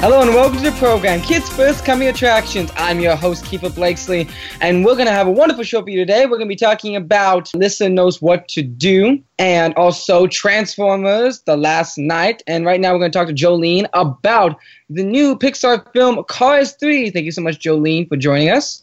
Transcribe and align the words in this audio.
Hello 0.00 0.22
and 0.22 0.30
welcome 0.30 0.56
to 0.56 0.70
the 0.70 0.76
program, 0.78 1.20
Kids 1.20 1.50
First 1.50 1.84
Coming 1.84 2.08
Attractions. 2.08 2.70
I'm 2.76 3.00
your 3.00 3.14
host, 3.16 3.44
Keefer 3.44 3.68
Blakesley, 3.68 4.26
and 4.62 4.82
we're 4.82 4.94
going 4.94 5.04
to 5.04 5.12
have 5.12 5.26
a 5.26 5.30
wonderful 5.30 5.62
show 5.62 5.82
for 5.82 5.90
you 5.90 5.98
today. 5.98 6.24
We're 6.24 6.38
going 6.38 6.48
to 6.48 6.54
be 6.54 6.56
talking 6.56 6.96
about 6.96 7.50
Alisa 7.50 7.92
Knows 7.92 8.22
What 8.22 8.48
to 8.48 8.62
Do 8.62 9.22
and 9.38 9.74
also 9.74 10.26
Transformers 10.26 11.42
The 11.42 11.54
Last 11.54 11.98
Knight. 11.98 12.42
And 12.46 12.64
right 12.64 12.80
now 12.80 12.94
we're 12.94 13.00
going 13.00 13.12
to 13.12 13.18
talk 13.18 13.28
to 13.28 13.34
Jolleen 13.34 13.88
about 13.92 14.58
the 14.88 15.04
new 15.04 15.36
Pixar 15.36 15.92
film 15.92 16.24
Cars 16.24 16.72
3. 16.80 17.10
Thank 17.10 17.26
you 17.26 17.32
so 17.32 17.42
much, 17.42 17.58
Jolleen, 17.58 18.08
for 18.08 18.16
joining 18.16 18.48
us. 18.48 18.82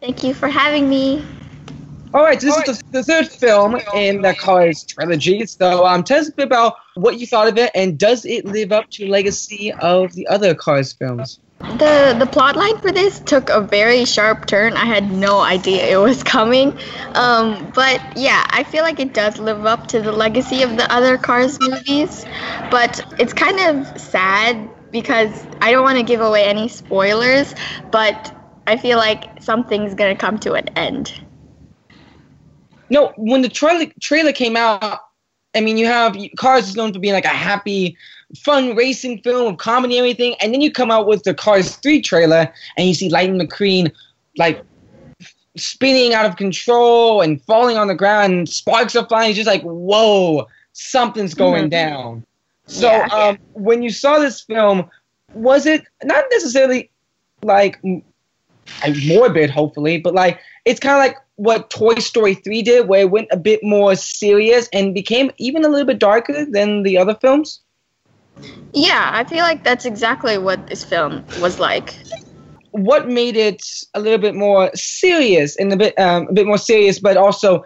Thank 0.00 0.22
you 0.22 0.32
for 0.32 0.46
having 0.46 0.88
me. 0.88 1.24
All 2.14 2.22
right, 2.22 2.40
so 2.40 2.48
this 2.48 2.68
is 2.68 2.78
the, 2.90 2.98
the, 2.98 3.04
third 3.04 3.28
film 3.28 3.80
in 3.94 4.20
the 4.20 4.34
Cars 4.34 4.84
trilogy. 4.84 5.46
So, 5.46 5.86
um, 5.86 6.04
tell 6.04 6.20
us 6.20 6.28
a 6.28 6.32
bit 6.32 6.46
about 6.46 6.74
what 6.94 7.18
you 7.18 7.26
thought 7.26 7.48
of 7.48 7.56
it, 7.56 7.70
and 7.74 7.98
does 7.98 8.26
it 8.26 8.44
live 8.44 8.70
up 8.70 8.90
to 8.90 9.08
legacy 9.08 9.72
of 9.72 10.12
the 10.12 10.26
other 10.26 10.54
Cars 10.54 10.92
films? 10.92 11.38
The 11.78 12.14
the 12.18 12.26
plot 12.26 12.56
line 12.56 12.76
for 12.78 12.92
this 12.92 13.20
took 13.20 13.48
a 13.48 13.62
very 13.62 14.04
sharp 14.04 14.46
turn. 14.46 14.74
I 14.74 14.84
had 14.84 15.10
no 15.10 15.40
idea 15.40 15.86
it 15.86 15.96
was 15.96 16.22
coming, 16.22 16.76
um, 17.14 17.70
but 17.74 18.02
yeah, 18.14 18.44
I 18.50 18.64
feel 18.64 18.82
like 18.82 19.00
it 19.00 19.14
does 19.14 19.38
live 19.38 19.64
up 19.64 19.86
to 19.88 20.02
the 20.02 20.12
legacy 20.12 20.62
of 20.62 20.76
the 20.76 20.92
other 20.92 21.16
Cars 21.16 21.58
movies. 21.60 22.26
But 22.70 23.00
it's 23.18 23.32
kind 23.32 23.58
of 23.60 23.98
sad 23.98 24.68
because 24.90 25.46
I 25.62 25.70
don't 25.72 25.84
want 25.84 25.96
to 25.96 26.04
give 26.04 26.20
away 26.20 26.44
any 26.44 26.68
spoilers, 26.68 27.54
but 27.90 28.36
I 28.66 28.76
feel 28.76 28.98
like 28.98 29.42
something's 29.42 29.94
gonna 29.94 30.16
come 30.16 30.38
to 30.40 30.52
an 30.52 30.68
end. 30.76 31.14
No, 32.92 33.10
when 33.16 33.40
the 33.40 33.48
trailer 33.48 33.86
trailer 34.00 34.32
came 34.32 34.54
out, 34.54 35.00
I 35.54 35.62
mean, 35.62 35.78
you 35.78 35.86
have 35.86 36.14
Cars 36.36 36.68
is 36.68 36.76
known 36.76 36.92
for 36.92 36.98
being 36.98 37.14
like 37.14 37.24
a 37.24 37.28
happy, 37.28 37.96
fun 38.36 38.76
racing 38.76 39.22
film 39.22 39.46
of 39.50 39.56
comedy 39.56 39.96
and 39.96 40.04
everything, 40.04 40.34
and 40.42 40.52
then 40.52 40.60
you 40.60 40.70
come 40.70 40.90
out 40.90 41.06
with 41.06 41.22
the 41.22 41.32
Cars 41.32 41.76
Three 41.76 42.02
trailer, 42.02 42.52
and 42.76 42.86
you 42.86 42.92
see 42.92 43.08
Lightning 43.08 43.40
McQueen 43.40 43.90
like 44.36 44.62
spinning 45.56 46.12
out 46.12 46.26
of 46.26 46.36
control 46.36 47.22
and 47.22 47.40
falling 47.44 47.78
on 47.78 47.88
the 47.88 47.94
ground, 47.94 48.34
and 48.34 48.46
sparks 48.46 48.94
are 48.94 49.06
flying. 49.06 49.30
It's 49.30 49.38
just 49.38 49.46
like, 49.46 49.62
whoa, 49.62 50.46
something's 50.74 51.32
going 51.32 51.70
mm-hmm. 51.70 51.70
down. 51.70 52.26
So, 52.66 52.90
yeah, 52.90 53.06
um, 53.06 53.38
when 53.54 53.82
you 53.82 53.88
saw 53.88 54.18
this 54.18 54.42
film, 54.42 54.88
was 55.32 55.64
it 55.64 55.82
not 56.04 56.24
necessarily 56.30 56.90
like 57.42 57.80
morbid, 59.06 59.50
hopefully, 59.50 59.98
but 59.98 60.14
like 60.14 60.40
it's 60.64 60.80
kind 60.80 60.94
of 60.94 60.98
like 60.98 61.16
what 61.36 61.70
Toy 61.70 61.94
Story 61.96 62.34
3 62.34 62.62
did, 62.62 62.88
where 62.88 63.00
it 63.00 63.10
went 63.10 63.28
a 63.30 63.36
bit 63.36 63.62
more 63.62 63.96
serious 63.96 64.68
and 64.72 64.94
became 64.94 65.30
even 65.38 65.64
a 65.64 65.68
little 65.68 65.86
bit 65.86 65.98
darker 65.98 66.44
than 66.44 66.82
the 66.82 66.98
other 66.98 67.14
films? 67.14 67.60
Yeah, 68.72 69.10
I 69.12 69.24
feel 69.24 69.40
like 69.40 69.64
that's 69.64 69.84
exactly 69.84 70.38
what 70.38 70.66
this 70.68 70.84
film 70.84 71.24
was 71.40 71.58
like. 71.58 71.94
What 72.70 73.08
made 73.08 73.36
it 73.36 73.62
a 73.94 74.00
little 74.00 74.18
bit 74.18 74.34
more 74.34 74.70
serious 74.74 75.56
and 75.56 75.72
a 75.72 75.76
bit 75.76 75.98
um, 75.98 76.28
a 76.28 76.32
bit 76.32 76.46
more 76.46 76.58
serious, 76.58 76.98
but 76.98 77.16
also 77.16 77.64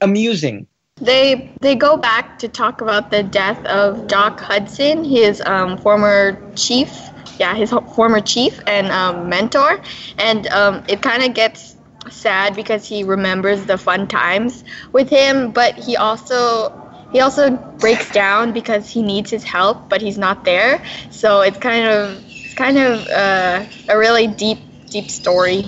amusing? 0.00 0.66
They 0.96 1.52
they 1.60 1.74
go 1.74 1.96
back 1.96 2.38
to 2.38 2.48
talk 2.48 2.80
about 2.80 3.10
the 3.10 3.22
death 3.22 3.64
of 3.66 4.08
Doc 4.08 4.40
Hudson, 4.40 5.04
his 5.04 5.42
um, 5.42 5.78
former 5.78 6.40
chief, 6.56 6.90
yeah, 7.38 7.54
his 7.54 7.70
former 7.94 8.20
chief 8.20 8.60
and 8.66 8.88
um, 8.88 9.28
mentor, 9.28 9.80
and 10.18 10.46
um, 10.48 10.84
it 10.88 11.02
kind 11.02 11.22
of 11.22 11.34
gets 11.34 11.76
sad 12.10 12.54
because 12.54 12.88
he 12.88 13.02
remembers 13.04 13.66
the 13.66 13.78
fun 13.78 14.06
times 14.06 14.64
with 14.92 15.08
him, 15.08 15.50
but 15.50 15.74
he 15.74 15.96
also 15.96 16.70
he 17.12 17.20
also 17.20 17.50
breaks 17.78 18.10
down 18.10 18.52
because 18.52 18.90
he 18.90 19.02
needs 19.02 19.30
his 19.30 19.44
help, 19.44 19.88
but 19.88 20.00
he's 20.02 20.18
not 20.18 20.44
there. 20.44 20.82
So 21.10 21.40
it's 21.40 21.58
kind 21.58 21.86
of 21.86 22.22
it's 22.28 22.54
kind 22.54 22.78
of 22.78 23.06
uh, 23.08 23.64
a 23.88 23.98
really 23.98 24.26
deep 24.26 24.58
deep 24.86 25.10
story. 25.10 25.64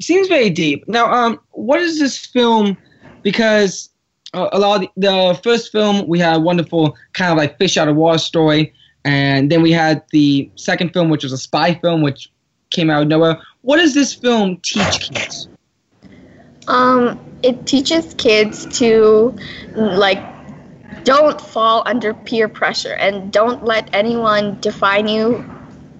Seems 0.00 0.28
very 0.28 0.50
deep. 0.50 0.88
Now, 0.88 1.12
um, 1.12 1.40
what 1.50 1.80
is 1.80 1.98
this 1.98 2.18
film? 2.18 2.76
Because 3.22 3.90
uh, 4.32 4.48
a 4.52 4.58
lot 4.58 4.82
of 4.82 4.88
the, 4.96 5.08
the 5.08 5.40
first 5.42 5.72
film 5.72 6.06
we 6.08 6.18
had 6.18 6.36
a 6.36 6.40
wonderful 6.40 6.96
kind 7.12 7.30
of 7.32 7.36
like 7.36 7.58
fish 7.58 7.76
out 7.76 7.88
of 7.88 7.96
water 7.96 8.18
story, 8.18 8.72
and 9.04 9.50
then 9.50 9.62
we 9.62 9.72
had 9.72 10.02
the 10.10 10.50
second 10.56 10.92
film, 10.92 11.08
which 11.08 11.22
was 11.22 11.32
a 11.32 11.38
spy 11.38 11.74
film, 11.74 12.02
which 12.02 12.30
came 12.70 12.90
out 12.90 13.02
of 13.02 13.08
nowhere. 13.08 13.40
What 13.62 13.78
does 13.78 13.94
this 13.94 14.14
film 14.14 14.58
teach 14.58 15.10
kids? 15.10 15.48
Um, 16.68 17.18
it 17.42 17.66
teaches 17.66 18.14
kids 18.14 18.66
to 18.78 19.36
like 19.74 20.22
don't 21.04 21.40
fall 21.40 21.82
under 21.86 22.12
peer 22.12 22.48
pressure 22.48 22.94
and 22.94 23.32
don't 23.32 23.64
let 23.64 23.88
anyone 23.94 24.58
define 24.60 25.08
you 25.08 25.44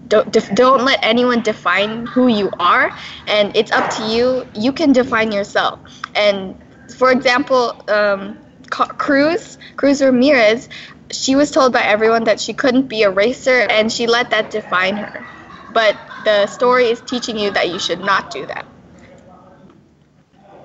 don't, 0.09 0.31
def- 0.33 0.55
don't 0.55 0.85
let 0.85 0.99
anyone 1.03 1.41
define 1.41 2.05
who 2.07 2.29
you 2.29 2.51
are 2.59 2.95
and 3.27 3.57
it's 3.57 3.71
up 3.73 3.89
to 3.95 4.03
you 4.05 4.47
you 4.55 4.73
can 4.73 4.93
define 4.93 5.33
yourself 5.33 5.79
and 6.15 6.55
for 6.97 7.11
example 7.13 7.83
um, 7.89 8.37
cruz 8.69 9.57
cruz 9.77 10.03
ramirez 10.03 10.69
she 11.11 11.37
was 11.37 11.51
told 11.51 11.73
by 11.73 11.83
everyone 11.83 12.25
that 12.25 12.41
she 12.41 12.53
couldn't 12.53 12.89
be 12.89 13.03
a 13.03 13.11
racer 13.11 13.67
and 13.71 13.93
she 13.93 14.07
let 14.07 14.31
that 14.31 14.51
define 14.51 14.97
her 14.97 15.27
but 15.73 15.97
the 16.25 16.47
story 16.47 16.87
is 16.87 17.01
teaching 17.03 17.39
you 17.39 17.51
that 17.53 17.69
you 17.69 17.79
should 17.79 18.01
not 18.01 18.31
do 18.31 18.47
that. 18.47 18.67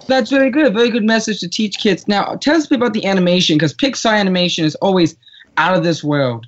That's 0.08 0.30
very 0.30 0.52
good. 0.52 0.74
Very 0.74 0.92
good 0.92 1.04
message 1.04 1.40
to 1.40 1.50
teach 1.50 1.80
kids. 1.80 2.08
Now, 2.08 2.36
tell 2.36 2.56
us 2.56 2.66
a 2.66 2.70
bit 2.70 2.78
about 2.78 2.94
the 2.94 3.06
animation 3.06 3.56
because 3.58 3.74
Pixar 3.74 4.18
animation 4.18 4.66
is 4.66 4.76
always 4.76 5.16
out 5.58 5.76
of 5.76 5.84
this 5.84 6.04
world. 6.04 6.46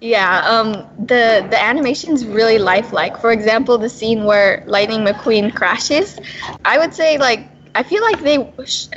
Yeah, 0.00 0.46
um, 0.46 0.72
the 1.06 1.44
the 1.50 1.60
animation 1.60 2.12
is 2.12 2.24
really 2.24 2.58
lifelike. 2.58 3.18
For 3.18 3.32
example, 3.32 3.78
the 3.78 3.88
scene 3.88 4.24
where 4.24 4.62
Lightning 4.66 5.00
McQueen 5.00 5.52
crashes, 5.52 6.20
I 6.64 6.78
would 6.78 6.94
say 6.94 7.18
like 7.18 7.48
I 7.74 7.82
feel 7.82 8.02
like 8.02 8.20
they 8.20 8.52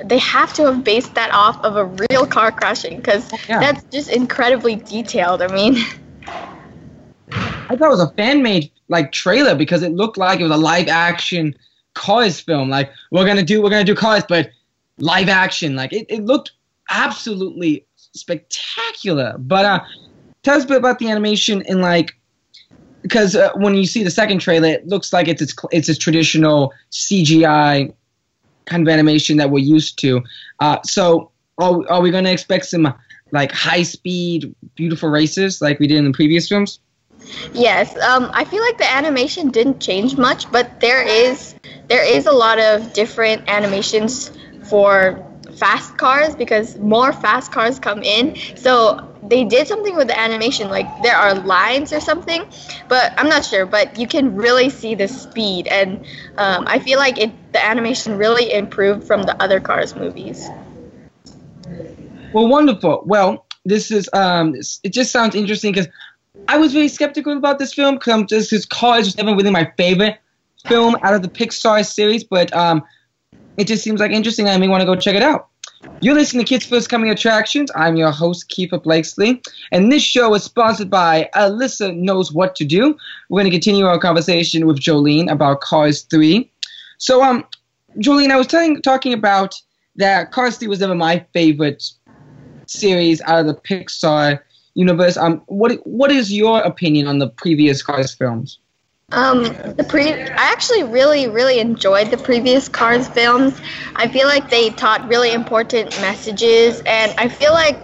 they 0.05 0.17
have 0.19 0.53
to 0.53 0.65
have 0.65 0.83
based 0.83 1.13
that 1.15 1.31
off 1.33 1.63
of 1.63 1.75
a 1.75 1.85
real 1.85 2.25
car 2.25 2.51
crashing 2.51 2.97
because 2.97 3.31
yeah. 3.47 3.59
that's 3.59 3.83
just 3.85 4.09
incredibly 4.09 4.75
detailed. 4.75 5.41
I 5.41 5.47
mean. 5.47 5.77
I 7.33 7.77
thought 7.77 7.87
it 7.87 7.97
was 7.97 8.01
a 8.01 8.11
fan 8.13 8.43
made 8.43 8.69
like 8.89 9.13
trailer 9.13 9.55
because 9.55 9.81
it 9.81 9.93
looked 9.93 10.17
like 10.17 10.41
it 10.41 10.43
was 10.43 10.51
a 10.51 10.57
live 10.57 10.89
action 10.89 11.55
Cars 11.93 12.39
film. 12.39 12.69
Like 12.69 12.91
we're 13.11 13.25
gonna 13.25 13.43
do 13.43 13.61
we're 13.61 13.69
gonna 13.69 13.83
do 13.83 13.95
Cars, 13.95 14.23
but 14.27 14.49
live 14.97 15.29
action. 15.29 15.75
Like 15.75 15.93
it, 15.93 16.05
it 16.09 16.25
looked 16.25 16.51
absolutely 16.89 17.85
spectacular. 17.95 19.35
But 19.37 19.65
uh, 19.65 19.79
tell 20.43 20.57
us 20.57 20.65
a 20.65 20.67
bit 20.67 20.77
about 20.77 20.99
the 20.99 21.09
animation 21.09 21.63
and 21.67 21.81
like 21.81 22.17
because 23.01 23.35
uh, 23.35 23.51
when 23.55 23.75
you 23.75 23.85
see 23.85 24.03
the 24.03 24.11
second 24.11 24.39
trailer, 24.39 24.67
it 24.67 24.87
looks 24.87 25.11
like 25.11 25.27
it's 25.27 25.41
it's 25.41 25.55
it's 25.71 25.89
a 25.89 25.95
traditional 25.95 26.73
CGI 26.91 27.93
kind 28.71 28.87
of 28.87 28.91
animation 28.91 29.37
that 29.37 29.49
we're 29.51 29.59
used 29.59 29.99
to. 29.99 30.23
Uh, 30.59 30.81
so 30.83 31.31
are, 31.57 31.87
are 31.89 32.01
we 32.01 32.09
going 32.09 32.23
to 32.23 32.31
expect 32.31 32.65
some 32.65 32.93
like 33.31 33.51
high 33.51 33.83
speed, 33.83 34.53
beautiful 34.75 35.09
races 35.09 35.61
like 35.61 35.79
we 35.79 35.87
did 35.87 35.97
in 35.97 36.05
the 36.05 36.11
previous 36.11 36.47
films? 36.49 36.79
Yes, 37.53 37.95
um, 37.99 38.31
I 38.33 38.45
feel 38.45 38.61
like 38.61 38.77
the 38.77 38.91
animation 38.91 39.51
didn't 39.51 39.79
change 39.79 40.17
much, 40.17 40.51
but 40.51 40.79
there 40.79 41.03
is 41.03 41.55
there 41.87 42.03
is 42.03 42.25
a 42.25 42.31
lot 42.31 42.57
of 42.59 42.93
different 42.93 43.47
animations 43.47 44.31
for 44.69 45.23
fast 45.55 45.97
cars 45.97 46.35
because 46.35 46.77
more 46.79 47.13
fast 47.13 47.51
cars 47.51 47.77
come 47.77 48.01
in. 48.01 48.35
So 48.55 49.10
they 49.23 49.43
did 49.43 49.67
something 49.67 49.95
with 49.95 50.07
the 50.07 50.19
animation, 50.19 50.69
like 50.69 50.87
there 51.03 51.15
are 51.15 51.35
lines 51.35 51.93
or 51.93 51.99
something, 51.99 52.43
but 52.87 53.13
I'm 53.17 53.29
not 53.29 53.45
sure. 53.45 53.65
But 53.65 53.99
you 53.99 54.07
can 54.07 54.35
really 54.35 54.69
see 54.69 54.95
the 54.95 55.07
speed, 55.07 55.67
and 55.67 56.05
um, 56.37 56.65
I 56.67 56.79
feel 56.79 56.97
like 56.97 57.17
it 57.17 57.31
the 57.53 57.63
animation 57.63 58.17
really 58.17 58.51
improved 58.51 59.05
from 59.05 59.23
the 59.23 59.41
other 59.41 59.59
Cars 59.59 59.95
movies. 59.95 60.49
Well, 62.33 62.47
wonderful. 62.47 63.03
Well, 63.05 63.45
this 63.65 63.91
is 63.91 64.09
um, 64.13 64.55
it 64.83 64.89
just 64.89 65.11
sounds 65.11 65.35
interesting 65.35 65.71
because 65.71 65.87
I 66.47 66.57
was 66.57 66.73
very 66.73 66.87
skeptical 66.87 67.37
about 67.37 67.59
this 67.59 67.73
film 67.73 67.95
because 67.95 68.27
just 68.27 68.51
his 68.51 68.65
Cars 68.65 69.05
was 69.05 69.17
never 69.17 69.35
really 69.35 69.51
my 69.51 69.71
favorite 69.77 70.17
film 70.67 70.95
out 71.03 71.13
of 71.13 71.21
the 71.21 71.29
Pixar 71.29 71.85
series, 71.85 72.23
but 72.23 72.53
um, 72.55 72.83
it 73.57 73.67
just 73.67 73.83
seems 73.83 73.99
like 73.99 74.11
interesting. 74.11 74.47
I 74.47 74.57
may 74.57 74.67
want 74.67 74.81
to 74.81 74.85
go 74.85 74.95
check 74.95 75.15
it 75.15 75.23
out. 75.23 75.50
You're 76.01 76.15
listening 76.15 76.45
to 76.45 76.49
Kids 76.49 76.65
First 76.65 76.89
Coming 76.89 77.09
Attractions. 77.09 77.71
I'm 77.75 77.95
your 77.95 78.11
host, 78.11 78.49
Keefer 78.49 78.81
Blakesley, 78.81 79.41
and 79.71 79.91
this 79.91 80.03
show 80.03 80.33
is 80.33 80.43
sponsored 80.43 80.89
by 80.89 81.29
Alisa 81.35 81.95
Knows 81.95 82.31
What 82.31 82.55
to 82.55 82.65
Do. 82.65 82.97
We're 83.29 83.41
going 83.41 83.51
to 83.51 83.55
continue 83.55 83.85
our 83.85 83.99
conversation 83.99 84.67
with 84.67 84.79
Jolleen 84.79 85.31
about 85.31 85.61
Cars 85.61 86.01
3. 86.03 86.49
So, 86.97 87.23
um, 87.23 87.45
Jolleen, 87.97 88.31
I 88.31 88.37
was 88.37 88.47
telling, 88.47 88.81
talking 88.81 89.13
about 89.13 89.59
that 89.95 90.31
Cars 90.31 90.57
3 90.57 90.67
was 90.67 90.79
never 90.79 90.95
my 90.95 91.25
favorite 91.33 91.83
series 92.67 93.21
out 93.21 93.39
of 93.39 93.47
the 93.47 93.55
Pixar 93.55 94.39
universe. 94.75 95.17
Um, 95.17 95.41
what 95.47 95.73
what 95.85 96.11
is 96.11 96.31
your 96.31 96.61
opinion 96.61 97.07
on 97.07 97.19
the 97.19 97.27
previous 97.27 97.83
Cars 97.83 98.13
films? 98.13 98.59
Um, 99.13 99.43
the 99.43 99.85
pre 99.87 100.13
I 100.13 100.51
actually 100.51 100.83
really 100.83 101.27
really 101.27 101.59
enjoyed 101.59 102.11
the 102.11 102.17
previous 102.17 102.69
Cars 102.69 103.07
films. 103.09 103.59
I 103.95 104.07
feel 104.07 104.27
like 104.27 104.49
they 104.49 104.69
taught 104.69 105.05
really 105.07 105.33
important 105.33 105.89
messages, 105.99 106.81
and 106.85 107.13
I 107.17 107.27
feel 107.27 107.51
like 107.51 107.77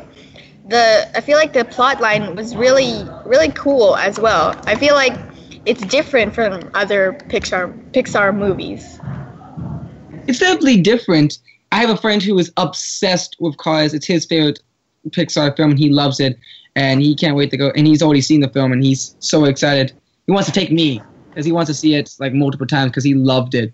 the 0.70 1.10
I 1.16 1.22
feel 1.22 1.38
like 1.38 1.52
the 1.52 1.66
plot 1.66 2.00
line 2.00 2.36
was 2.36 2.56
really 2.56 3.04
really 3.26 3.50
cool 3.50 3.98
as 3.98 4.20
well. 4.20 4.56
I 4.68 4.76
feel 4.76 4.96
like 4.96 5.18
it's 5.66 5.86
different 5.86 6.34
from 6.34 6.70
other 6.74 7.14
Pixar 7.28 7.74
Pixar 7.92 8.34
movies. 8.34 9.00
It's 10.28 10.40
definitely 10.40 10.82
different. 10.82 11.40
I 11.74 11.82
have 11.82 11.90
a 11.90 11.98
friend 11.98 12.24
who 12.24 12.40
is 12.40 12.54
obsessed 12.56 13.36
with 13.42 13.58
Cars. 13.58 13.94
It's 13.94 14.06
his 14.06 14.26
favorite 14.26 14.60
Pixar 15.10 15.58
film, 15.58 15.72
and 15.72 15.80
he 15.80 15.90
loves 15.90 16.22
it, 16.22 16.40
and 16.78 17.02
he 17.02 17.16
can't 17.16 17.36
wait 17.36 17.52
to 17.52 17.58
go. 17.58 17.72
And 17.76 17.86
he's 17.86 18.02
already 18.02 18.22
seen 18.22 18.40
the 18.40 18.50
film, 18.50 18.72
and 18.72 18.82
he's 18.82 19.18
so 19.20 19.44
excited. 19.44 19.92
He 20.26 20.32
wants 20.32 20.48
to 20.48 20.54
take 20.54 20.72
me 20.72 21.02
because 21.38 21.45
he 21.45 21.51
wants 21.51 21.69
to 21.69 21.74
see 21.75 21.94
it 21.94 22.16
like 22.19 22.34
multiple 22.34 22.66
times 22.66 22.89
because 22.89 23.04
he 23.04 23.13
loved 23.13 23.54
it. 23.54 23.72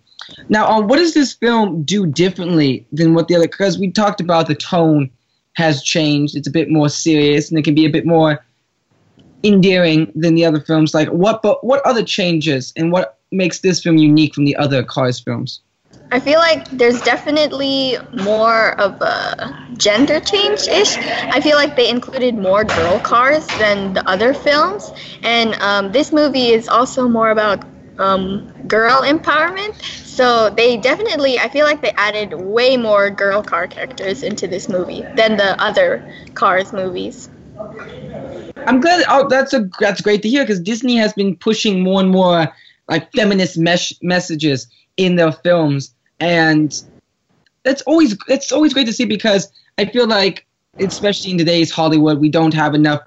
Now, 0.49 0.69
um, 0.69 0.89
what 0.89 0.97
does 0.97 1.13
this 1.13 1.31
film 1.31 1.83
do 1.83 2.05
differently 2.05 2.85
than 2.91 3.13
what 3.13 3.29
the 3.29 3.35
other? 3.35 3.47
Because 3.47 3.79
we 3.79 3.89
talked 3.89 4.19
about 4.19 4.47
the 4.47 4.55
tone 4.55 5.09
has 5.53 5.81
changed. 5.81 6.35
It's 6.35 6.47
a 6.47 6.51
bit 6.51 6.69
more 6.69 6.89
serious, 6.89 7.49
and 7.49 7.57
it 7.57 7.63
can 7.63 7.73
be 7.73 7.85
a 7.85 7.89
bit 7.89 8.05
more 8.05 8.43
endearing 9.45 10.11
than 10.13 10.35
the 10.35 10.43
other 10.43 10.59
films. 10.59 10.93
Like 10.93 11.07
what? 11.07 11.41
But 11.41 11.63
what 11.63 11.81
other 11.85 12.03
changes, 12.03 12.73
and 12.75 12.91
what 12.91 13.19
makes 13.31 13.59
this 13.59 13.81
film 13.81 13.95
unique 13.95 14.35
from 14.35 14.43
the 14.43 14.57
other 14.57 14.83
Cars 14.83 15.21
films? 15.21 15.61
I 16.13 16.19
feel 16.19 16.37
like 16.37 16.69
there's 16.69 17.01
definitely 17.01 17.97
more 18.11 18.79
of 18.79 19.01
a 19.01 19.67
gender 19.77 20.19
change 20.19 20.67
ish. 20.67 20.95
I 20.95 21.41
feel 21.41 21.55
like 21.55 21.75
they 21.75 21.89
included 21.89 22.35
more 22.37 22.63
girl 22.63 22.99
cars 22.99 23.47
than 23.57 23.93
the 23.93 24.07
other 24.07 24.31
films, 24.35 24.91
and 25.23 25.55
um, 25.55 25.91
this 25.91 26.11
movie 26.13 26.49
is 26.51 26.67
also 26.69 27.07
more 27.07 27.31
about 27.31 27.65
um, 27.97 28.47
girl 28.67 29.01
empowerment. 29.01 29.73
So 30.05 30.51
they 30.51 30.77
definitely, 30.77 31.39
I 31.39 31.49
feel 31.49 31.65
like 31.65 31.81
they 31.81 31.93
added 31.97 32.33
way 32.33 32.77
more 32.77 33.09
girl 33.09 33.41
car 33.41 33.65
characters 33.65 34.21
into 34.21 34.47
this 34.47 34.69
movie 34.69 35.01
than 35.15 35.37
the 35.37 35.59
other 35.59 36.07
Cars 36.35 36.71
movies. 36.71 37.27
I'm 38.67 38.81
glad. 38.81 39.03
Oh, 39.09 39.27
that's 39.27 39.53
a 39.53 39.67
that's 39.79 40.01
great 40.01 40.21
to 40.21 40.29
hear 40.29 40.43
because 40.43 40.59
Disney 40.59 40.95
has 40.97 41.11
been 41.13 41.35
pushing 41.35 41.81
more 41.81 42.01
and 42.01 42.11
more 42.11 42.53
like 42.87 43.11
feminist 43.13 43.57
messages 43.57 44.67
in 44.97 45.15
their 45.15 45.31
films, 45.31 45.95
and 46.19 46.83
that's 47.63 47.81
always 47.83 48.17
it's 48.27 48.51
always 48.51 48.73
great 48.73 48.87
to 48.87 48.93
see 48.93 49.05
because 49.05 49.51
I 49.77 49.85
feel 49.85 50.07
like 50.07 50.45
especially 50.79 51.31
in 51.31 51.37
today's 51.37 51.71
Hollywood, 51.71 52.19
we 52.19 52.29
don't 52.29 52.53
have 52.53 52.73
enough, 52.73 53.01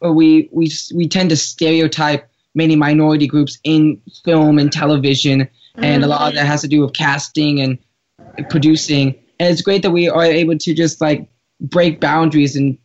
or 0.00 0.12
we 0.12 0.48
we 0.52 0.70
we 0.94 1.08
tend 1.08 1.30
to 1.30 1.36
stereotype 1.36 2.28
many 2.54 2.76
minority 2.76 3.26
groups 3.26 3.58
in 3.64 4.00
film 4.24 4.58
and 4.58 4.72
television, 4.72 5.40
mm-hmm. 5.40 5.84
and 5.84 6.04
a 6.04 6.06
lot 6.06 6.28
of 6.28 6.34
that 6.34 6.46
has 6.46 6.60
to 6.62 6.68
do 6.68 6.80
with 6.80 6.92
casting 6.92 7.60
and 7.60 7.78
producing. 8.48 9.14
And 9.40 9.50
it's 9.50 9.62
great 9.62 9.82
that 9.82 9.90
we 9.90 10.08
are 10.08 10.24
able 10.24 10.56
to 10.56 10.74
just 10.74 11.00
like 11.00 11.28
break 11.60 12.00
boundaries 12.00 12.56
and 12.56 12.78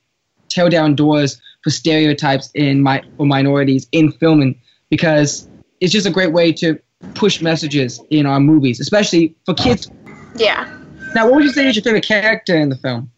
tear 0.50 0.70
down 0.70 0.96
doors 0.96 1.40
for 1.64 1.70
stereotypes 1.70 2.50
in 2.54 2.82
my 2.82 3.04
minorities 3.20 3.88
in 3.92 4.12
filming 4.12 4.60
because 4.90 5.48
it's 5.82 5.92
just 5.92 6.08
a 6.08 6.12
great 6.12 6.32
way 6.32 6.52
to 6.54 6.80
push 7.14 7.42
messages 7.42 8.02
in 8.10 8.26
our 8.26 8.40
movies, 8.40 8.80
especially 8.80 9.36
for 9.46 9.54
kids. 9.54 9.90
Yeah. 10.36 10.68
Now, 11.16 11.26
what 11.26 11.36
would 11.36 11.44
you 11.46 11.52
say 11.52 11.68
is 11.68 11.76
your 11.76 11.84
favorite 11.84 12.06
character 12.06 12.56
in 12.56 12.70
the 12.70 12.76
film? 12.76 13.12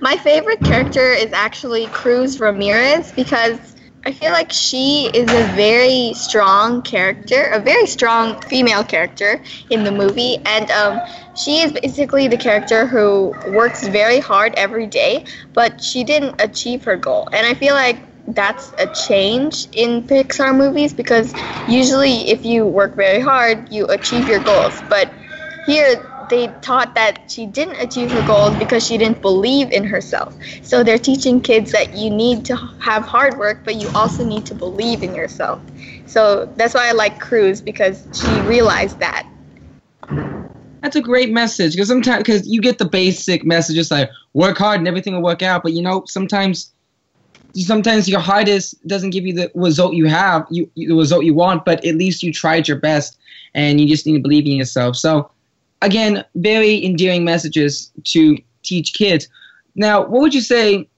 My 0.00 0.16
favorite 0.16 0.62
character 0.62 1.12
is 1.12 1.32
actually 1.32 1.86
Cruz 1.86 2.38
Ramirez 2.38 3.12
because 3.12 3.58
I 4.06 4.12
feel 4.12 4.30
like 4.30 4.52
she 4.52 5.10
is 5.12 5.28
a 5.28 5.52
very 5.56 6.12
strong 6.14 6.80
character, 6.82 7.46
a 7.46 7.58
very 7.58 7.86
strong 7.86 8.40
female 8.42 8.84
character 8.84 9.42
in 9.68 9.82
the 9.82 9.90
movie, 9.90 10.36
and 10.44 10.70
um, 10.70 11.00
she 11.34 11.58
is 11.58 11.72
basically 11.72 12.28
the 12.28 12.36
character 12.36 12.86
who 12.86 13.34
works 13.48 13.88
very 13.88 14.20
hard 14.20 14.54
every 14.56 14.86
day, 14.86 15.24
but 15.54 15.82
she 15.82 16.04
didn't 16.04 16.40
achieve 16.40 16.84
her 16.84 16.96
goal. 16.96 17.28
And 17.32 17.44
I 17.46 17.54
feel 17.54 17.74
like 17.74 17.98
that's 18.28 18.72
a 18.78 18.86
change 18.86 19.68
in 19.72 20.02
Pixar 20.02 20.56
movies 20.56 20.92
because 20.92 21.32
usually 21.68 22.28
if 22.30 22.44
you 22.44 22.66
work 22.66 22.94
very 22.96 23.20
hard, 23.20 23.72
you 23.72 23.86
achieve 23.86 24.28
your 24.28 24.40
goals. 24.40 24.74
But 24.88 25.12
here 25.66 26.04
they 26.28 26.48
taught 26.60 26.94
that 26.96 27.30
she 27.30 27.46
didn't 27.46 27.76
achieve 27.76 28.10
her 28.10 28.26
goals 28.26 28.56
because 28.56 28.84
she 28.84 28.98
didn't 28.98 29.22
believe 29.22 29.70
in 29.70 29.84
herself. 29.84 30.36
So 30.62 30.82
they're 30.82 30.98
teaching 30.98 31.40
kids 31.40 31.72
that 31.72 31.94
you 31.94 32.10
need 32.10 32.44
to 32.46 32.56
have 32.80 33.04
hard 33.04 33.38
work, 33.38 33.62
but 33.64 33.76
you 33.76 33.88
also 33.94 34.24
need 34.24 34.46
to 34.46 34.54
believe 34.54 35.02
in 35.02 35.14
yourself. 35.14 35.60
So 36.06 36.52
that's 36.56 36.74
why 36.74 36.88
I 36.88 36.92
like 36.92 37.20
Cruz 37.20 37.60
because 37.60 38.06
she 38.12 38.28
realized 38.42 38.98
that. 39.00 39.28
That's 40.82 40.96
a 40.96 41.00
great 41.00 41.32
message 41.32 41.72
because 41.72 41.88
sometimes 41.88 42.18
because 42.18 42.46
you 42.48 42.60
get 42.60 42.78
the 42.78 42.84
basic 42.84 43.44
messages 43.44 43.90
like 43.90 44.10
work 44.34 44.58
hard 44.58 44.78
and 44.78 44.86
everything 44.86 45.14
will 45.14 45.22
work 45.22 45.42
out, 45.42 45.62
but 45.62 45.72
you 45.72 45.82
know 45.82 46.04
sometimes 46.06 46.72
sometimes 47.62 48.08
your 48.08 48.20
hardest 48.20 48.86
doesn't 48.86 49.10
give 49.10 49.26
you 49.26 49.32
the 49.32 49.50
result 49.54 49.94
you 49.94 50.06
have, 50.06 50.46
you 50.50 50.70
the 50.76 50.94
result 50.94 51.24
you 51.24 51.34
want, 51.34 51.64
but 51.64 51.84
at 51.84 51.94
least 51.94 52.22
you 52.22 52.32
tried 52.32 52.68
your 52.68 52.78
best, 52.78 53.18
and 53.54 53.80
you 53.80 53.86
just 53.86 54.06
need 54.06 54.14
to 54.14 54.20
believe 54.20 54.46
in 54.46 54.52
yourself. 54.52 54.96
So, 54.96 55.30
again, 55.82 56.24
very 56.34 56.84
endearing 56.84 57.24
messages 57.24 57.90
to 58.04 58.36
teach 58.62 58.94
kids. 58.94 59.28
Now, 59.74 60.02
what 60.02 60.20
would 60.22 60.34
you 60.34 60.40
say? 60.40 60.88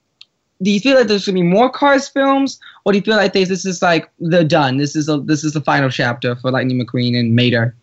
Do 0.60 0.72
you 0.72 0.80
feel 0.80 0.96
like 0.96 1.06
there's 1.06 1.24
gonna 1.24 1.36
be 1.36 1.42
more 1.42 1.70
Cars 1.70 2.08
films, 2.08 2.58
or 2.84 2.92
do 2.92 2.98
you 2.98 3.04
feel 3.04 3.16
like 3.16 3.32
this, 3.32 3.48
this 3.48 3.64
is 3.64 3.80
like 3.80 4.10
the 4.18 4.42
done? 4.42 4.78
This 4.78 4.96
is 4.96 5.08
a, 5.08 5.18
this 5.20 5.44
is 5.44 5.52
the 5.52 5.60
final 5.60 5.88
chapter 5.88 6.34
for 6.34 6.50
Lightning 6.50 6.84
McQueen 6.84 7.16
and 7.16 7.36
Mater. 7.36 7.76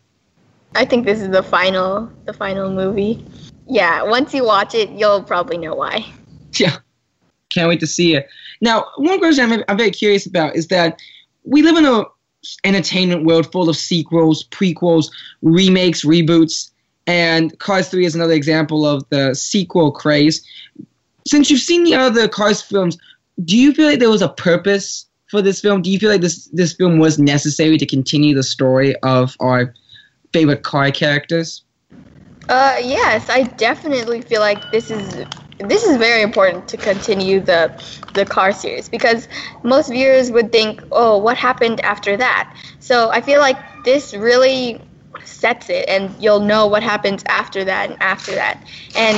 I 0.76 0.84
think 0.84 1.06
this 1.06 1.22
is 1.22 1.30
the 1.30 1.44
final 1.44 2.12
the 2.26 2.34
final 2.34 2.70
movie. 2.70 3.26
Yeah, 3.68 4.04
once 4.04 4.34
you 4.34 4.44
watch 4.44 4.76
it, 4.76 4.90
you'll 4.90 5.24
probably 5.24 5.58
know 5.58 5.76
why. 5.76 6.06
Yeah, 6.58 6.78
can't 7.50 7.68
wait 7.68 7.82
to 7.82 7.88
see 7.88 8.16
it. 8.16 8.30
Now, 8.62 8.86
one 8.98 9.20
question 9.20 9.52
I'm, 9.52 9.64
I'm 9.68 9.78
very 9.78 9.92
curious 9.92 10.26
about 10.26 10.56
is 10.56 10.68
that 10.68 11.00
we 11.44 11.62
live 11.62 11.78
in 11.78 11.86
a 11.86 12.06
entertainment 12.64 13.26
world 13.26 13.52
full 13.52 13.70
of 13.70 13.76
sequels, 13.76 14.46
prequels, 14.50 15.12
remakes, 15.42 16.04
reboots, 16.04 16.72
and 17.08 17.58
Cars 17.60 17.90
3 17.90 18.06
is 18.06 18.16
another 18.16 18.34
example 18.34 18.86
of 18.86 19.08
the 19.10 19.36
sequel 19.36 19.92
craze. 19.92 20.44
Since 21.28 21.50
you've 21.50 21.62
seen 21.62 21.84
the 21.84 21.96
other 21.96 22.28
Cars 22.28 22.62
films, 22.62 22.98
do 23.44 23.58
you 23.58 23.74
feel 23.74 23.88
like 23.88 24.00
there 24.00 24.10
was 24.10 24.22
a 24.22 24.30
purpose 24.30 25.06
for 25.30 25.42
this 25.42 25.60
film? 25.60 25.82
Do 25.82 25.92
you 25.92 26.00
feel 26.00 26.10
like 26.10 26.22
this 26.22 26.46
this 26.54 26.74
film 26.74 27.00
was 27.00 27.20
necessary 27.20 27.78
to 27.78 27.86
continue 27.86 28.34
the 28.34 28.44
story 28.44 28.96
of 28.98 29.36
our 29.40 29.74
favorite 30.34 30.64
car 30.64 30.92
characters? 30.92 31.64
Uh, 32.48 32.78
yes, 32.82 33.30
I 33.30 33.44
definitely 33.44 34.22
feel 34.22 34.40
like 34.40 34.72
this 34.72 34.92
is 34.92 35.26
this 35.60 35.84
is 35.84 35.98
very 35.98 36.22
important 36.22 36.68
to 36.70 36.78
continue 36.78 37.40
the 37.40 37.72
the 38.14 38.26
car 38.26 38.52
series 38.52 38.90
because 38.90 39.28
most 39.64 39.90
viewers 39.90 40.32
would 40.32 40.52
think, 40.52 40.84
oh, 40.92 41.18
what 41.18 41.38
happened 41.38 41.80
after 41.82 42.18
that? 42.18 42.54
So 42.80 43.10
I 43.10 43.22
feel 43.22 43.40
like 43.40 43.58
this 43.84 44.14
really 44.14 44.82
sets 45.24 45.70
it, 45.70 45.88
and 45.88 46.14
you'll 46.22 46.40
know 46.42 46.68
what 46.68 46.84
happens 46.84 47.24
after 47.28 47.64
that 47.66 47.90
and 47.90 48.02
after 48.02 48.34
that. 48.36 48.64
And 48.96 49.18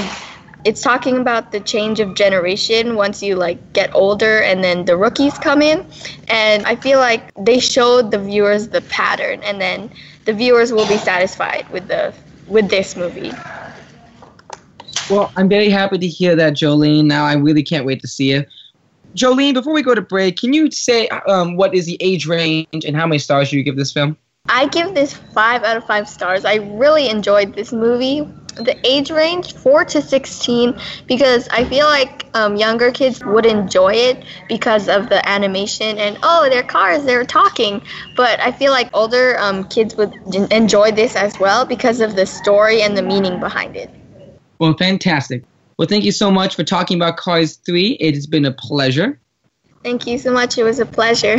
it's 0.64 0.82
talking 0.82 1.18
about 1.18 1.52
the 1.52 1.60
change 1.60 2.00
of 2.00 2.14
generation 2.16 2.96
once 2.96 3.22
you 3.24 3.36
like 3.36 3.74
get 3.74 3.90
older 3.96 4.42
and 4.42 4.64
then 4.64 4.86
the 4.86 4.98
rookies 4.98 5.38
come 5.38 5.62
in 5.62 5.86
and 6.28 6.66
i 6.66 6.76
feel 6.76 7.00
like 7.00 7.32
they 7.36 7.60
showed 7.60 8.12
the 8.12 8.18
viewers 8.20 8.68
the 8.70 8.82
pattern 8.82 9.42
and 9.44 9.62
then 9.62 9.90
the 10.26 10.34
viewers 10.34 10.74
will 10.74 10.88
be 10.88 10.98
satisfied 10.98 11.70
with 11.70 11.88
the 11.88 12.14
with 12.48 12.70
this 12.70 12.96
movie 12.96 13.32
well, 15.10 15.32
I'm 15.36 15.50
very 15.50 15.70
happy 15.70 15.98
to 15.98 16.08
hear 16.08 16.36
that, 16.36 16.54
Jolleen. 16.54 17.06
Now 17.06 17.26
I 17.26 17.34
really 17.34 17.64
can't 17.64 17.86
wait 17.86 18.02
to 18.02 18.08
see 18.08 18.32
it. 18.32 18.48
Jolleen, 19.16 19.54
before 19.54 19.74
we 19.74 19.82
go 19.82 19.96
to 19.96 20.02
break, 20.02 20.38
can 20.38 20.54
you 20.54 20.70
say 20.70 21.08
um, 21.28 21.56
what 21.56 21.74
is 21.74 21.86
the 21.86 21.98
age 22.02 22.28
range 22.28 22.86
and 22.86 22.96
how 22.96 23.08
many 23.08 23.20
stars 23.20 23.50
do 23.50 23.58
you 23.58 23.64
give 23.64 23.76
this 23.76 23.92
film? 23.92 24.18
I 24.50 24.68
give 24.68 24.94
this 24.94 25.14
five 25.14 25.64
out 25.64 25.78
of 25.78 25.86
five 25.86 26.08
stars. 26.08 26.46
I 26.46 26.56
really 26.56 27.10
enjoyed 27.10 27.54
this 27.56 27.74
movie. 27.74 28.22
The 28.56 28.76
age 28.84 29.12
range 29.12 29.54
four 29.54 29.86
to 29.86 30.02
sixteen 30.02 30.80
because 31.06 31.48
I 31.50 31.64
feel 31.66 31.86
like 31.86 32.26
um, 32.34 32.56
younger 32.56 32.92
kids 32.92 33.24
would 33.24 33.46
enjoy 33.46 33.94
it 33.94 34.24
because 34.50 34.88
of 34.90 35.10
the 35.10 35.28
animation 35.30 35.98
and 36.00 36.18
oh, 36.24 36.48
they're 36.50 36.64
cars, 36.64 37.04
they're 37.04 37.26
talking. 37.26 37.82
But 38.16 38.40
I 38.40 38.52
feel 38.52 38.72
like 38.72 38.90
older 38.94 39.38
um, 39.40 39.68
kids 39.68 39.96
would 39.96 40.14
enjoy 40.52 40.92
this 40.92 41.16
as 41.16 41.40
well 41.40 41.66
because 41.66 42.00
of 42.00 42.16
the 42.16 42.26
story 42.26 42.82
and 42.82 42.98
the 42.98 43.04
meaning 43.04 43.40
behind 43.40 43.76
it. 43.76 43.92
Well, 44.60 44.76
fantastic. 44.76 45.44
Well, 45.78 45.88
thank 45.88 46.04
you 46.04 46.12
so 46.12 46.32
much 46.32 46.56
for 46.56 46.64
talking 46.64 46.98
about 46.98 47.18
Cars 47.18 47.58
3. 47.58 47.98
It 48.00 48.16
has 48.16 48.26
been 48.26 48.46
a 48.46 48.52
pleasure. 48.52 49.20
Thank 49.84 50.08
you 50.08 50.18
so 50.18 50.34
much. 50.34 50.58
It 50.58 50.64
was 50.64 50.80
a 50.80 50.86
pleasure. 50.86 51.38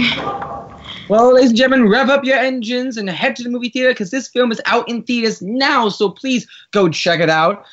Well, 1.09 1.35
ladies 1.35 1.51
and 1.51 1.59
gentlemen, 1.59 1.89
rev 1.89 2.09
up 2.11 2.25
your 2.25 2.39
engines 2.39 2.97
and 2.97 3.09
head 3.11 3.35
to 3.37 3.43
the 3.43 3.51
movie 3.51 3.71
theater 3.71 3.91
because 3.91 4.11
this 4.11 4.29
film 4.29 4.53
is 4.53 4.61
out 4.67 4.89
in 4.89 5.03
theaters 5.03 5.43
now, 5.43 5.89
so 5.89 6.11
please 6.11 6.47
go 6.71 6.89
check 6.89 7.21
it 7.21 7.31
out. 7.31 7.65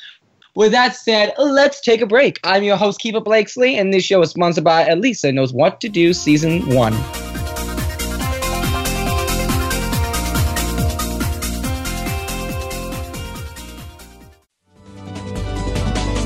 with 0.56 0.72
that 0.72 0.96
said, 0.96 1.34
let's 1.38 1.80
take 1.80 2.00
a 2.00 2.06
break. 2.06 2.40
I'm 2.42 2.62
your 2.62 2.76
host, 2.76 3.00
Keefer 3.00 3.22
Blakesley, 3.22 3.76
and 3.78 3.92
this 3.92 4.04
show 4.04 4.22
is 4.22 4.30
sponsored 4.30 4.64
by 4.64 4.84
Alisa 4.84 5.32
Knows 5.32 5.52
What 5.52 5.80
to 5.82 5.88
Do 5.88 6.12
Season 6.12 6.74
1. 6.74 7.25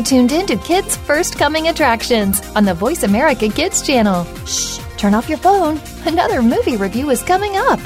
Are 0.00 0.04
tuned 0.04 0.32
in 0.32 0.46
to 0.46 0.56
Kids 0.56 0.96
First 0.96 1.36
Coming 1.36 1.68
Attractions 1.68 2.40
on 2.56 2.64
the 2.64 2.72
Voice 2.72 3.02
America 3.02 3.48
Kids 3.50 3.82
channel. 3.82 4.24
Shh, 4.46 4.78
turn 4.96 5.14
off 5.14 5.28
your 5.28 5.36
phone. 5.36 5.78
Another 6.06 6.40
movie 6.40 6.76
review 6.76 7.10
is 7.10 7.22
coming 7.22 7.52
up. 7.56 7.80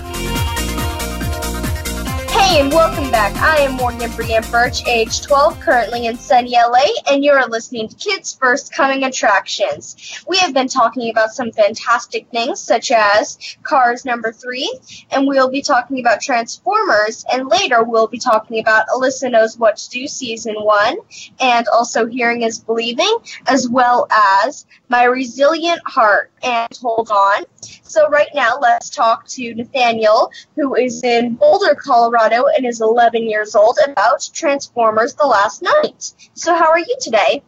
Hey, 2.37 2.61
and 2.61 2.73
welcome 2.73 3.13
back. 3.13 3.33
I 3.37 3.59
am 3.59 3.77
Morgan 3.77 4.11
Brienne 4.11 4.43
Birch, 4.51 4.85
age 4.89 5.23
12, 5.23 5.61
currently 5.61 6.07
in 6.07 6.19
sunny 6.19 6.57
LA, 6.57 6.83
and 7.09 7.25
you're 7.25 7.47
listening 7.49 7.87
to 7.87 7.95
Kids 7.95 8.37
First 8.41 8.75
Coming 8.75 9.05
Attractions. 9.05 10.21
We 10.27 10.39
have 10.39 10.53
been 10.53 10.67
talking 10.67 11.11
about 11.11 11.31
some 11.31 11.53
fantastic 11.53 12.27
things, 12.33 12.59
such 12.59 12.91
as 12.91 13.39
Cars 13.63 14.05
number 14.05 14.33
3, 14.33 14.81
and 15.13 15.29
we'll 15.29 15.49
be 15.49 15.63
talking 15.63 16.01
about 16.01 16.21
Transformers, 16.21 17.25
and 17.33 17.49
later 17.49 17.85
we'll 17.85 18.09
be 18.09 18.19
talking 18.19 18.59
about 18.59 18.89
Alisa 18.89 19.31
Knows 19.31 19.57
What 19.57 19.77
to 19.77 19.91
Do 19.91 20.09
Season 20.09 20.57
1, 20.57 20.97
and 21.39 21.69
also 21.69 22.07
Hearing 22.07 22.43
is 22.43 22.59
Believing, 22.59 23.17
as 23.47 23.69
well 23.69 24.09
as 24.11 24.67
My 24.89 25.05
Resilient 25.05 25.83
Heart, 25.87 26.33
and 26.45 26.69
Holden 26.77 27.15
On. 27.15 27.45
So 27.83 28.09
right 28.09 28.29
now, 28.35 28.59
let's 28.61 28.91
talk 28.91 29.27
to 29.29 29.55
Nathaniel, 29.55 30.31
who 30.57 30.75
is 30.75 31.03
in 31.03 31.35
Boulder, 31.35 31.75
Colorado, 31.75 32.45
and 32.57 32.67
is 32.67 32.81
11 32.81 33.29
years 33.29 33.55
old, 33.55 33.79
about 33.87 34.29
Transformers: 34.33 35.15
The 35.15 35.27
Last 35.27 35.63
Knight. 35.63 36.13
So 36.35 36.55
how 36.55 36.71
are 36.71 36.79
you 36.79 36.97
today? 37.01 37.43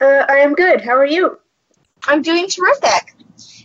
Uh, 0.00 0.24
I 0.28 0.38
am 0.38 0.54
good. 0.54 0.80
How 0.80 0.96
are 0.96 1.06
you? 1.06 1.38
I'm 2.06 2.22
doing 2.22 2.48
terrific. 2.48 3.14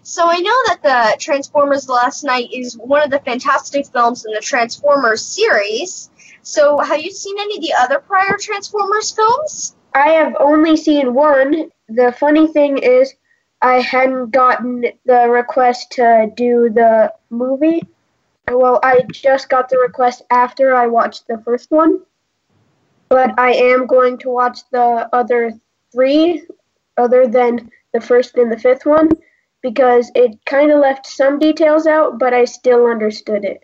So 0.03 0.23
I 0.25 0.39
know 0.39 0.63
that 0.67 0.79
the 0.81 1.19
Transformers: 1.19 1.85
The 1.85 1.93
Last 1.93 2.23
Knight 2.23 2.49
is 2.53 2.77
one 2.77 3.03
of 3.03 3.11
the 3.11 3.19
fantastic 3.19 3.87
films 3.87 4.25
in 4.25 4.33
the 4.33 4.41
Transformers 4.41 5.23
series. 5.23 6.09
So 6.41 6.79
have 6.79 7.01
you 7.01 7.11
seen 7.11 7.37
any 7.39 7.57
of 7.57 7.61
the 7.61 7.73
other 7.79 7.99
prior 7.99 8.37
Transformers 8.39 9.11
films? 9.11 9.75
I 9.93 10.09
have 10.11 10.35
only 10.39 10.77
seen 10.77 11.13
one. 11.13 11.71
The 11.89 12.11
funny 12.11 12.47
thing 12.47 12.77
is, 12.77 13.13
I 13.61 13.81
hadn't 13.81 14.31
gotten 14.31 14.85
the 15.05 15.29
request 15.29 15.91
to 15.91 16.31
do 16.35 16.69
the 16.69 17.13
movie. 17.29 17.81
Well, 18.47 18.79
I 18.83 19.01
just 19.11 19.49
got 19.49 19.69
the 19.69 19.77
request 19.77 20.23
after 20.29 20.73
I 20.73 20.87
watched 20.87 21.27
the 21.27 21.39
first 21.39 21.69
one. 21.71 22.01
But 23.09 23.37
I 23.39 23.53
am 23.53 23.87
going 23.87 24.17
to 24.19 24.29
watch 24.29 24.59
the 24.71 25.09
other 25.13 25.53
three, 25.91 26.43
other 26.97 27.27
than 27.27 27.71
the 27.93 27.99
first 27.99 28.35
and 28.37 28.51
the 28.51 28.59
fifth 28.59 28.85
one, 28.85 29.09
because 29.61 30.11
it 30.15 30.39
kind 30.45 30.71
of 30.71 30.79
left 30.79 31.07
some 31.07 31.39
details 31.39 31.87
out, 31.87 32.19
but 32.19 32.33
I 32.33 32.45
still 32.45 32.85
understood 32.85 33.43
it. 33.43 33.61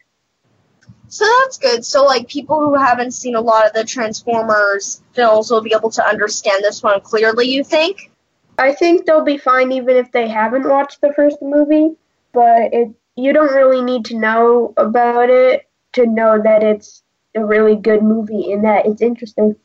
So 1.08 1.26
that's 1.44 1.58
good. 1.60 1.86
So 1.86 2.04
like 2.04 2.28
people 2.28 2.60
who 2.60 2.74
haven't 2.74 3.12
seen 3.12 3.36
a 3.36 3.42
lot 3.42 3.68
of 3.68 3.74
the 3.74 3.84
Transformers 3.84 5.02
films 5.14 5.52
will 5.52 5.62
be 5.62 5.74
able 5.76 5.92
to 5.92 6.06
understand 6.06 6.64
this 6.64 6.82
one 6.82 7.00
clearly, 7.02 7.48
you 7.48 7.64
think? 7.64 8.12
I 8.58 8.74
think 8.74 9.06
they'll 9.06 9.24
be 9.24 9.38
fine 9.38 9.72
even 9.72 9.96
if 9.98 10.12
they 10.12 10.28
haven't 10.28 10.68
watched 10.68 11.02
the 11.02 11.14
first 11.14 11.38
movie, 11.42 11.96
but 12.34 12.74
it 12.74 12.90
you 13.16 13.32
don't 13.32 13.54
really 13.54 13.82
need 13.82 14.06
to 14.06 14.18
know 14.18 14.74
about 14.78 15.30
it 15.30 15.70
to 15.94 16.06
know 16.06 16.42
that 16.42 16.64
it's 16.64 17.02
a 17.34 17.46
really 17.46 17.76
good 17.76 18.04
movie 18.04 18.52
and 18.52 18.64
that 18.66 18.86
it's 18.86 19.02
interesting. 19.02 19.56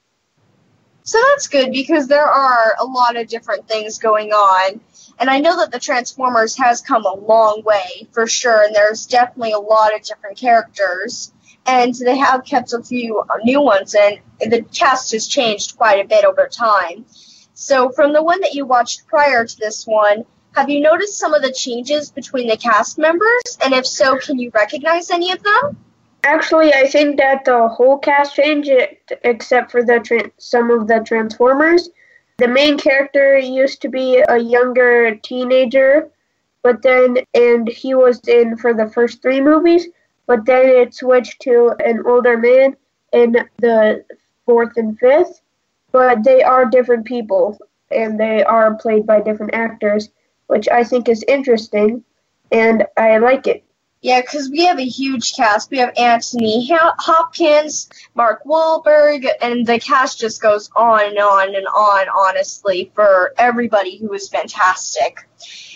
So 1.03 1.19
that's 1.31 1.49
good 1.49 1.73
because 1.73 2.07
there 2.07 2.27
are 2.27 2.77
a 2.79 2.85
lot 2.85 3.17
of 3.17 3.27
different 3.27 3.67
things 3.67 3.99
going 3.99 4.31
on. 4.31 4.81
And 5.19 5.29
I 5.29 5.41
know 5.41 5.57
that 5.59 5.73
the 5.73 5.81
Transformers 5.81 6.57
has 6.59 6.81
come 6.81 7.05
a 7.05 7.15
long 7.15 7.63
way 7.65 8.07
for 8.13 8.27
sure, 8.27 8.63
and 8.63 8.75
there's 8.75 9.07
definitely 9.07 9.53
a 9.53 9.59
lot 9.59 9.95
of 9.95 10.03
different 10.03 10.39
characters. 10.39 11.33
And 11.67 11.95
they 11.95 12.17
have 12.17 12.45
kept 12.45 12.73
a 12.73 12.83
few 12.83 13.23
new 13.43 13.61
ones, 13.61 13.95
and 13.95 14.19
the 14.41 14.63
cast 14.73 15.13
has 15.13 15.27
changed 15.27 15.77
quite 15.77 16.05
a 16.05 16.09
bit 16.09 16.25
over 16.25 16.49
time. 16.49 17.05
So, 17.63 17.91
from 17.91 18.15
the 18.15 18.23
one 18.23 18.41
that 18.41 18.55
you 18.55 18.65
watched 18.65 19.07
prior 19.07 19.45
to 19.45 19.57
this 19.59 19.87
one, 19.87 20.25
have 20.57 20.71
you 20.71 20.81
noticed 20.81 21.19
some 21.19 21.35
of 21.35 21.43
the 21.43 21.53
changes 21.53 22.11
between 22.11 22.49
the 22.49 22.57
cast 22.57 22.97
members? 22.97 23.43
And 23.63 23.75
if 23.75 23.87
so, 23.87 24.17
can 24.17 24.39
you 24.39 24.51
recognize 24.55 25.11
any 25.11 25.31
of 25.31 25.43
them? 25.43 25.77
Actually, 26.25 26.73
I 26.73 26.87
think 26.87 27.19
that 27.19 27.45
the 27.45 27.69
whole 27.69 27.99
cast 27.99 28.35
changed, 28.35 28.71
except 29.25 29.71
for 29.71 29.85
the 29.85 30.01
tra- 30.01 30.31
some 30.39 30.71
of 30.71 30.89
the 30.89 31.01
Transformers. 31.01 31.91
The 32.39 32.49
main 32.49 32.79
character 32.79 33.37
used 33.37 33.83
to 33.83 33.91
be 33.91 34.25
a 34.27 34.39
younger 34.39 35.17
teenager, 35.17 36.09
but 36.63 36.81
then, 36.81 37.19
and 37.35 37.69
he 37.69 37.95
was 37.95 38.21
in 38.27 38.57
for 38.57 38.73
the 38.73 38.89
first 38.89 39.21
three 39.21 39.43
movies, 39.43 39.87
but 40.27 40.47
then 40.47 40.65
it 40.65 40.95
switched 40.95 41.43
to 41.43 41.75
an 41.85 42.07
older 42.07 42.39
man 42.39 42.75
in 43.13 43.37
the 43.59 44.03
fourth 44.47 44.79
and 44.79 44.99
fifth. 44.99 45.40
But 45.93 46.25
they 46.25 46.43
are 46.43 46.65
different 46.65 47.05
people, 47.05 47.59
and 47.91 48.19
they 48.19 48.45
are 48.45 48.75
played 48.75 49.07
by 49.07 49.21
different 49.21 49.55
actors, 49.55 50.11
which 50.47 50.69
I 50.69 50.85
think 50.85 51.09
is 51.09 51.25
interesting, 51.27 52.05
and 52.53 52.87
I 52.97 53.19
like 53.19 53.47
it. 53.47 53.65
Yeah, 54.03 54.23
because 54.23 54.49
we 54.49 54.65
have 54.65 54.79
a 54.79 54.87
huge 54.87 55.35
cast. 55.35 55.71
We 55.71 55.79
have 55.79 55.93
Anthony 55.99 56.67
Hopkins, 56.71 57.91
Mark 58.15 58.43
Wahlberg, 58.45 59.27
and 59.43 59.67
the 59.67 59.79
cast 59.79 60.19
just 60.19 60.41
goes 60.41 60.71
on 60.75 61.05
and 61.05 61.19
on 61.19 61.55
and 61.55 61.67
on, 61.67 62.07
honestly, 62.09 62.91
for 62.95 63.35
everybody 63.37 63.99
who 63.99 64.11
is 64.15 64.31
fantastic. 64.31 65.19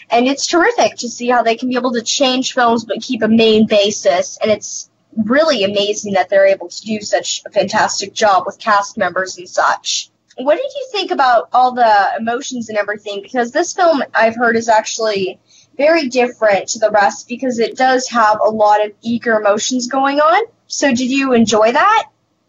And 0.08 0.26
it's 0.26 0.46
terrific 0.46 0.96
to 0.98 1.08
see 1.08 1.28
how 1.28 1.42
they 1.42 1.56
can 1.56 1.68
be 1.68 1.76
able 1.76 1.92
to 1.92 2.02
change 2.02 2.54
films 2.54 2.84
but 2.84 3.02
keep 3.02 3.22
a 3.22 3.28
main 3.28 3.66
basis. 3.66 4.38
And 4.40 4.50
it's 4.50 4.90
really 5.16 5.64
amazing 5.64 6.14
that 6.14 6.28
they're 6.28 6.46
able 6.46 6.68
to 6.68 6.82
do 6.82 7.00
such 7.00 7.42
a 7.46 7.50
fantastic 7.50 8.12
job 8.12 8.44
with 8.46 8.58
cast 8.58 8.96
members 8.96 9.38
and 9.38 9.48
such. 9.48 10.10
What 10.36 10.56
did 10.56 10.72
you 10.74 10.88
think 10.90 11.10
about 11.10 11.48
all 11.52 11.72
the 11.72 12.08
emotions 12.18 12.68
and 12.68 12.76
everything? 12.76 13.22
Because 13.22 13.52
this 13.52 13.72
film, 13.72 14.02
I've 14.14 14.34
heard, 14.34 14.56
is 14.56 14.68
actually 14.68 15.38
very 15.76 16.08
different 16.08 16.68
to 16.68 16.78
the 16.78 16.90
rest 16.90 17.28
because 17.28 17.58
it 17.58 17.76
does 17.76 18.08
have 18.08 18.38
a 18.44 18.50
lot 18.50 18.84
of 18.84 18.92
eager 19.02 19.38
emotions 19.38 19.86
going 19.86 20.20
on. 20.20 20.42
So, 20.66 20.88
did 20.88 21.10
you 21.10 21.32
enjoy 21.34 21.72
that? 21.72 22.08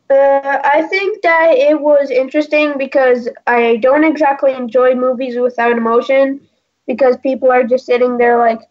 Uh, 0.10 0.60
I 0.64 0.84
think 0.90 1.24
that 1.24 1.52
it 1.52 1.80
was 1.80 2.12
interesting 2.12 2.78
because 2.78 3.28
I 3.48 3.78
don't 3.78 4.04
exactly 4.04 4.54
enjoy 4.54 4.94
movies 4.94 5.36
without 5.38 5.78
emotion 5.78 6.42
because 6.86 7.18
people 7.18 7.52
are 7.52 7.64
just 7.64 7.86
sitting 7.86 8.18
there 8.18 8.38
like, 8.38 8.62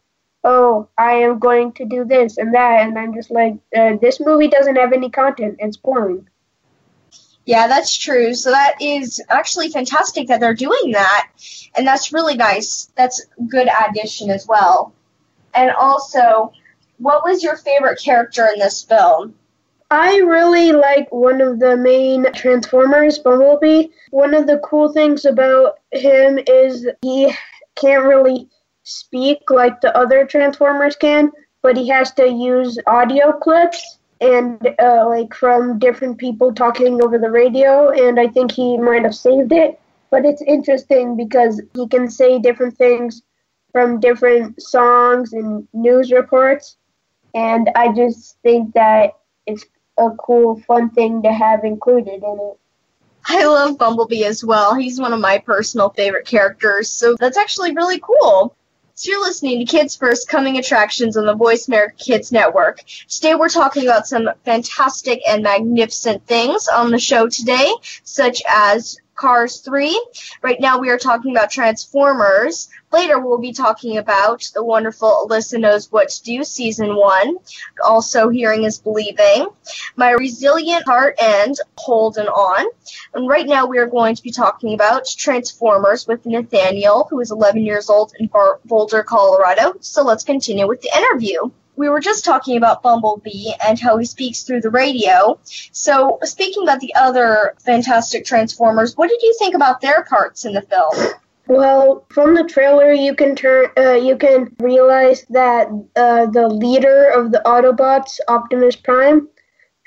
oh, 0.45 0.89
I 0.99 1.13
am 1.13 1.39
going 1.39 1.73
to 1.73 1.85
do 1.87 2.05
this 2.05 2.39
and 2.39 2.55
that, 2.55 2.87
and 2.87 2.99
I'm 2.99 3.15
just 3.15 3.31
like, 3.31 3.55
uh, 3.77 3.97
this 4.01 4.21
movie 4.21 4.49
doesn't 4.49 4.77
have 4.77 4.93
any 4.93 5.11
content. 5.11 5.57
It's 5.59 5.77
boring. 5.77 6.29
Yeah, 7.47 7.67
that's 7.67 7.97
true. 7.97 8.35
So 8.35 8.51
that 8.51 8.77
is 8.81 9.23
actually 9.29 9.69
fantastic 9.69 10.29
that 10.29 10.41
they're 10.41 10.55
doing 10.55 10.93
that, 10.93 11.29
and 11.77 11.87
that's 11.87 12.13
really 12.13 12.37
nice. 12.37 12.91
That's 12.97 13.27
good 13.49 13.69
addition 13.89 14.31
as 14.31 14.47
well. 14.47 14.95
And 15.55 15.71
also, 15.71 16.53
what 16.99 17.25
was 17.25 17.43
your 17.43 17.57
favorite 17.57 18.01
character 18.03 18.49
in 18.53 18.59
this 18.59 18.83
film? 18.83 19.35
I 19.91 20.17
really 20.17 20.73
like 20.73 21.13
one 21.13 21.41
of 21.41 21.61
the 21.61 21.77
main 21.77 22.33
Transformers, 22.33 23.19
Bumblebee. 23.19 23.89
One 24.11 24.35
of 24.35 24.47
the 24.47 24.59
cool 24.59 24.93
things 24.93 25.25
about 25.25 25.79
him 25.93 26.39
is 26.47 26.89
he 27.03 27.33
can't 27.77 28.05
really 28.05 28.49
speak 28.85 29.51
like 29.51 29.81
the 29.81 29.97
other 29.97 30.25
Transformers 30.25 30.95
can, 30.95 31.33
but 31.63 31.77
he 31.77 31.89
has 31.89 32.13
to 32.13 32.29
use 32.29 32.79
audio 32.87 33.33
clips 33.33 33.99
and 34.21 34.75
uh, 34.81 35.07
like 35.09 35.35
from 35.35 35.79
different 35.79 36.19
people 36.19 36.55
talking 36.55 37.03
over 37.03 37.19
the 37.19 37.31
radio, 37.31 37.91
and 37.91 38.21
I 38.21 38.29
think 38.29 38.53
he 38.53 38.79
might 38.79 39.03
have 39.03 39.15
saved 39.15 39.53
it. 39.53 39.81
But 40.11 40.25
it's 40.25 40.43
interesting 40.43 41.17
because 41.17 41.61
he 41.75 41.89
can 41.89 42.09
say 42.09 42.39
different 42.39 42.77
things 42.77 43.23
from 43.73 43.99
different 43.99 44.63
songs 44.63 45.33
and 45.33 45.67
news 45.73 46.13
reports, 46.13 46.77
and 47.35 47.71
I 47.75 47.93
just 47.93 48.39
think 48.43 48.73
that 48.75 49.17
it's 49.47 49.65
a 49.99 50.11
cool, 50.11 50.61
fun 50.61 50.91
thing 50.91 51.23
to 51.23 51.33
have 51.33 51.65
included 51.65 52.23
in 52.23 52.39
it. 52.41 52.59
I 53.27 53.47
love 53.47 53.79
Bumblebee 53.79 54.25
as 54.25 54.45
well. 54.45 54.75
He's 54.75 55.01
one 55.01 55.13
of 55.13 55.21
my 55.21 55.39
personal 55.39 55.91
favorite 55.91 56.27
characters, 56.27 56.91
so 56.91 57.17
that's 57.19 57.39
actually 57.39 57.73
really 57.75 58.01
cool. 58.01 58.55
So 58.97 59.11
you're 59.11 59.23
listening 59.23 59.59
to 59.59 59.65
Kids 59.65 59.97
First 59.97 60.29
Coming 60.29 60.57
Attractions 60.57 61.17
on 61.17 61.27
the 61.27 61.35
Voice 61.35 61.67
America 61.67 61.97
Kids 61.99 62.31
Network. 62.31 62.85
Today 63.09 63.35
we're 63.35 63.49
talking 63.49 63.83
about 63.83 64.07
some 64.07 64.31
fantastic 64.45 65.21
and 65.29 65.43
magnificent 65.43 66.25
things 66.29 66.69
on 66.69 66.93
the 66.93 66.99
show 67.01 67.29
today, 67.29 67.73
such 68.05 68.41
as 68.49 69.01
Cars 69.15 69.59
3. 69.59 69.99
Right 70.43 70.61
now 70.61 70.79
we 70.79 70.91
are 70.91 70.99
talking 70.99 71.31
about 71.31 71.51
Transformers. 71.51 72.69
Later 72.93 73.19
we'll 73.19 73.39
be 73.39 73.53
talking 73.53 73.99
about 73.99 74.49
the 74.55 74.65
wonderful 74.65 75.27
Alisa 75.29 75.61
Knows 75.61 75.91
What 75.91 76.09
to 76.09 76.23
Do 76.23 76.45
Season 76.45 76.97
1. 76.97 77.37
Also 77.85 78.29
Hearing 78.29 78.65
is 78.65 78.79
Believing. 78.79 79.47
My 79.97 80.11
Resilient 80.11 80.85
Heart 80.85 81.17
and 81.23 81.55
Holden 81.79 82.27
On. 82.29 82.67
And 83.15 83.29
right 83.29 83.47
now 83.47 83.67
we 83.67 83.79
are 83.79 83.87
going 83.87 84.15
to 84.17 84.23
be 84.23 84.31
talking 84.31 84.75
about 84.75 85.07
Transformers 85.07 86.07
with 86.07 86.27
Nathaniel, 86.27 87.07
who 87.11 87.21
is 87.21 87.31
11 87.31 87.65
years 87.65 87.89
old 87.89 88.13
in 88.19 88.29
Boulder, 88.65 89.03
Colorado. 89.03 89.75
So 89.81 90.03
let's 90.03 90.25
continue 90.25 90.67
with 90.67 90.81
the 90.81 90.91
interview 90.97 91.51
we 91.77 91.89
were 91.89 92.01
just 92.01 92.25
talking 92.25 92.57
about 92.57 92.83
Bumblebee 92.83 93.53
and 93.67 93.79
how 93.79 93.97
he 93.97 94.05
speaks 94.05 94.43
through 94.43 94.61
the 94.61 94.71
radio. 94.71 95.39
So, 95.45 96.19
speaking 96.23 96.63
about 96.63 96.81
the 96.81 96.95
other 96.95 97.55
fantastic 97.59 98.25
Transformers, 98.25 98.97
what 98.97 99.09
did 99.09 99.23
you 99.23 99.35
think 99.39 99.55
about 99.55 99.81
their 99.81 100.05
parts 100.05 100.45
in 100.45 100.53
the 100.53 100.63
film? 100.63 101.15
Well, 101.47 102.07
from 102.09 102.35
the 102.35 102.45
trailer, 102.45 102.93
you 102.93 103.15
can 103.15 103.37
turn, 103.37 103.67
uh, 103.77 103.93
you 103.93 104.17
can 104.17 104.55
realize 104.61 105.27
that 105.31 105.69
uh, 105.95 106.27
the 106.27 106.49
leader 106.49 107.11
of 107.11 107.33
the 107.33 107.43
Autobots, 107.45 108.19
Optimus 108.29 108.77
Prime, 108.77 109.29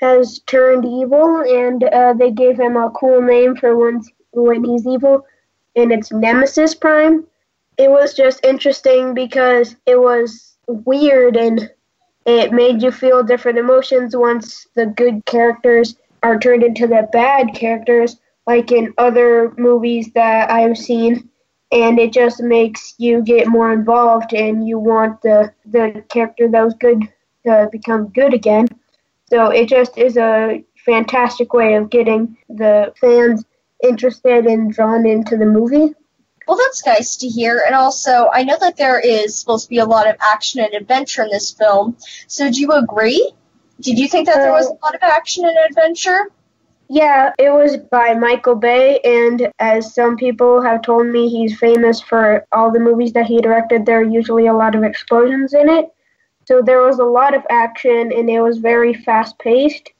has 0.00 0.38
turned 0.46 0.84
evil, 0.84 1.40
and 1.40 1.82
uh, 1.82 2.12
they 2.12 2.30
gave 2.30 2.60
him 2.60 2.76
a 2.76 2.90
cool 2.90 3.20
name 3.20 3.56
for 3.56 3.76
when 3.76 4.02
when 4.32 4.62
he's 4.62 4.86
evil, 4.86 5.26
and 5.74 5.90
it's 5.90 6.12
Nemesis 6.12 6.74
Prime. 6.74 7.26
It 7.76 7.90
was 7.90 8.14
just 8.14 8.44
interesting 8.44 9.14
because 9.14 9.74
it 9.86 9.98
was 9.98 10.56
weird 10.68 11.36
and 11.36 11.70
it 12.28 12.52
made 12.52 12.82
you 12.82 12.90
feel 12.90 13.22
different 13.22 13.58
emotions 13.58 14.14
once 14.14 14.66
the 14.74 14.86
good 14.86 15.24
characters 15.24 15.96
are 16.22 16.38
turned 16.38 16.62
into 16.62 16.86
the 16.86 17.08
bad 17.12 17.54
characters, 17.54 18.18
like 18.46 18.70
in 18.70 18.92
other 18.98 19.54
movies 19.56 20.10
that 20.14 20.50
I've 20.50 20.76
seen. 20.76 21.28
And 21.70 21.98
it 21.98 22.12
just 22.12 22.42
makes 22.42 22.94
you 22.98 23.22
get 23.22 23.46
more 23.46 23.72
involved, 23.72 24.32
and 24.32 24.66
you 24.66 24.78
want 24.78 25.20
the 25.22 25.52
the 25.66 26.02
character 26.08 26.48
that 26.48 26.64
was 26.64 26.74
good 26.74 27.02
to 27.44 27.68
become 27.70 28.08
good 28.08 28.32
again. 28.32 28.68
So 29.30 29.50
it 29.50 29.68
just 29.68 29.98
is 29.98 30.16
a 30.16 30.64
fantastic 30.86 31.52
way 31.52 31.74
of 31.74 31.90
getting 31.90 32.36
the 32.48 32.94
fans 32.98 33.44
interested 33.84 34.46
and 34.46 34.72
drawn 34.72 35.06
into 35.06 35.36
the 35.36 35.44
movie. 35.44 35.94
Well, 36.48 36.56
that's 36.56 36.84
nice 36.86 37.16
to 37.16 37.28
hear. 37.28 37.62
And 37.66 37.74
also, 37.74 38.30
I 38.32 38.42
know 38.42 38.56
that 38.58 38.78
there 38.78 38.98
is 38.98 39.38
supposed 39.38 39.66
to 39.66 39.68
be 39.68 39.78
a 39.78 39.84
lot 39.84 40.08
of 40.08 40.16
action 40.18 40.62
and 40.62 40.72
adventure 40.72 41.22
in 41.22 41.28
this 41.28 41.52
film. 41.52 41.94
So, 42.26 42.50
do 42.50 42.58
you 42.58 42.72
agree? 42.72 43.32
Did 43.80 43.98
you 43.98 44.08
think 44.08 44.26
that 44.26 44.36
there 44.36 44.52
was 44.52 44.66
a 44.66 44.70
uh, 44.70 44.78
lot 44.82 44.94
of 44.94 45.02
action 45.02 45.44
and 45.44 45.58
adventure? 45.68 46.30
Yeah, 46.88 47.32
it 47.38 47.50
was 47.50 47.76
by 47.76 48.14
Michael 48.14 48.54
Bay, 48.54 48.98
and 49.04 49.52
as 49.58 49.94
some 49.94 50.16
people 50.16 50.62
have 50.62 50.80
told 50.80 51.08
me, 51.08 51.28
he's 51.28 51.58
famous 51.58 52.00
for 52.00 52.46
all 52.50 52.72
the 52.72 52.80
movies 52.80 53.12
that 53.12 53.26
he 53.26 53.42
directed. 53.42 53.84
There 53.84 54.00
are 54.00 54.02
usually 54.02 54.46
a 54.46 54.54
lot 54.54 54.74
of 54.74 54.84
explosions 54.84 55.52
in 55.52 55.68
it. 55.68 55.92
So 56.46 56.62
there 56.62 56.80
was 56.80 56.98
a 56.98 57.04
lot 57.04 57.34
of 57.34 57.42
action, 57.50 58.10
and 58.10 58.30
it 58.30 58.40
was 58.40 58.56
very 58.56 58.94
fast 58.94 59.38
paced. 59.38 59.92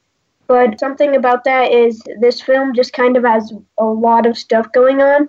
But 0.47 0.81
something 0.81 1.15
about 1.15 1.45
that 1.45 1.73
is 1.73 2.03
this 2.21 2.41
film 2.41 2.75
just 2.75 2.95
kind 2.95 3.19
of 3.19 3.25
has 3.25 3.53
a 3.79 3.85
lot 3.85 4.25
of 4.25 4.39
stuff 4.39 4.73
going 4.73 5.03
on. 5.03 5.29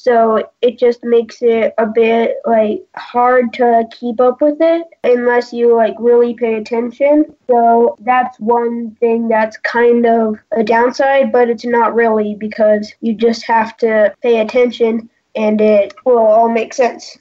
So 0.00 0.48
it 0.62 0.78
just 0.78 1.02
makes 1.02 1.42
it 1.42 1.74
a 1.76 1.84
bit 1.84 2.36
like 2.46 2.86
hard 2.96 3.52
to 3.54 3.82
keep 3.90 4.20
up 4.20 4.40
with 4.40 4.58
it 4.60 4.86
unless 5.02 5.52
you 5.52 5.74
like 5.74 5.96
really 5.98 6.34
pay 6.34 6.54
attention. 6.54 7.34
So 7.48 7.96
that's 8.00 8.38
one 8.38 8.96
thing 9.00 9.26
that's 9.26 9.56
kind 9.56 10.06
of 10.06 10.38
a 10.52 10.62
downside, 10.62 11.32
but 11.32 11.50
it's 11.50 11.64
not 11.64 11.96
really 11.96 12.36
because 12.36 12.92
you 13.00 13.12
just 13.12 13.44
have 13.46 13.76
to 13.78 14.14
pay 14.22 14.38
attention 14.40 15.10
and 15.34 15.60
it 15.60 15.94
will 16.04 16.18
all 16.18 16.48
make 16.48 16.74
sense. 16.74 17.18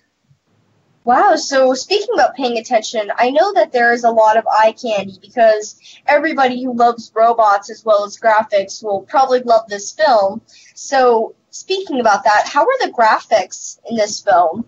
Wow, 1.03 1.35
so 1.35 1.73
speaking 1.73 2.13
about 2.13 2.35
paying 2.35 2.57
attention, 2.57 3.11
I 3.17 3.31
know 3.31 3.53
that 3.53 3.71
there 3.71 3.91
is 3.91 4.03
a 4.03 4.11
lot 4.11 4.37
of 4.37 4.45
eye 4.45 4.73
candy 4.73 5.17
because 5.19 5.79
everybody 6.05 6.61
who 6.61 6.75
loves 6.75 7.11
robots 7.15 7.71
as 7.71 7.83
well 7.83 8.03
as 8.03 8.19
graphics 8.19 8.83
will 8.83 9.01
probably 9.01 9.39
love 9.39 9.67
this 9.67 9.91
film. 9.91 10.41
So, 10.75 11.33
speaking 11.57 11.99
about 11.99 12.23
that, 12.23 12.47
how 12.47 12.61
are 12.61 12.85
the 12.85 12.91
graphics 12.91 13.79
in 13.89 13.95
this 13.95 14.19
film? 14.21 14.65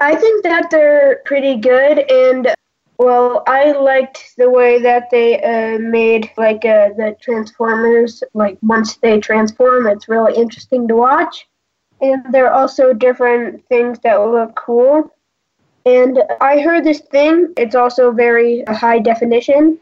I 0.00 0.14
think 0.14 0.42
that 0.44 0.70
they're 0.70 1.20
pretty 1.24 1.56
good, 1.56 2.10
and 2.10 2.54
well, 2.98 3.42
I 3.46 3.72
liked 3.72 4.34
the 4.36 4.50
way 4.50 4.80
that 4.82 5.10
they 5.10 5.42
uh, 5.42 5.78
made 5.78 6.30
like 6.36 6.64
uh, 6.64 6.90
the 6.96 7.16
Transformers. 7.20 8.22
Like 8.34 8.58
once 8.62 8.96
they 8.96 9.20
transform, 9.20 9.86
it's 9.86 10.08
really 10.08 10.36
interesting 10.36 10.86
to 10.88 10.94
watch, 10.94 11.48
and 12.00 12.22
there 12.32 12.46
are 12.46 12.60
also 12.60 12.92
different 12.92 13.66
things 13.68 13.98
that 14.00 14.16
look 14.16 14.54
cool. 14.54 15.14
And 15.86 16.22
I 16.40 16.60
heard 16.60 16.84
this 16.84 17.00
thing. 17.00 17.52
It's 17.56 17.74
also 17.74 18.12
very 18.12 18.64
high 18.68 18.98
definition, 18.98 19.78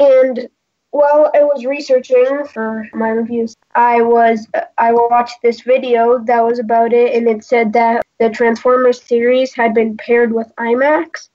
and 0.00 0.48
while 0.96 1.30
I 1.34 1.42
was 1.42 1.66
researching 1.66 2.46
for 2.46 2.88
my 2.94 3.10
reviews, 3.10 3.54
I 3.74 4.00
was 4.00 4.46
I 4.78 4.92
watched 4.92 5.42
this 5.42 5.60
video 5.60 6.18
that 6.24 6.42
was 6.42 6.58
about 6.58 6.94
it, 6.94 7.14
and 7.14 7.28
it 7.28 7.44
said 7.44 7.74
that 7.74 8.02
the 8.18 8.30
Transformers 8.30 9.02
series 9.02 9.52
had 9.52 9.74
been 9.74 9.98
paired 9.98 10.32
with 10.32 10.50
IMAX, 10.58 11.28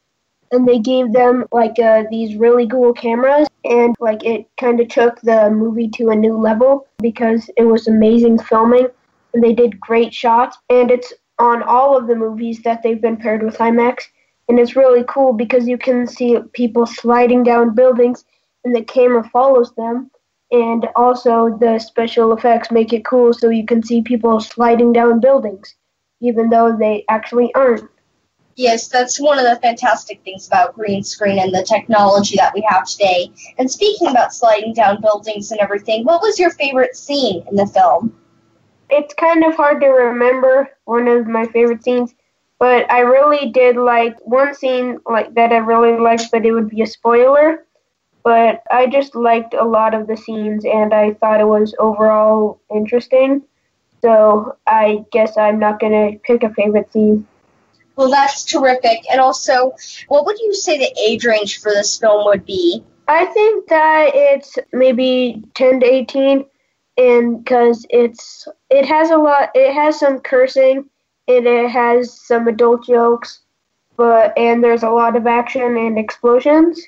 and 0.52 0.68
they 0.68 0.80
gave 0.80 1.14
them 1.14 1.46
like 1.52 1.78
uh, 1.78 2.06
these 2.10 2.38
really 2.38 2.68
cool 2.68 2.92
cameras, 2.92 3.48
and 3.64 3.96
like 4.00 4.24
it 4.26 4.48
kind 4.60 4.80
of 4.80 4.88
took 4.88 5.22
the 5.22 5.52
movie 5.52 5.90
to 5.90 6.10
a 6.10 6.16
new 6.16 6.36
level 6.38 6.88
because 7.00 7.48
it 7.56 7.64
was 7.64 7.88
amazing 7.88 8.40
filming, 8.40 8.88
and 9.36 9.44
they 9.44 9.54
did 9.54 9.80
great 9.80 10.12
shots, 10.12 10.58
and 10.72 10.90
it's 10.90 11.14
on 11.38 11.62
all 11.62 11.96
of 11.96 12.08
the 12.08 12.16
movies 12.16 12.64
that 12.64 12.82
they've 12.82 13.02
been 13.02 13.18
paired 13.18 13.44
with 13.44 13.60
IMAX, 13.60 14.06
and 14.50 14.60
it's 14.60 14.76
really 14.76 15.04
cool 15.08 15.34
because 15.34 15.68
you 15.68 15.78
can 15.78 16.08
see 16.08 16.40
people 16.54 16.88
sliding 16.88 17.44
down 17.44 17.76
buildings 17.76 18.26
the 18.64 18.84
camera 18.84 19.24
follows 19.30 19.74
them. 19.74 20.12
And 20.52 20.88
also, 20.96 21.58
the 21.60 21.80
special 21.80 22.34
effects 22.34 22.72
make 22.72 22.92
it 22.92 23.06
cool 23.06 23.34
so 23.34 23.50
you 23.50 23.66
can 23.66 23.82
see 23.82 24.02
people 24.02 24.40
sliding 24.42 24.92
down 24.92 25.22
buildings, 25.22 25.76
even 26.20 26.50
though 26.50 26.76
they 26.78 27.06
actually 27.10 27.54
aren't. 27.56 27.90
Yes, 28.58 28.90
that's 28.90 29.20
one 29.20 29.40
of 29.40 29.46
the 29.46 29.60
fantastic 29.62 30.22
things 30.24 30.48
about 30.48 30.76
green 30.76 31.04
screen 31.04 31.40
and 31.40 31.54
the 31.54 31.64
technology 31.64 32.36
that 32.36 32.54
we 32.54 32.66
have 32.68 32.86
today. 32.86 33.32
And 33.58 33.72
speaking 33.72 34.10
about 34.10 34.34
sliding 34.34 34.74
down 34.74 35.00
buildings 35.02 35.52
and 35.52 35.60
everything, 35.62 36.04
what 36.04 36.22
was 36.22 36.38
your 36.38 36.52
favorite 36.52 36.98
scene 36.98 37.46
in 37.50 37.56
the 37.56 37.66
film? 37.68 38.14
It's 38.90 39.14
kind 39.14 39.46
of 39.46 39.56
hard 39.56 39.80
to 39.82 39.88
remember 39.88 40.70
one 40.84 41.08
of 41.08 41.28
my 41.28 41.46
favorite 41.48 41.82
scenes, 41.82 42.14
but 42.60 42.92
I 42.92 43.00
really 43.00 43.50
did 43.52 43.78
like 43.78 44.18
one 44.26 44.54
scene 44.54 45.00
like 45.10 45.34
that 45.36 45.54
I 45.54 45.58
really 45.58 45.98
liked, 45.98 46.30
but 46.30 46.46
it 46.46 46.52
would 46.52 46.70
be 46.70 46.82
a 46.82 46.88
spoiler 46.88 47.66
but 48.24 48.64
I 48.72 48.88
just 48.88 49.16
liked 49.16 49.54
a 49.54 49.64
lot 49.64 49.94
of 49.94 50.08
the 50.08 50.18
scenes 50.18 50.66
and 50.66 50.94
I 50.94 51.14
thought 51.14 51.40
it 51.42 51.48
was 51.48 51.76
overall 51.80 52.60
interesting. 52.74 53.44
So 54.02 54.58
I 54.68 55.06
guess 55.12 55.38
I'm 55.38 55.60
not 55.60 55.80
going 55.80 55.94
to 55.94 56.20
pick 56.20 56.44
a 56.44 56.54
favorite 56.54 56.92
scene. 56.92 57.28
Well, 57.96 58.10
that's 58.10 58.46
terrific. 58.46 59.00
And 59.12 59.20
also, 59.20 59.74
what 60.08 60.26
would 60.26 60.40
you 60.40 60.54
say 60.54 60.78
the 60.78 61.00
age 61.08 61.26
range 61.26 61.60
for 61.60 61.72
this 61.72 61.98
film 62.00 62.26
would 62.26 62.46
be? 62.46 62.84
I 63.08 63.26
think 63.26 63.68
that 63.68 64.12
it's 64.14 64.58
maybe 64.72 65.44
10 65.56 65.82
to 65.82 65.86
18 65.86 66.46
and 66.98 67.46
cuz 67.46 67.86
it's 67.90 68.48
it 68.70 68.86
has 68.86 69.12
a 69.12 69.18
lot 69.18 69.50
it 69.56 69.74
has 69.74 70.00
some 70.00 70.20
cursing 70.20 70.90
and 71.28 71.48
it 71.48 71.70
has 71.70 72.14
some 72.14 72.48
adult 72.48 72.86
jokes 72.86 73.42
but 73.98 74.38
and 74.38 74.64
there's 74.64 74.84
a 74.84 74.90
lot 74.90 75.16
of 75.16 75.28
action 75.28 75.78
and 75.78 75.98
explosions 75.98 76.82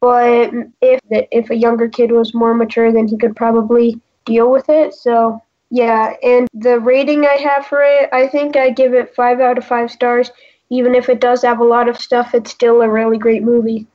but 0.00 0.52
if 0.80 1.00
if 1.10 1.50
a 1.50 1.56
younger 1.56 1.88
kid 1.88 2.10
was 2.10 2.34
more 2.34 2.54
mature 2.54 2.92
then 2.92 3.06
he 3.06 3.16
could 3.16 3.36
probably 3.36 4.00
deal 4.24 4.50
with 4.50 4.68
it. 4.68 4.94
So 4.94 5.42
yeah 5.70 6.14
and 6.22 6.48
the 6.52 6.80
rating 6.80 7.24
i 7.24 7.34
have 7.34 7.64
for 7.64 7.80
it 7.80 8.08
i 8.12 8.26
think 8.26 8.56
i 8.56 8.70
give 8.70 8.92
it 8.92 9.14
five 9.14 9.40
out 9.40 9.58
of 9.58 9.64
five 9.64 9.90
stars. 9.90 10.30
Even 10.72 10.94
if 10.94 11.08
it 11.08 11.20
does 11.20 11.42
have 11.42 11.58
a 11.58 11.64
lot 11.64 11.88
of 11.88 12.00
stuff 12.00 12.34
it's 12.34 12.50
still 12.50 12.82
a 12.82 12.88
really 12.88 13.18
great 13.18 13.42
movie. 13.42 13.86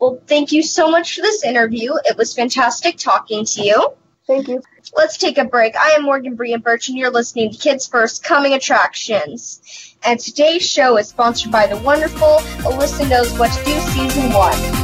Well 0.00 0.20
thank 0.26 0.52
you 0.52 0.62
so 0.62 0.90
much 0.90 1.14
for 1.14 1.22
this 1.22 1.44
interview. 1.44 1.94
It 2.04 2.16
was 2.16 2.34
fantastic 2.34 2.96
talking 2.96 3.44
to 3.44 3.62
you. 3.62 3.92
Thank 4.26 4.48
you. 4.48 4.62
Let's 4.96 5.18
take 5.18 5.36
a 5.36 5.44
break. 5.44 5.76
I 5.76 5.90
am 5.90 6.04
morgan 6.04 6.34
brian 6.34 6.60
birch 6.60 6.88
and 6.88 6.98
you're 6.98 7.10
listening 7.10 7.52
to 7.52 7.58
kids 7.58 7.86
first 7.86 8.24
coming 8.24 8.54
attractions. 8.54 9.96
And 10.04 10.20
today's 10.20 10.62
show 10.62 10.98
is 10.98 11.08
sponsored 11.08 11.52
by 11.52 11.66
the 11.66 11.78
wonderful 11.78 12.38
alisa 12.68 13.08
knows 13.08 13.38
what 13.38 13.50
to 13.52 13.64
do 13.64 13.78
season 13.80 14.32
one 14.32 14.83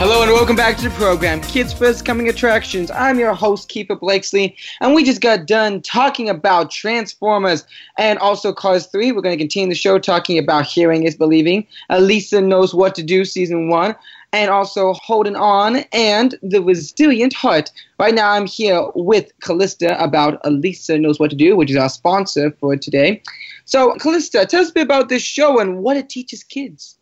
Hello 0.00 0.22
and 0.22 0.30
welcome 0.30 0.54
back 0.54 0.76
to 0.76 0.84
the 0.84 0.90
program, 0.90 1.40
Kids 1.40 1.72
First 1.72 2.04
Coming 2.04 2.28
Attractions. 2.28 2.88
I'm 2.92 3.18
your 3.18 3.34
host, 3.34 3.68
Keefer 3.68 3.98
Blakesley, 3.98 4.56
and 4.80 4.94
we 4.94 5.02
just 5.02 5.20
got 5.20 5.48
done 5.48 5.82
talking 5.82 6.28
about 6.28 6.70
Transformers 6.70 7.66
and 7.98 8.16
also 8.20 8.52
Cars 8.52 8.86
3. 8.86 9.10
We're 9.10 9.22
going 9.22 9.36
to 9.36 9.42
continue 9.42 9.68
the 9.68 9.74
show 9.74 9.98
talking 9.98 10.38
about 10.38 10.66
Hearing 10.66 11.02
is 11.02 11.16
Believing, 11.16 11.66
Alisa 11.90 12.46
Knows 12.46 12.72
What 12.72 12.94
to 12.94 13.02
Do 13.02 13.24
Season 13.24 13.70
1, 13.70 13.96
and 14.32 14.52
also 14.52 14.92
Holden 14.92 15.34
On 15.34 15.78
and 15.92 16.36
The 16.42 16.62
Resilient 16.62 17.32
Heart. 17.32 17.72
Right 17.98 18.14
now, 18.14 18.30
I'm 18.30 18.46
here 18.46 18.80
with 18.94 19.32
Calista 19.40 20.00
about 20.00 20.40
Alisa 20.44 21.00
Knows 21.00 21.18
What 21.18 21.30
to 21.30 21.36
Do, 21.36 21.56
which 21.56 21.72
is 21.72 21.76
our 21.76 21.88
sponsor 21.88 22.52
for 22.60 22.76
today. 22.76 23.20
So, 23.64 23.96
Calista, 23.96 24.46
tell 24.46 24.60
us 24.60 24.70
a 24.70 24.74
bit 24.74 24.82
about 24.84 25.08
this 25.08 25.24
show 25.24 25.58
and 25.58 25.78
what 25.78 25.96
it 25.96 26.08
teaches 26.08 26.44
kids. 26.44 26.97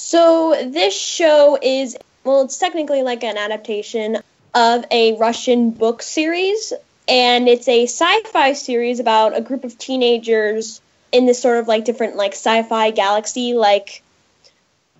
So 0.00 0.54
this 0.64 0.96
show 0.96 1.58
is 1.60 1.96
well, 2.22 2.42
it's 2.42 2.56
technically 2.56 3.02
like 3.02 3.24
an 3.24 3.36
adaptation 3.36 4.18
of 4.54 4.84
a 4.92 5.16
Russian 5.16 5.70
book 5.70 6.02
series, 6.02 6.72
and 7.08 7.48
it's 7.48 7.66
a 7.66 7.82
sci-fi 7.82 8.52
series 8.52 9.00
about 9.00 9.36
a 9.36 9.40
group 9.40 9.64
of 9.64 9.76
teenagers 9.76 10.80
in 11.10 11.26
this 11.26 11.42
sort 11.42 11.58
of 11.58 11.66
like 11.66 11.84
different 11.84 12.14
like 12.14 12.32
sci-fi 12.32 12.92
galaxy, 12.92 13.54
like 13.54 14.04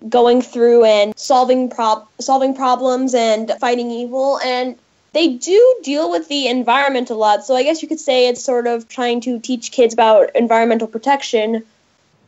going 0.07 0.41
through 0.41 0.83
and 0.83 1.17
solving 1.17 1.69
prob 1.69 2.05
solving 2.19 2.53
problems 2.53 3.15
and 3.15 3.51
fighting 3.57 3.91
evil 3.91 4.37
and 4.39 4.77
they 5.13 5.29
do 5.29 5.79
deal 5.81 6.11
with 6.11 6.27
the 6.27 6.47
environment 6.47 7.09
a 7.09 7.15
lot. 7.15 7.45
So 7.45 7.55
i 7.55 7.63
guess 7.63 7.81
you 7.81 7.87
could 7.87 8.01
say 8.01 8.27
it's 8.27 8.43
sort 8.43 8.67
of 8.67 8.89
trying 8.89 9.21
to 9.21 9.39
teach 9.39 9.71
kids 9.71 9.93
about 9.93 10.35
environmental 10.35 10.87
protection 10.87 11.63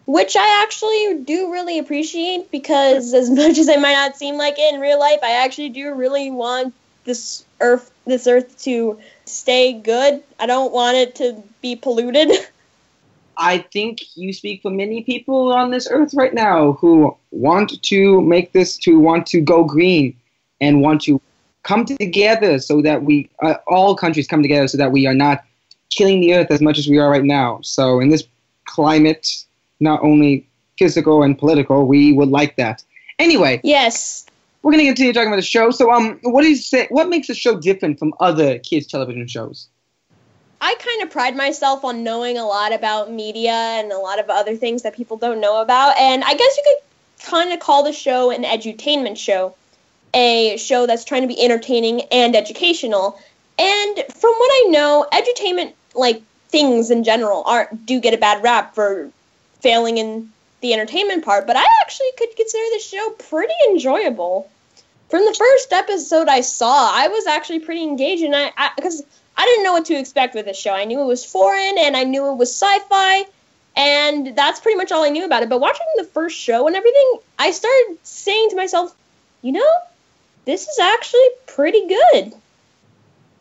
which 0.05 0.35
I 0.35 0.63
actually 0.63 1.23
do 1.23 1.51
really 1.51 1.79
appreciate 1.79 2.51
because 2.51 3.13
as 3.13 3.29
much 3.29 3.57
as 3.57 3.67
it 3.67 3.79
might 3.79 3.93
not 3.93 4.17
seem 4.17 4.37
like 4.37 4.55
it 4.57 4.73
in 4.73 4.79
real 4.79 4.99
life, 4.99 5.19
I 5.23 5.43
actually 5.43 5.69
do 5.69 5.93
really 5.93 6.31
want 6.31 6.73
this 7.03 7.45
earth 7.59 7.91
this 8.05 8.27
earth 8.27 8.61
to 8.63 8.99
stay 9.25 9.73
good. 9.73 10.23
I 10.39 10.45
don't 10.45 10.71
want 10.71 10.97
it 10.97 11.15
to 11.15 11.41
be 11.61 11.75
polluted. 11.75 12.31
I 13.37 13.59
think 13.59 14.01
you 14.15 14.33
speak 14.33 14.61
for 14.61 14.69
many 14.69 15.03
people 15.03 15.51
on 15.53 15.71
this 15.71 15.87
earth 15.89 16.13
right 16.13 16.33
now 16.33 16.73
who 16.73 17.15
want 17.31 17.81
to 17.81 18.21
make 18.21 18.51
this 18.51 18.77
to 18.79 18.99
want 18.99 19.25
to 19.27 19.41
go 19.41 19.63
green 19.63 20.15
and 20.59 20.81
want 20.81 21.01
to 21.03 21.19
come 21.63 21.85
together 21.85 22.59
so 22.59 22.81
that 22.81 23.03
we 23.03 23.29
uh, 23.41 23.55
all 23.67 23.95
countries 23.95 24.27
come 24.27 24.41
together 24.41 24.67
so 24.67 24.77
that 24.77 24.91
we 24.91 25.07
are 25.07 25.13
not 25.13 25.43
killing 25.89 26.21
the 26.21 26.33
earth 26.33 26.51
as 26.51 26.61
much 26.61 26.77
as 26.77 26.87
we 26.87 26.97
are 26.97 27.09
right 27.09 27.23
now. 27.23 27.59
So 27.61 27.99
in 27.99 28.09
this 28.09 28.23
climate 28.65 29.45
not 29.81 30.01
only 30.03 30.47
physical 30.77 31.23
and 31.23 31.37
political. 31.37 31.85
We 31.85 32.13
would 32.13 32.29
like 32.29 32.55
that. 32.55 32.83
Anyway. 33.19 33.61
Yes. 33.63 34.25
We're 34.61 34.71
gonna 34.71 34.85
continue 34.85 35.13
talking 35.13 35.27
about 35.27 35.37
the 35.37 35.41
show. 35.41 35.71
So, 35.71 35.91
um, 35.91 36.19
what 36.23 36.43
do 36.43 36.49
you 36.49 36.55
say? 36.55 36.87
What 36.89 37.09
makes 37.09 37.27
the 37.27 37.33
show 37.33 37.59
different 37.59 37.97
from 37.97 38.13
other 38.19 38.59
kids' 38.59 38.87
television 38.87 39.27
shows? 39.27 39.67
I 40.61 40.75
kind 40.75 41.01
of 41.01 41.09
pride 41.09 41.35
myself 41.35 41.83
on 41.83 42.03
knowing 42.03 42.37
a 42.37 42.45
lot 42.45 42.71
about 42.71 43.11
media 43.11 43.53
and 43.53 43.91
a 43.91 43.97
lot 43.97 44.19
of 44.19 44.29
other 44.29 44.55
things 44.55 44.83
that 44.83 44.95
people 44.95 45.17
don't 45.17 45.41
know 45.41 45.61
about, 45.61 45.97
and 45.97 46.23
I 46.23 46.35
guess 46.35 46.57
you 46.57 46.63
could 46.63 47.27
kind 47.27 47.51
of 47.51 47.59
call 47.59 47.83
the 47.83 47.91
show 47.91 48.29
an 48.29 48.43
edutainment 48.43 49.17
show, 49.17 49.55
a 50.13 50.57
show 50.57 50.85
that's 50.85 51.05
trying 51.05 51.23
to 51.23 51.27
be 51.27 51.41
entertaining 51.43 52.01
and 52.11 52.35
educational. 52.35 53.19
And 53.57 53.95
from 54.13 54.31
what 54.31 54.51
I 54.51 54.67
know, 54.69 55.07
edutainment 55.11 55.73
like 55.95 56.21
things 56.49 56.91
in 56.91 57.03
general 57.03 57.43
are 57.45 57.67
do 57.85 57.99
get 57.99 58.13
a 58.13 58.17
bad 58.17 58.43
rap 58.43 58.75
for 58.75 59.09
failing 59.61 59.97
in 59.97 60.31
the 60.61 60.73
entertainment 60.73 61.25
part, 61.25 61.47
but 61.47 61.55
I 61.55 61.65
actually 61.81 62.11
could 62.17 62.35
consider 62.35 62.63
the 62.73 62.79
show 62.79 63.09
pretty 63.11 63.53
enjoyable. 63.69 64.49
From 65.09 65.25
the 65.25 65.33
first 65.33 65.73
episode 65.73 66.29
I 66.29 66.41
saw, 66.41 66.89
I 66.93 67.07
was 67.09 67.27
actually 67.27 67.59
pretty 67.59 67.83
engaged, 67.83 68.23
and 68.23 68.35
I 68.35 68.51
because 68.75 69.01
I, 69.37 69.43
I, 69.43 69.45
didn't 69.45 69.63
know 69.63 69.73
what 69.73 69.85
to 69.85 69.99
expect 69.99 70.35
with 70.35 70.45
this 70.45 70.57
show. 70.57 70.73
I 70.73 70.85
knew 70.85 71.01
it 71.01 71.05
was 71.05 71.25
foreign, 71.25 71.77
and 71.79 71.97
I 71.97 72.03
knew 72.03 72.31
it 72.31 72.35
was 72.35 72.49
sci-fi, 72.49 73.25
and 73.75 74.35
that's 74.35 74.59
pretty 74.59 74.77
much 74.77 74.91
all 74.91 75.03
I 75.03 75.09
knew 75.09 75.25
about 75.25 75.43
it. 75.43 75.49
But 75.49 75.59
watching 75.59 75.85
the 75.97 76.05
first 76.05 76.37
show 76.37 76.67
and 76.67 76.75
everything, 76.75 77.13
I 77.37 77.51
started 77.51 77.97
saying 78.03 78.51
to 78.51 78.55
myself, 78.55 78.95
you 79.41 79.51
know, 79.51 79.73
this 80.45 80.67
is 80.67 80.79
actually 80.79 81.27
pretty 81.47 81.87
good. 81.87 82.33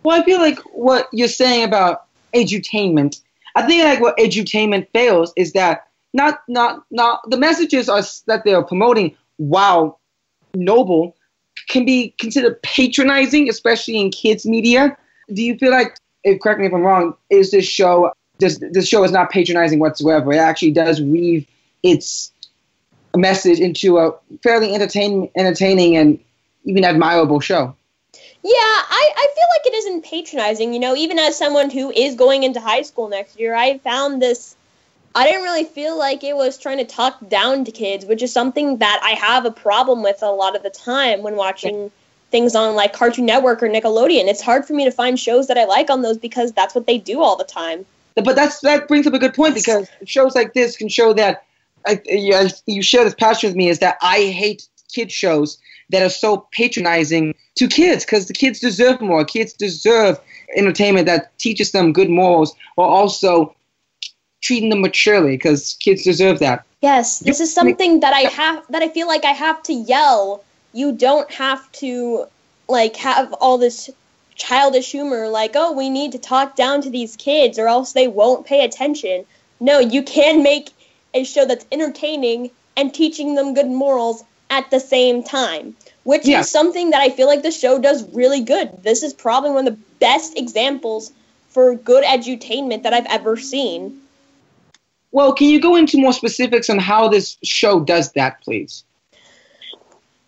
Well, 0.02 0.20
I 0.20 0.24
feel 0.24 0.38
like 0.38 0.58
what 0.72 1.08
you're 1.12 1.28
saying 1.28 1.64
about 1.64 2.06
edutainment, 2.34 3.20
I 3.54 3.62
think 3.66 3.84
like 3.84 4.00
what 4.00 4.16
edutainment 4.16 4.88
fails 4.92 5.32
is 5.36 5.52
that 5.52 5.86
not 6.12 6.42
not 6.48 6.84
not 6.90 7.28
the 7.30 7.36
messages 7.36 7.88
are 7.88 8.02
that 8.26 8.44
they 8.44 8.54
are 8.54 8.64
promoting 8.64 9.16
while 9.36 10.00
noble 10.54 11.16
can 11.68 11.84
be 11.84 12.14
considered 12.18 12.60
patronizing, 12.62 13.48
especially 13.48 14.00
in 14.00 14.10
kids 14.10 14.46
media. 14.46 14.96
Do 15.32 15.42
you 15.42 15.56
feel 15.58 15.70
like, 15.70 15.96
if 16.24 16.40
correct 16.40 16.60
me 16.60 16.66
if 16.66 16.72
I'm 16.72 16.82
wrong, 16.82 17.14
is 17.30 17.50
this 17.50 17.66
show 17.66 18.12
does 18.38 18.58
this 18.58 18.88
show 18.88 19.04
is 19.04 19.12
not 19.12 19.30
patronizing 19.30 19.78
whatsoever? 19.78 20.32
It 20.32 20.38
actually 20.38 20.72
does 20.72 21.00
weave 21.00 21.46
its 21.82 22.32
message 23.16 23.60
into 23.60 23.98
a 23.98 24.12
fairly 24.42 24.74
entertain, 24.74 25.30
entertaining 25.36 25.96
and 25.96 26.18
even 26.64 26.84
admirable 26.84 27.40
show. 27.40 27.74
Yeah, 28.42 28.52
I, 28.52 29.12
I 29.16 29.26
feel 29.34 29.44
like 29.50 29.66
it 29.66 29.74
isn't 29.74 30.04
patronizing. 30.04 30.72
You 30.72 30.80
know, 30.80 30.96
even 30.96 31.18
as 31.18 31.36
someone 31.36 31.70
who 31.70 31.90
is 31.90 32.14
going 32.14 32.42
into 32.42 32.60
high 32.60 32.82
school 32.82 33.08
next 33.08 33.38
year, 33.38 33.54
I 33.54 33.78
found 33.78 34.20
this. 34.20 34.56
I 35.14 35.26
didn't 35.26 35.42
really 35.42 35.64
feel 35.64 35.98
like 35.98 36.22
it 36.22 36.36
was 36.36 36.56
trying 36.56 36.78
to 36.78 36.84
talk 36.84 37.28
down 37.28 37.64
to 37.64 37.72
kids, 37.72 38.04
which 38.04 38.22
is 38.22 38.32
something 38.32 38.78
that 38.78 39.00
I 39.02 39.10
have 39.10 39.44
a 39.44 39.50
problem 39.50 40.02
with 40.02 40.22
a 40.22 40.30
lot 40.30 40.54
of 40.54 40.62
the 40.62 40.70
time 40.70 41.22
when 41.22 41.36
watching 41.36 41.90
things 42.30 42.54
on 42.54 42.76
like 42.76 42.92
Cartoon 42.92 43.26
Network 43.26 43.62
or 43.62 43.68
Nickelodeon. 43.68 44.28
It's 44.28 44.40
hard 44.40 44.64
for 44.64 44.72
me 44.72 44.84
to 44.84 44.92
find 44.92 45.18
shows 45.18 45.48
that 45.48 45.58
I 45.58 45.64
like 45.64 45.90
on 45.90 46.02
those 46.02 46.16
because 46.16 46.52
that's 46.52 46.74
what 46.74 46.86
they 46.86 46.98
do 46.98 47.20
all 47.20 47.36
the 47.36 47.44
time. 47.44 47.84
But 48.14 48.36
that's 48.36 48.60
that 48.60 48.86
brings 48.86 49.06
up 49.06 49.14
a 49.14 49.18
good 49.18 49.34
point 49.34 49.54
because 49.54 49.88
shows 50.04 50.34
like 50.34 50.54
this 50.54 50.76
can 50.76 50.88
show 50.88 51.12
that 51.14 51.44
I, 51.86 52.00
you, 52.06 52.48
you 52.66 52.82
share 52.82 53.04
this 53.04 53.14
passion 53.14 53.48
with 53.48 53.56
me 53.56 53.68
is 53.68 53.78
that 53.80 53.96
I 54.02 54.24
hate 54.26 54.68
kid 54.92 55.10
shows 55.10 55.58
that 55.90 56.02
are 56.02 56.10
so 56.10 56.46
patronizing 56.52 57.34
to 57.56 57.66
kids 57.66 58.04
because 58.04 58.26
the 58.26 58.32
kids 58.32 58.60
deserve 58.60 59.00
more. 59.00 59.24
Kids 59.24 59.52
deserve 59.52 60.20
entertainment 60.56 61.06
that 61.06 61.36
teaches 61.38 61.72
them 61.72 61.92
good 61.92 62.10
morals 62.10 62.54
while 62.76 62.88
also 62.88 63.54
treating 64.40 64.70
them 64.70 64.80
maturely 64.80 65.36
because 65.36 65.76
kids 65.80 66.02
deserve 66.04 66.38
that. 66.40 66.64
Yes, 66.80 67.18
this 67.18 67.40
is 67.40 67.52
something 67.52 68.00
that 68.00 68.14
I 68.14 68.30
have 68.30 68.64
that 68.70 68.82
I 68.82 68.88
feel 68.88 69.06
like 69.06 69.24
I 69.24 69.32
have 69.32 69.62
to 69.64 69.72
yell. 69.72 70.42
You 70.72 70.92
don't 70.92 71.30
have 71.32 71.70
to 71.72 72.26
like 72.68 72.96
have 72.96 73.32
all 73.34 73.58
this 73.58 73.90
childish 74.34 74.90
humor 74.90 75.28
like, 75.28 75.52
"Oh, 75.54 75.72
we 75.72 75.90
need 75.90 76.12
to 76.12 76.18
talk 76.18 76.56
down 76.56 76.80
to 76.82 76.90
these 76.90 77.16
kids 77.16 77.58
or 77.58 77.68
else 77.68 77.92
they 77.92 78.08
won't 78.08 78.46
pay 78.46 78.64
attention." 78.64 79.26
No, 79.60 79.78
you 79.78 80.02
can 80.02 80.42
make 80.42 80.70
a 81.12 81.24
show 81.24 81.44
that's 81.44 81.66
entertaining 81.70 82.50
and 82.76 82.94
teaching 82.94 83.34
them 83.34 83.52
good 83.52 83.66
morals 83.68 84.24
at 84.48 84.70
the 84.70 84.80
same 84.80 85.22
time, 85.22 85.76
which 86.04 86.26
Yeah. 86.26 86.40
is 86.40 86.50
something 86.50 86.90
that 86.90 87.02
I 87.02 87.10
feel 87.10 87.26
like 87.26 87.42
the 87.42 87.50
show 87.50 87.78
does 87.78 88.04
really 88.14 88.40
good. 88.40 88.70
This 88.82 89.02
is 89.02 89.12
probably 89.12 89.50
one 89.50 89.66
of 89.68 89.74
the 89.74 89.80
best 89.98 90.38
examples 90.38 91.12
for 91.50 91.74
good 91.74 92.04
edutainment 92.04 92.84
that 92.84 92.94
I've 92.94 93.06
ever 93.06 93.36
seen. 93.36 94.00
Well, 95.12 95.32
can 95.34 95.48
you 95.48 95.60
go 95.60 95.76
into 95.76 95.98
more 95.98 96.12
specifics 96.12 96.70
on 96.70 96.78
how 96.78 97.08
this 97.08 97.36
show 97.42 97.80
does 97.80 98.12
that, 98.12 98.40
please? 98.42 98.84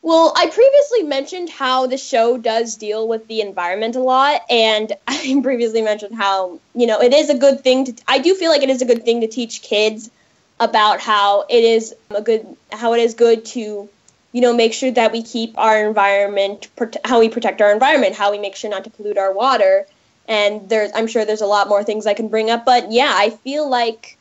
Well, 0.03 0.33
I 0.37 0.49
previously 0.49 1.05
mentioned 1.05 1.49
how 1.49 1.87
the 1.87 1.97
show 1.97 2.37
does 2.37 2.75
deal 2.75 3.07
with 3.07 3.29
the 3.29 3.41
environment 3.41 3.95
a 3.95 4.01
lot, 4.01 4.43
and 4.51 4.93
I 5.07 5.41
previously 5.43 5.83
mentioned 5.83 6.17
how, 6.17 6.59
you 6.75 6.87
know, 6.87 7.01
it 7.01 7.13
is 7.13 7.31
a 7.31 7.39
good 7.39 7.61
thing 7.63 7.85
to, 7.85 7.95
I 8.09 8.19
do 8.19 8.35
feel 8.35 8.51
like 8.51 8.63
it 8.63 8.71
is 8.71 8.83
a 8.83 8.85
good 8.85 9.05
thing 9.05 9.21
to 9.21 9.29
teach 9.29 9.63
kids 9.63 10.11
about 10.59 11.01
how 11.01 11.45
it 11.49 11.65
is 11.65 11.95
a 12.11 12.21
good, 12.21 12.45
how 12.73 12.95
it 12.95 13.01
is 13.01 13.15
good 13.15 13.45
to, 13.45 13.89
you 14.33 14.41
know, 14.41 14.53
make 14.53 14.73
sure 14.75 14.91
that 14.91 15.13
we 15.13 15.23
keep 15.23 15.57
our 15.57 15.87
environment, 15.87 16.69
how 17.05 17.21
we 17.21 17.29
protect 17.29 17.61
our 17.61 17.73
environment, 17.73 18.17
how 18.17 18.33
we 18.33 18.39
make 18.39 18.57
sure 18.57 18.71
not 18.71 18.85
to 18.85 18.91
pollute 18.91 19.19
our 19.19 19.33
water. 19.33 19.87
And 20.27 20.69
there's, 20.69 20.91
I'm 20.95 21.07
sure 21.07 21.25
there's 21.25 21.41
a 21.41 21.47
lot 21.47 21.69
more 21.69 21.85
things 21.85 22.07
I 22.07 22.15
can 22.15 22.29
bring 22.29 22.51
up, 22.51 22.65
but 22.65 22.91
yeah, 22.91 23.13
I 23.15 23.31
feel 23.31 23.69
like, 23.69 24.17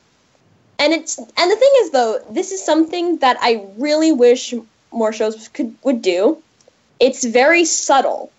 and 0.82 0.94
it's, 0.94 1.20
and 1.20 1.52
the 1.52 1.56
thing 1.56 1.72
is 1.78 1.92
though, 1.92 2.20
this 2.32 2.52
is 2.52 2.64
something 2.66 3.18
that 3.18 3.38
I 3.40 3.68
really 3.78 4.12
wish 4.12 4.54
more 4.92 5.14
shows 5.14 5.48
could 5.50 5.76
would 5.84 6.02
do. 6.02 6.42
It's 7.00 7.24
very 7.24 7.66
subtle. 7.66 8.32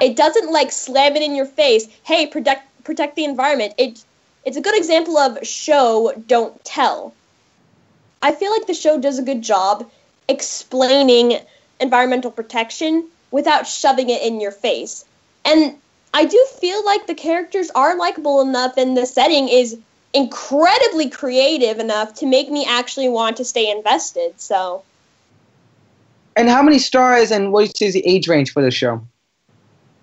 It 0.00 0.16
doesn't 0.16 0.50
like 0.50 0.72
slam 0.72 1.14
it 1.16 1.22
in 1.22 1.34
your 1.34 1.44
face. 1.44 1.86
Hey, 2.02 2.26
protect 2.26 2.84
protect 2.84 3.16
the 3.16 3.24
environment. 3.24 3.74
It 3.76 4.02
it's 4.46 4.56
a 4.56 4.62
good 4.62 4.76
example 4.76 5.18
of 5.18 5.46
show 5.46 6.14
don't 6.26 6.64
tell. 6.64 7.12
I 8.22 8.32
feel 8.32 8.50
like 8.50 8.66
the 8.66 8.74
show 8.74 8.98
does 8.98 9.18
a 9.18 9.22
good 9.22 9.42
job 9.42 9.88
explaining 10.26 11.38
environmental 11.80 12.30
protection 12.30 13.08
without 13.30 13.66
shoving 13.66 14.08
it 14.08 14.22
in 14.22 14.40
your 14.40 14.52
face. 14.52 15.04
And 15.44 15.76
I 16.14 16.24
do 16.24 16.46
feel 16.58 16.82
like 16.84 17.06
the 17.06 17.14
characters 17.14 17.70
are 17.74 17.94
likable 17.96 18.40
enough 18.40 18.78
and 18.78 18.96
the 18.96 19.06
setting 19.06 19.48
is 19.48 19.76
incredibly 20.12 21.08
creative 21.08 21.78
enough 21.78 22.14
to 22.14 22.26
make 22.26 22.50
me 22.50 22.66
actually 22.66 23.08
want 23.08 23.36
to 23.36 23.44
stay 23.44 23.70
invested. 23.70 24.40
So, 24.40 24.82
And 26.36 26.48
how 26.48 26.62
many 26.62 26.78
stars 26.78 27.30
and 27.30 27.52
what 27.52 27.80
is 27.80 27.94
the 27.94 28.06
age 28.06 28.28
range 28.28 28.52
for 28.52 28.62
the 28.62 28.70
show? 28.70 29.02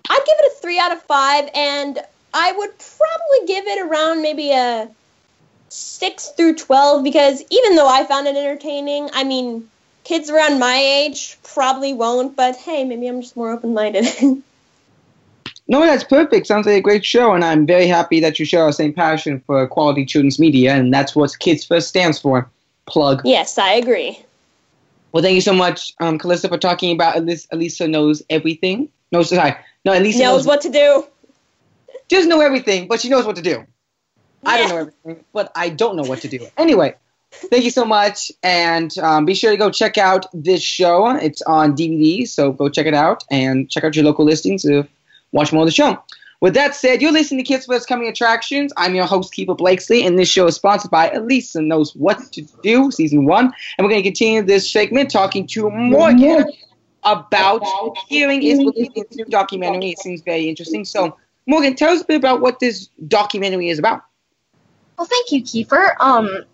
I'd 0.08 0.22
give 0.26 0.36
it 0.38 0.52
a 0.52 0.60
three 0.60 0.78
out 0.78 0.92
of 0.92 1.02
five, 1.02 1.50
and 1.54 1.98
I 2.32 2.52
would 2.52 2.70
probably 2.78 3.46
give 3.46 3.66
it 3.66 3.86
around 3.86 4.22
maybe 4.22 4.52
a 4.52 4.88
six 5.68 6.28
through 6.30 6.54
twelve 6.54 7.04
because 7.04 7.42
even 7.50 7.76
though 7.76 7.88
I 7.88 8.04
found 8.04 8.26
it 8.26 8.36
entertaining, 8.36 9.10
I 9.12 9.24
mean, 9.24 9.68
kids 10.04 10.30
around 10.30 10.58
my 10.58 10.76
age 10.76 11.38
probably 11.42 11.92
won't. 11.92 12.36
But 12.36 12.56
hey, 12.56 12.84
maybe 12.84 13.06
I'm 13.06 13.20
just 13.20 13.36
more 13.36 13.50
open-minded. 13.50 14.06
No, 15.70 15.80
that's 15.80 16.02
perfect. 16.02 16.46
Sounds 16.46 16.66
like 16.66 16.76
a 16.76 16.80
great 16.80 17.04
show, 17.04 17.34
and 17.34 17.44
I'm 17.44 17.66
very 17.66 17.86
happy 17.86 18.20
that 18.20 18.38
you 18.38 18.46
share 18.46 18.62
our 18.62 18.72
same 18.72 18.92
passion 18.92 19.42
for 19.46 19.66
quality 19.68 20.06
children's 20.06 20.38
media, 20.38 20.74
and 20.74 20.92
that's 20.92 21.14
what 21.14 21.38
Kids 21.38 21.64
First 21.64 21.88
stands 21.88 22.18
for. 22.18 22.50
Plug. 22.86 23.20
yes, 23.26 23.58
I 23.58 23.74
agree. 23.74 24.18
Well, 25.12 25.22
thank 25.22 25.34
you 25.34 25.42
so 25.42 25.52
much, 25.52 25.92
um, 26.00 26.18
Calista, 26.18 26.48
for 26.48 26.56
talking 26.56 26.90
about 26.94 27.16
Alisa, 27.16 27.46
Alisa 27.48 27.88
knows 27.88 28.22
everything. 28.30 28.88
No, 29.12 29.22
sorry, 29.22 29.54
no, 29.84 29.92
Alisa 29.92 30.20
Knows 30.20 30.46
what 30.46 30.62
to 30.62 30.70
do. 30.70 31.06
doesn't 32.08 32.30
know 32.30 32.40
everything, 32.40 32.88
but 32.88 33.00
she 33.00 33.10
knows 33.10 33.26
what 33.26 33.36
to 33.36 33.42
do. 33.42 33.66
I 34.46 34.56
don't 34.56 34.68
know 34.70 34.76
everything, 34.78 35.24
but 35.34 35.52
I 35.54 35.68
don't 35.68 35.96
know 35.96 36.02
what 36.04 36.20
to 36.22 36.28
do. 36.28 36.46
Anyway, 36.56 36.94
thank 37.30 37.64
you 37.64 37.70
so 37.70 37.84
much, 37.84 38.32
and 38.42 38.96
um, 38.98 39.26
be 39.26 39.34
sure 39.34 39.50
to 39.50 39.56
go 39.58 39.70
check 39.70 39.98
out 39.98 40.24
this 40.32 40.62
show. 40.62 41.08
It's 41.16 41.42
on 41.42 41.76
DVD, 41.76 42.26
so 42.26 42.52
go 42.52 42.70
check 42.70 42.86
it 42.86 42.94
out 42.94 43.22
and 43.30 43.70
check 43.70 43.84
out 43.84 43.94
your 43.96 44.06
local 44.06 44.24
listings 44.24 44.62
to 44.62 44.86
watch 45.32 45.52
more 45.52 45.62
of 45.62 45.68
the 45.68 45.72
show. 45.72 46.02
With 46.40 46.54
that 46.54 46.76
said, 46.76 47.02
you're 47.02 47.10
listening 47.10 47.44
to 47.44 47.48
Kids 47.48 47.66
First 47.66 47.88
Coming 47.88 48.06
Attractions. 48.06 48.72
I'm 48.76 48.94
your 48.94 49.06
host, 49.06 49.34
Keefer 49.34 49.56
Blakesley, 49.56 50.06
and 50.06 50.16
this 50.16 50.28
show 50.28 50.46
is 50.46 50.54
sponsored 50.54 50.90
by 50.90 51.10
Alisa 51.10 51.64
Knows 51.64 51.96
What 51.96 52.30
to 52.32 52.42
Do, 52.62 52.92
Season 52.92 53.24
1. 53.24 53.44
And 53.44 53.52
we're 53.84 53.90
going 53.90 54.02
to 54.02 54.08
continue 54.08 54.42
this 54.42 54.70
segment 54.70 55.10
talking 55.10 55.48
to 55.48 55.68
Morgan 55.68 56.44
about 57.02 57.64
hearing 58.06 58.42
is 58.44 58.58
believing 58.58 58.92
this 58.94 59.16
new 59.16 59.24
documentary. 59.24 59.90
It 59.90 59.98
seems 59.98 60.20
very 60.20 60.48
interesting. 60.48 60.84
So, 60.84 61.16
Morgan, 61.46 61.74
tell 61.74 61.92
us 61.92 62.02
a 62.02 62.04
bit 62.04 62.16
about 62.16 62.40
what 62.40 62.60
this 62.60 62.88
documentary 63.08 63.68
is 63.70 63.80
about. 63.80 64.02
Well, 64.96 65.08
thank 65.08 65.32
you, 65.32 65.42
Keefer. 65.42 65.96
Um, 66.00 66.44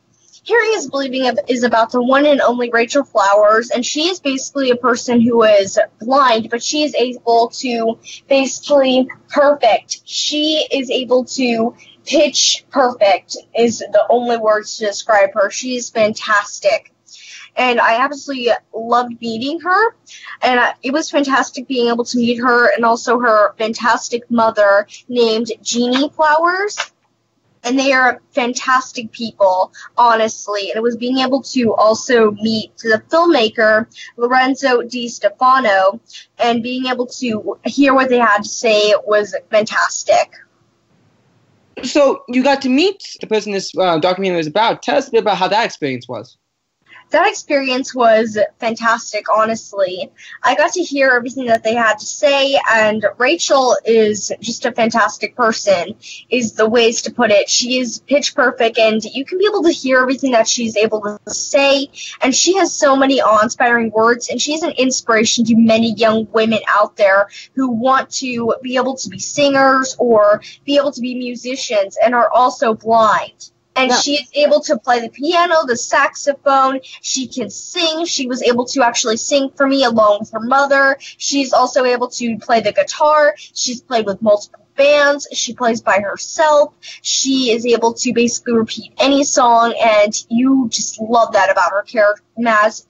Hearing 0.44 0.72
is 0.74 0.90
Believing 0.90 1.38
is 1.48 1.62
about 1.62 1.90
the 1.90 2.02
one 2.02 2.26
and 2.26 2.42
only 2.42 2.68
Rachel 2.68 3.02
Flowers, 3.02 3.70
and 3.70 3.84
she 3.84 4.10
is 4.10 4.20
basically 4.20 4.68
a 4.68 4.76
person 4.76 5.18
who 5.18 5.42
is 5.42 5.78
blind, 6.00 6.50
but 6.50 6.62
she 6.62 6.82
is 6.82 6.94
able 6.94 7.48
to 7.60 7.98
basically 8.28 9.08
perfect. 9.30 10.02
She 10.04 10.66
is 10.70 10.90
able 10.90 11.24
to 11.36 11.74
pitch 12.04 12.66
perfect, 12.68 13.38
is 13.56 13.78
the 13.78 14.04
only 14.10 14.36
words 14.36 14.76
to 14.76 14.84
describe 14.84 15.30
her. 15.32 15.50
She 15.50 15.76
is 15.76 15.88
fantastic. 15.88 16.92
And 17.56 17.80
I 17.80 18.04
absolutely 18.04 18.52
loved 18.74 19.18
meeting 19.22 19.60
her, 19.60 19.96
and 20.42 20.74
it 20.82 20.92
was 20.92 21.08
fantastic 21.10 21.66
being 21.66 21.88
able 21.88 22.04
to 22.04 22.18
meet 22.18 22.36
her 22.36 22.70
and 22.76 22.84
also 22.84 23.18
her 23.18 23.54
fantastic 23.56 24.30
mother 24.30 24.88
named 25.08 25.52
Jeannie 25.62 26.10
Flowers 26.10 26.76
and 27.64 27.78
they 27.78 27.92
are 27.92 28.20
fantastic 28.32 29.10
people, 29.10 29.72
honestly. 29.96 30.70
And 30.70 30.76
it 30.76 30.82
was 30.82 30.96
being 30.96 31.18
able 31.18 31.42
to 31.42 31.74
also 31.74 32.32
meet 32.32 32.76
the 32.78 33.02
filmmaker 33.08 33.86
Lorenzo 34.16 34.82
DeStefano 34.82 35.98
and 36.38 36.62
being 36.62 36.86
able 36.86 37.06
to 37.06 37.58
hear 37.64 37.94
what 37.94 38.08
they 38.08 38.18
had 38.18 38.42
to 38.42 38.48
say 38.48 38.94
was 39.06 39.34
fantastic. 39.50 40.34
So, 41.82 42.22
you 42.28 42.44
got 42.44 42.62
to 42.62 42.68
meet 42.68 43.02
the 43.20 43.26
person 43.26 43.52
this 43.52 43.76
uh, 43.76 43.98
documentary 43.98 44.38
is 44.38 44.46
about. 44.46 44.82
Tell 44.82 44.96
us 44.96 45.08
a 45.08 45.10
bit 45.10 45.22
about 45.22 45.38
how 45.38 45.48
that 45.48 45.64
experience 45.64 46.08
was. 46.08 46.36
That 47.14 47.28
experience 47.28 47.94
was 47.94 48.36
fantastic, 48.58 49.26
honestly. 49.32 50.10
I 50.42 50.56
got 50.56 50.72
to 50.72 50.82
hear 50.82 51.10
everything 51.10 51.46
that 51.46 51.62
they 51.62 51.76
had 51.76 52.00
to 52.00 52.04
say, 52.04 52.58
and 52.72 53.06
Rachel 53.18 53.76
is 53.84 54.32
just 54.40 54.66
a 54.66 54.72
fantastic 54.72 55.36
person, 55.36 55.94
is 56.28 56.54
the 56.54 56.68
ways 56.68 57.02
to 57.02 57.12
put 57.12 57.30
it. 57.30 57.48
She 57.48 57.78
is 57.78 58.00
pitch 58.08 58.34
perfect, 58.34 58.78
and 58.78 59.00
you 59.04 59.24
can 59.24 59.38
be 59.38 59.46
able 59.48 59.62
to 59.62 59.70
hear 59.70 60.00
everything 60.00 60.32
that 60.32 60.48
she's 60.48 60.76
able 60.76 61.02
to 61.02 61.30
say, 61.32 61.88
and 62.20 62.34
she 62.34 62.56
has 62.56 62.74
so 62.74 62.96
many 62.96 63.20
awe 63.20 63.44
inspiring 63.44 63.92
words, 63.92 64.28
and 64.28 64.42
she's 64.42 64.64
an 64.64 64.72
inspiration 64.72 65.44
to 65.44 65.54
many 65.56 65.92
young 65.92 66.26
women 66.32 66.58
out 66.66 66.96
there 66.96 67.28
who 67.54 67.70
want 67.70 68.10
to 68.10 68.56
be 68.60 68.74
able 68.74 68.96
to 68.96 69.08
be 69.08 69.20
singers 69.20 69.94
or 70.00 70.42
be 70.64 70.76
able 70.76 70.90
to 70.90 71.00
be 71.00 71.14
musicians 71.14 71.96
and 72.04 72.12
are 72.12 72.28
also 72.32 72.74
blind. 72.74 73.52
And 73.76 73.90
Yeah. 73.90 73.96
she 73.96 74.14
is 74.14 74.28
able 74.34 74.60
to 74.60 74.78
play 74.78 75.00
the 75.00 75.08
piano, 75.08 75.64
the 75.66 75.76
saxophone. 75.76 76.80
She 77.00 77.26
can 77.26 77.50
sing. 77.50 78.04
She 78.04 78.26
was 78.26 78.42
able 78.42 78.66
to 78.66 78.82
actually 78.82 79.16
sing 79.16 79.50
for 79.56 79.66
me 79.66 79.84
along 79.84 80.20
with 80.20 80.30
her 80.32 80.40
mother. 80.40 80.96
She's 81.00 81.52
also 81.52 81.84
able 81.84 82.08
to 82.10 82.38
play 82.38 82.60
the 82.60 82.72
guitar. 82.72 83.34
She's 83.36 83.80
played 83.80 84.06
with 84.06 84.22
multiple 84.22 84.66
bands. 84.76 85.26
She 85.32 85.54
plays 85.54 85.80
by 85.80 86.00
herself. 86.00 86.74
She 87.02 87.50
is 87.50 87.66
able 87.66 87.94
to 87.94 88.12
basically 88.12 88.54
repeat 88.54 88.92
any 88.98 89.24
song, 89.24 89.74
and 89.80 90.12
you 90.28 90.68
just 90.70 91.00
love 91.00 91.32
that 91.32 91.50
about 91.50 91.70
her 91.72 91.82
character, 91.82 92.22
Maz. 92.38 92.86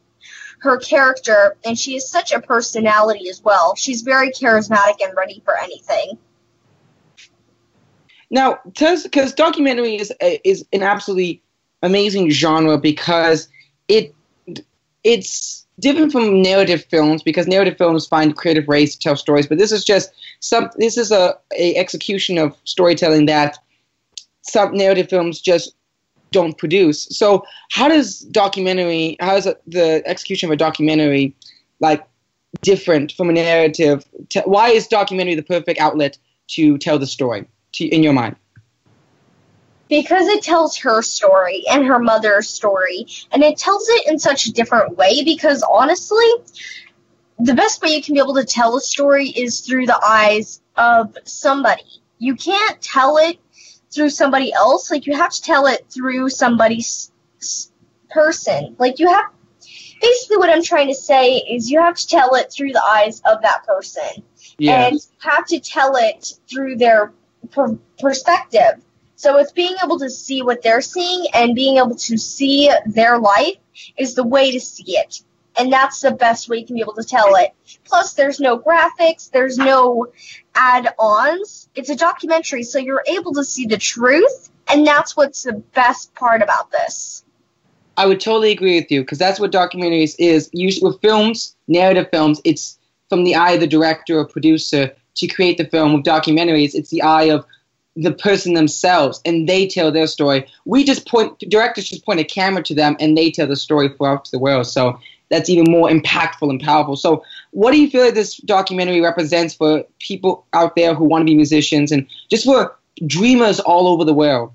Her 0.60 0.78
character, 0.78 1.56
and 1.66 1.78
she 1.78 1.94
is 1.96 2.08
such 2.08 2.32
a 2.32 2.40
personality 2.40 3.28
as 3.28 3.42
well. 3.42 3.74
She's 3.76 4.00
very 4.00 4.30
charismatic 4.30 4.96
and 5.02 5.14
ready 5.14 5.42
for 5.44 5.58
anything. 5.58 6.16
Now, 8.30 8.58
because 8.64 9.32
documentary 9.34 9.96
is 9.96 10.12
uh, 10.22 10.38
is 10.44 10.64
an 10.72 10.82
absolutely 10.82 11.42
amazing 11.82 12.30
genre 12.30 12.78
because 12.78 13.48
it 13.88 14.14
it's 15.02 15.66
different 15.80 16.12
from 16.12 16.40
narrative 16.40 16.84
films 16.84 17.22
because 17.22 17.46
narrative 17.46 17.76
films 17.76 18.06
find 18.06 18.36
creative 18.36 18.66
ways 18.66 18.94
to 18.94 18.98
tell 18.98 19.16
stories, 19.16 19.46
but 19.46 19.58
this 19.58 19.72
is 19.72 19.84
just 19.84 20.12
some 20.40 20.70
this 20.76 20.96
is 20.96 21.10
a, 21.10 21.36
a 21.56 21.74
execution 21.76 22.38
of 22.38 22.56
storytelling 22.64 23.26
that 23.26 23.58
some 24.42 24.74
narrative 24.74 25.08
films 25.08 25.40
just 25.40 25.74
don't 26.30 26.58
produce. 26.58 27.06
So, 27.16 27.44
how 27.70 27.88
does 27.88 28.20
documentary? 28.20 29.16
How 29.20 29.36
is 29.36 29.44
the 29.66 30.02
execution 30.06 30.48
of 30.48 30.52
a 30.52 30.56
documentary 30.56 31.34
like 31.80 32.04
different 32.62 33.12
from 33.12 33.30
a 33.30 33.32
narrative? 33.32 34.04
Why 34.44 34.70
is 34.70 34.86
documentary 34.86 35.34
the 35.34 35.42
perfect 35.42 35.78
outlet 35.80 36.18
to 36.48 36.78
tell 36.78 36.98
the 36.98 37.06
story? 37.06 37.46
To, 37.74 37.84
in 37.86 38.02
your 38.02 38.12
mind? 38.12 38.36
because 39.88 40.26
it 40.28 40.42
tells 40.42 40.76
her 40.78 41.02
story 41.02 41.62
and 41.70 41.84
her 41.84 41.98
mother's 41.98 42.48
story 42.48 43.06
and 43.32 43.42
it 43.42 43.58
tells 43.58 43.86
it 43.88 44.08
in 44.08 44.18
such 44.18 44.46
a 44.46 44.52
different 44.52 44.96
way 44.96 45.22
because 45.22 45.62
honestly 45.70 46.24
the 47.38 47.54
best 47.54 47.82
way 47.82 47.90
you 47.90 48.02
can 48.02 48.14
be 48.14 48.20
able 48.20 48.34
to 48.34 48.44
tell 48.44 48.76
a 48.76 48.80
story 48.80 49.28
is 49.28 49.60
through 49.60 49.86
the 49.86 50.00
eyes 50.04 50.60
of 50.76 51.16
somebody. 51.24 52.02
You 52.18 52.36
can't 52.36 52.80
tell 52.80 53.16
it 53.18 53.38
through 53.92 54.10
somebody 54.10 54.52
else 54.52 54.90
like 54.90 55.06
you 55.06 55.16
have 55.16 55.32
to 55.32 55.42
tell 55.42 55.66
it 55.66 55.86
through 55.90 56.28
somebody's 56.30 57.12
person. 58.10 58.76
Like 58.78 58.98
you 58.98 59.08
have 59.08 59.26
basically 60.00 60.36
what 60.36 60.50
i'm 60.50 60.62
trying 60.62 60.88
to 60.88 60.94
say 60.94 61.36
is 61.36 61.70
you 61.70 61.80
have 61.80 61.96
to 61.96 62.06
tell 62.06 62.34
it 62.34 62.52
through 62.52 62.72
the 62.72 62.82
eyes 62.82 63.20
of 63.24 63.42
that 63.42 63.64
person. 63.66 64.22
And 64.60 64.94
you 64.94 65.00
have 65.18 65.46
to 65.46 65.58
tell 65.58 65.96
it 65.96 66.32
through 66.48 66.76
their 66.76 67.12
per- 67.50 67.78
perspective. 67.98 68.82
So 69.16 69.38
it's 69.38 69.52
being 69.52 69.74
able 69.82 69.98
to 70.00 70.10
see 70.10 70.42
what 70.42 70.62
they're 70.62 70.80
seeing 70.80 71.26
and 71.34 71.54
being 71.54 71.78
able 71.78 71.94
to 71.94 72.18
see 72.18 72.70
their 72.86 73.18
life 73.18 73.56
is 73.96 74.14
the 74.14 74.26
way 74.26 74.50
to 74.50 74.60
see 74.60 74.96
it. 74.96 75.22
And 75.56 75.72
that's 75.72 76.00
the 76.00 76.10
best 76.10 76.48
way 76.48 76.58
you 76.58 76.66
can 76.66 76.74
be 76.74 76.80
able 76.80 76.94
to 76.94 77.04
tell 77.04 77.36
it. 77.36 77.52
Plus, 77.84 78.14
there's 78.14 78.40
no 78.40 78.58
graphics, 78.58 79.30
there's 79.30 79.56
no 79.56 80.08
add 80.54 80.92
ons. 80.98 81.68
It's 81.76 81.90
a 81.90 81.96
documentary, 81.96 82.64
so 82.64 82.78
you're 82.78 83.04
able 83.06 83.32
to 83.34 83.44
see 83.44 83.66
the 83.66 83.78
truth, 83.78 84.50
and 84.68 84.84
that's 84.84 85.16
what's 85.16 85.44
the 85.44 85.52
best 85.52 86.12
part 86.14 86.42
about 86.42 86.72
this. 86.72 87.24
I 87.96 88.06
would 88.06 88.20
totally 88.20 88.50
agree 88.50 88.80
with 88.80 88.90
you 88.90 89.02
because 89.02 89.18
that's 89.18 89.38
what 89.38 89.52
documentaries 89.52 90.16
is. 90.18 90.50
Usually 90.52 90.90
with 90.90 91.00
films, 91.00 91.56
narrative 91.68 92.08
films, 92.10 92.40
it's 92.44 92.78
from 93.08 93.22
the 93.22 93.36
eye 93.36 93.52
of 93.52 93.60
the 93.60 93.66
director 93.68 94.18
or 94.18 94.26
producer 94.26 94.90
to 95.16 95.26
create 95.26 95.58
the 95.58 95.64
film. 95.64 95.94
With 95.94 96.04
documentaries, 96.04 96.74
it's 96.74 96.90
the 96.90 97.02
eye 97.02 97.24
of 97.24 97.44
the 97.96 98.12
person 98.12 98.54
themselves 98.54 99.20
and 99.24 99.48
they 99.48 99.66
tell 99.66 99.92
their 99.92 100.06
story. 100.06 100.46
We 100.64 100.84
just 100.84 101.06
point 101.06 101.38
directors 101.48 101.88
just 101.88 102.04
point 102.04 102.20
a 102.20 102.24
camera 102.24 102.62
to 102.64 102.74
them 102.74 102.96
and 102.98 103.16
they 103.16 103.30
tell 103.30 103.46
the 103.46 103.56
story 103.56 103.88
for 103.88 104.08
out 104.08 104.24
to 104.24 104.30
the 104.32 104.38
world. 104.38 104.66
So 104.66 104.98
that's 105.30 105.48
even 105.48 105.70
more 105.70 105.88
impactful 105.88 106.50
and 106.50 106.60
powerful. 106.60 106.96
So 106.96 107.24
what 107.52 107.70
do 107.70 107.80
you 107.80 107.88
feel 107.88 108.04
like 108.04 108.14
this 108.14 108.36
documentary 108.38 109.00
represents 109.00 109.54
for 109.54 109.84
people 110.00 110.46
out 110.52 110.74
there 110.74 110.94
who 110.94 111.04
want 111.04 111.22
to 111.22 111.26
be 111.26 111.36
musicians 111.36 111.92
and 111.92 112.06
just 112.30 112.44
for 112.44 112.76
dreamers 113.06 113.60
all 113.60 113.86
over 113.86 114.04
the 114.04 114.14
world? 114.14 114.52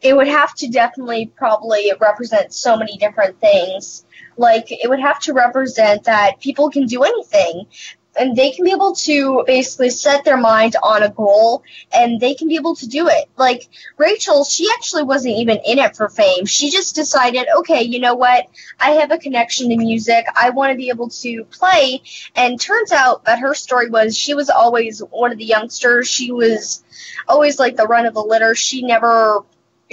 it 0.00 0.16
would 0.16 0.28
have 0.28 0.54
to 0.54 0.68
definitely 0.68 1.26
probably 1.36 1.92
represent 2.00 2.52
so 2.52 2.76
many 2.76 2.96
different 2.98 3.40
things. 3.40 4.04
Like 4.36 4.66
it 4.70 4.88
would 4.88 5.00
have 5.00 5.20
to 5.20 5.32
represent 5.32 6.04
that 6.04 6.40
people 6.40 6.70
can 6.70 6.86
do 6.86 7.02
anything 7.02 7.66
and 8.16 8.36
they 8.36 8.50
can 8.50 8.64
be 8.64 8.72
able 8.72 8.94
to 8.94 9.42
basically 9.46 9.90
set 9.90 10.24
their 10.24 10.36
mind 10.36 10.76
on 10.82 11.02
a 11.02 11.08
goal 11.08 11.62
and 11.92 12.20
they 12.20 12.34
can 12.34 12.48
be 12.48 12.56
able 12.56 12.76
to 12.76 12.86
do 12.86 13.08
it. 13.08 13.28
Like 13.36 13.68
Rachel, 13.96 14.44
she 14.44 14.68
actually 14.76 15.04
wasn't 15.04 15.36
even 15.36 15.60
in 15.64 15.78
it 15.78 15.96
for 15.96 16.08
fame. 16.08 16.46
She 16.46 16.70
just 16.70 16.94
decided, 16.94 17.46
okay, 17.58 17.82
you 17.82 18.00
know 18.00 18.14
what? 18.14 18.46
I 18.78 18.90
have 18.90 19.10
a 19.10 19.18
connection 19.18 19.70
to 19.70 19.76
music. 19.76 20.26
I 20.36 20.50
want 20.50 20.72
to 20.72 20.76
be 20.76 20.90
able 20.90 21.08
to 21.08 21.44
play. 21.44 22.02
And 22.36 22.60
turns 22.60 22.92
out 22.92 23.24
that 23.24 23.38
her 23.38 23.54
story 23.54 23.88
was 23.88 24.16
she 24.16 24.34
was 24.34 24.50
always 24.50 25.00
one 25.00 25.32
of 25.32 25.38
the 25.38 25.44
youngsters. 25.44 26.08
She 26.08 26.32
was 26.32 26.84
always 27.28 27.58
like 27.58 27.76
the 27.76 27.86
run 27.86 28.06
of 28.06 28.14
the 28.14 28.22
litter. 28.22 28.54
She 28.54 28.82
never 28.82 29.44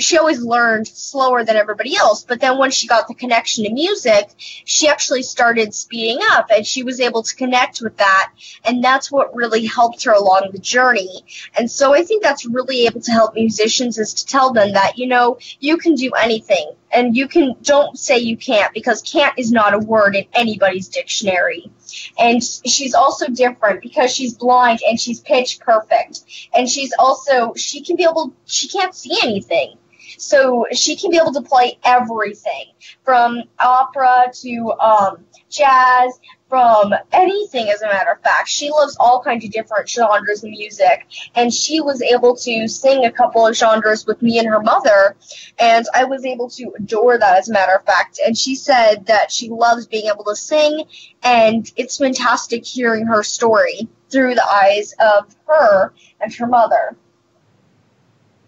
she 0.04 0.18
always 0.18 0.42
learned 0.42 0.88
slower 0.88 1.44
than 1.44 1.56
everybody 1.56 1.96
else. 1.96 2.24
But 2.24 2.40
then 2.40 2.58
when 2.58 2.72
she 2.72 2.88
got 2.88 3.08
the 3.08 3.14
connection 3.14 3.64
to 3.64 3.74
music, 3.74 4.30
she 4.38 4.88
actually 4.88 5.24
started 5.24 5.74
speeding 5.74 6.20
up 6.32 6.48
and 6.54 6.66
she 6.66 6.84
was 6.84 7.00
able 7.00 7.24
to 7.24 7.36
connect 7.36 7.82
with 7.82 7.98
that. 7.98 8.32
And 8.66 8.84
that's 8.84 9.12
what 9.12 9.36
really 9.36 9.66
helped 9.66 10.04
her 10.06 10.14
along 10.14 10.50
the 10.52 10.60
journey. 10.60 11.26
And 11.58 11.70
so 11.70 11.94
I 11.94 12.04
think 12.04 12.24
that's 12.24 12.46
really 12.46 12.86
able 12.86 13.02
to 13.02 13.12
help 13.12 13.34
musicians 13.34 13.98
is 13.98 14.14
to 14.16 14.26
tell 14.26 14.54
them 14.54 14.74
that, 14.74 14.98
you 14.98 15.08
know, 15.08 15.38
you 15.60 15.78
can 15.78 15.96
do 15.96 16.12
anything. 16.12 16.72
And 16.92 17.16
you 17.16 17.28
can, 17.28 17.56
don't 17.62 18.00
say 18.00 18.18
you 18.18 18.36
can't 18.36 18.74
because 18.74 19.04
can't 19.04 19.38
is 19.38 19.52
not 19.52 19.76
a 19.76 19.80
word 19.80 20.16
in 20.16 20.26
anybody's 20.34 20.88
dictionary. 20.88 21.70
And 22.18 22.44
she's 22.44 22.96
also 22.96 23.28
different 23.28 23.82
because 23.82 24.12
she's 24.12 24.34
blind 24.34 24.80
and 24.88 25.00
she's 25.00 25.20
pitch 25.20 25.60
perfect. 25.60 26.22
And 26.54 26.68
she's 26.68 26.92
also, 26.98 27.54
she 27.54 27.82
can 27.82 27.96
be 27.96 28.04
able, 28.04 28.34
she 28.46 28.68
can't 28.68 28.96
see 28.96 29.16
anything. 29.22 29.76
So 30.18 30.66
she 30.72 30.96
can 30.96 31.12
be 31.12 31.18
able 31.18 31.34
to 31.34 31.42
play 31.42 31.78
everything 31.84 32.66
from 33.04 33.44
opera 33.60 34.32
to 34.42 34.74
um, 34.80 35.26
jazz, 35.50 36.20
from 36.48 36.94
anything, 37.12 37.70
as 37.70 37.82
a 37.82 37.86
matter 37.86 38.12
of 38.12 38.22
fact. 38.22 38.50
She 38.50 38.72
loves 38.72 38.98
all 39.00 39.22
kinds 39.22 39.46
of 39.46 39.52
different 39.52 39.88
genres 39.88 40.44
of 40.44 40.50
music, 40.50 41.06
and 41.36 41.54
she 41.54 41.80
was 41.80 42.02
able 42.02 42.36
to 42.38 42.68
sing 42.68 43.06
a 43.06 43.12
couple 43.12 43.46
of 43.46 43.56
genres 43.56 44.08
with 44.08 44.22
me 44.22 44.40
and 44.40 44.48
her 44.48 44.60
mother, 44.60 45.16
and 45.60 45.86
I 45.94 46.06
was 46.06 46.26
able 46.26 46.50
to 46.52 46.74
adore 46.78 47.20
that, 47.20 47.38
as 47.38 47.50
a 47.50 47.54
matter 47.54 47.76
of 47.76 47.86
fact. 47.86 48.20
And 48.26 48.38
she 48.38 48.56
said 48.56 49.06
that 49.06 49.32
she 49.32 49.50
loves 49.50 49.86
being 49.86 50.08
able 50.08 50.24
to 50.26 50.36
sing, 50.36 50.86
and 51.24 51.72
it's 51.76 51.98
fantastic 51.98 52.66
hearing 52.66 53.06
her 53.06 53.24
story 53.24 53.88
through 54.10 54.34
the 54.34 54.46
eyes 54.52 54.94
of 55.00 55.36
her 55.46 55.94
and 56.20 56.34
her 56.34 56.48
mother. 56.48 56.98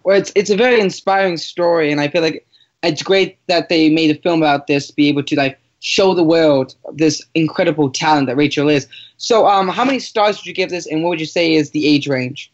Well, 0.03 0.17
it's 0.17 0.31
it's 0.35 0.49
a 0.49 0.55
very 0.55 0.79
inspiring 0.79 1.37
story, 1.37 1.91
and 1.91 2.01
I 2.01 2.07
feel 2.07 2.21
like 2.21 2.45
it's 2.83 3.03
great 3.03 3.37
that 3.47 3.69
they 3.69 3.89
made 3.89 4.15
a 4.15 4.19
film 4.21 4.41
about 4.41 4.67
this, 4.67 4.91
be 4.91 5.07
able 5.09 5.23
to 5.23 5.35
like 5.35 5.59
show 5.79 6.13
the 6.13 6.23
world 6.23 6.75
this 6.93 7.23
incredible 7.33 7.89
talent 7.89 8.27
that 8.27 8.35
Rachel 8.35 8.69
is. 8.69 8.87
So, 9.17 9.47
um, 9.47 9.67
how 9.67 9.85
many 9.85 9.99
stars 9.99 10.37
would 10.37 10.45
you 10.45 10.53
give 10.53 10.69
this, 10.69 10.87
and 10.87 11.03
what 11.03 11.09
would 11.09 11.19
you 11.19 11.25
say 11.25 11.53
is 11.53 11.71
the 11.71 11.87
age 11.87 12.07
range? 12.07 12.51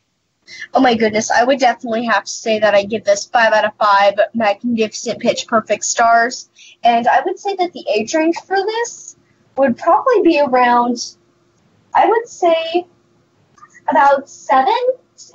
Oh 0.74 0.80
my 0.80 0.96
goodness, 0.96 1.30
I 1.30 1.44
would 1.44 1.60
definitely 1.60 2.06
have 2.06 2.24
to 2.24 2.32
say 2.32 2.60
that 2.60 2.74
I 2.74 2.84
give 2.84 3.04
this 3.04 3.26
five 3.26 3.52
out 3.54 3.66
of 3.66 3.72
five 3.76 4.14
magnificent 4.34 5.20
pitch 5.20 5.46
perfect 5.48 5.84
stars. 5.84 6.50
And 6.84 7.08
I 7.08 7.22
would 7.26 7.38
say 7.38 7.56
that 7.58 7.74
the 7.74 7.86
age 7.94 8.14
range 8.14 8.38
for 8.46 8.56
this 8.56 9.18
would 9.58 9.78
probably 9.78 10.22
be 10.22 10.40
around, 10.40 11.16
I 11.94 12.08
would 12.08 12.28
say, 12.28 12.86
about 13.90 14.30
seven 14.30 14.78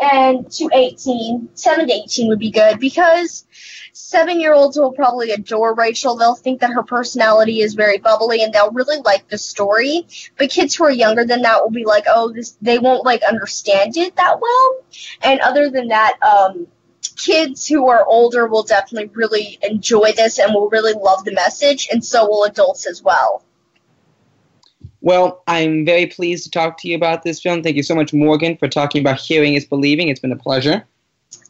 and 0.01 0.51
to 0.53 0.69
18. 0.73 1.51
Seven 1.55 1.89
to 1.89 1.95
18 1.95 2.29
would 2.29 2.39
be 2.39 2.51
good 2.51 2.79
because 2.79 3.47
seven 3.93 4.41
year 4.41 4.53
olds 4.53 4.79
will 4.79 4.93
probably 4.93 5.31
adore 5.31 5.75
Rachel. 5.75 6.17
They'll 6.17 6.35
think 6.35 6.61
that 6.61 6.73
her 6.73 6.83
personality 6.83 7.61
is 7.61 7.75
very 7.75 7.99
bubbly 7.99 8.43
and 8.43 8.53
they'll 8.53 8.71
really 8.71 9.01
like 9.05 9.29
the 9.29 9.39
story. 9.39 10.07
But 10.39 10.51
kids 10.51 10.75
who 10.75 10.85
are 10.85 10.93
younger 10.93 11.25
than 11.25 11.43
that 11.43 11.63
will 11.63 11.71
be 11.71 11.85
like, 11.85 12.05
oh, 12.09 12.33
this, 12.33 12.57
they 12.63 12.79
won't 12.79 13.05
like 13.05 13.23
understand 13.23 13.97
it 13.97 14.17
that 14.17 14.41
well. 14.41 14.77
And 15.23 15.41
other 15.41 15.71
than 15.71 15.89
that, 15.89 16.17
um, 16.23 16.67
kids 17.17 17.67
who 17.67 17.89
are 17.89 18.05
older 18.07 18.47
will 18.47 18.63
definitely 18.63 19.11
really 19.15 19.59
enjoy 19.63 20.13
this 20.13 20.39
and 20.39 20.55
will 20.55 20.69
really 20.71 20.95
love 20.95 21.25
the 21.25 21.33
message, 21.33 21.89
and 21.93 22.05
so 22.05 22.29
will 22.29 22.45
adults 22.45 22.87
as 22.87 23.03
well. 23.03 23.45
Well, 25.03 25.43
I'm 25.49 25.85
very 25.85 26.07
pleased 26.07 26.45
to 26.45 26.51
talk 26.51 26.79
to 26.79 26.89
you 26.89 26.95
about 26.95 27.25
this 27.25 27.41
film. 27.41 27.63
Thank 27.63 27.77
you 27.77 27.83
so 27.83 27.95
much, 27.95 28.13
Morgan, 28.13 28.57
for 28.57 28.69
talking 28.69 29.01
about 29.01 29.21
Hearing 29.21 29.55
is 29.55 29.65
Believing. 29.65 30.09
It's 30.09 30.21
been 30.21 30.33
a 30.33 30.37
pleasure. 30.37 30.85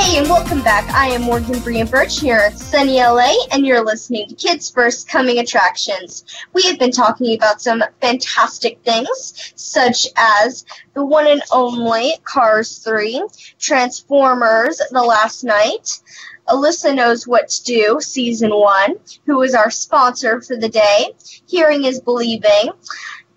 Hey, 0.00 0.16
and 0.16 0.30
welcome 0.30 0.62
back. 0.62 0.88
I 0.94 1.08
am 1.08 1.20
Morgan 1.20 1.60
Brian 1.60 1.86
Birch 1.86 2.20
here 2.20 2.38
at 2.38 2.58
Sunny 2.58 3.00
LA, 3.02 3.34
and 3.52 3.66
you're 3.66 3.84
listening 3.84 4.26
to 4.28 4.34
Kids 4.34 4.70
First 4.70 5.06
Coming 5.06 5.40
Attractions. 5.40 6.24
We 6.54 6.62
have 6.62 6.78
been 6.78 6.90
talking 6.90 7.36
about 7.36 7.60
some 7.60 7.84
fantastic 8.00 8.80
things, 8.82 9.52
such 9.56 10.06
as 10.16 10.64
the 10.94 11.04
one 11.04 11.26
and 11.26 11.42
only 11.52 12.14
Cars 12.24 12.78
3, 12.78 13.22
Transformers 13.58 14.80
The 14.90 15.02
Last 15.02 15.44
Knight, 15.44 16.00
Alisa 16.48 16.94
Knows 16.94 17.28
What 17.28 17.50
to 17.50 17.62
Do, 17.62 17.98
Season 18.00 18.54
1, 18.54 18.94
who 19.26 19.42
is 19.42 19.54
our 19.54 19.70
sponsor 19.70 20.40
for 20.40 20.56
the 20.56 20.70
day, 20.70 21.12
Hearing 21.46 21.84
is 21.84 22.00
Believing, 22.00 22.70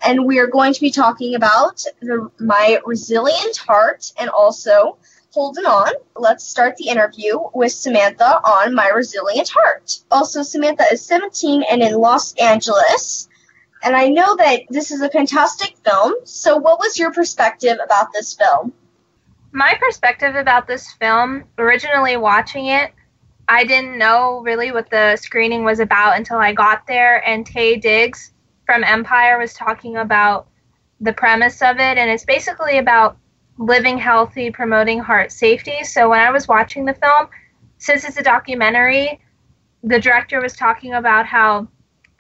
and 0.02 0.26
we 0.26 0.40
are 0.40 0.48
going 0.48 0.74
to 0.74 0.82
be 0.82 0.92
talking 0.92 1.36
about 1.36 1.84
the, 2.02 2.32
my 2.40 2.80
resilient 2.86 3.58
heart 3.58 4.14
and 4.18 4.30
also 4.30 4.98
Holden 5.34 5.66
On. 5.66 5.92
Let's 6.16 6.44
start 6.44 6.78
the 6.78 6.90
interview 6.90 7.40
with 7.56 7.72
Samantha 7.72 8.40
on 8.44 8.76
My 8.76 8.90
Resilient 8.90 9.50
Heart. 9.50 10.02
Also, 10.12 10.44
Samantha 10.44 10.86
is 10.92 11.04
17 11.04 11.64
and 11.72 11.82
in 11.82 11.96
Los 11.96 12.36
Angeles. 12.36 13.28
And 13.84 13.96
I 13.96 14.10
know 14.10 14.36
that 14.36 14.62
this 14.70 14.92
is 14.92 15.02
a 15.02 15.10
fantastic 15.10 15.76
film. 15.78 16.14
So, 16.24 16.58
what 16.58 16.78
was 16.78 17.00
your 17.00 17.12
perspective 17.12 17.80
about 17.84 18.14
this 18.14 18.36
film? 18.36 18.74
My 19.52 19.76
perspective 19.80 20.36
about 20.36 20.68
this 20.68 20.94
film, 20.94 21.46
originally 21.58 22.16
watching 22.16 22.68
it, 22.68 22.94
I 23.50 23.64
didn't 23.64 23.98
know 23.98 24.42
really 24.46 24.72
what 24.72 24.92
the 24.92 25.16
screening 25.16 25.64
was 25.64 25.80
about 25.80 26.16
until 26.16 26.38
I 26.38 26.54
got 26.54 26.86
there, 26.86 27.28
and 27.28 27.44
Taye 27.44 27.82
Diggs 27.82 28.34
from 28.68 28.84
Empire 28.84 29.40
was 29.40 29.56
talking 29.56 29.98
about 29.98 30.48
the 31.02 31.14
premise 31.14 31.64
of 31.64 31.78
it, 31.78 31.98
and 31.98 32.12
it's 32.12 32.24
basically 32.24 32.78
about 32.78 33.18
living 33.58 33.98
healthy, 33.98 34.50
promoting 34.52 35.00
heart 35.00 35.32
safety. 35.32 35.84
So 35.84 36.10
when 36.10 36.20
I 36.20 36.32
was 36.32 36.48
watching 36.48 36.86
the 36.86 36.94
film, 36.94 37.28
since 37.78 38.04
it's 38.04 38.18
a 38.18 38.24
documentary, 38.24 39.20
the 39.84 40.00
director 40.00 40.42
was 40.42 40.54
talking 40.54 40.94
about 40.94 41.26
how 41.26 41.68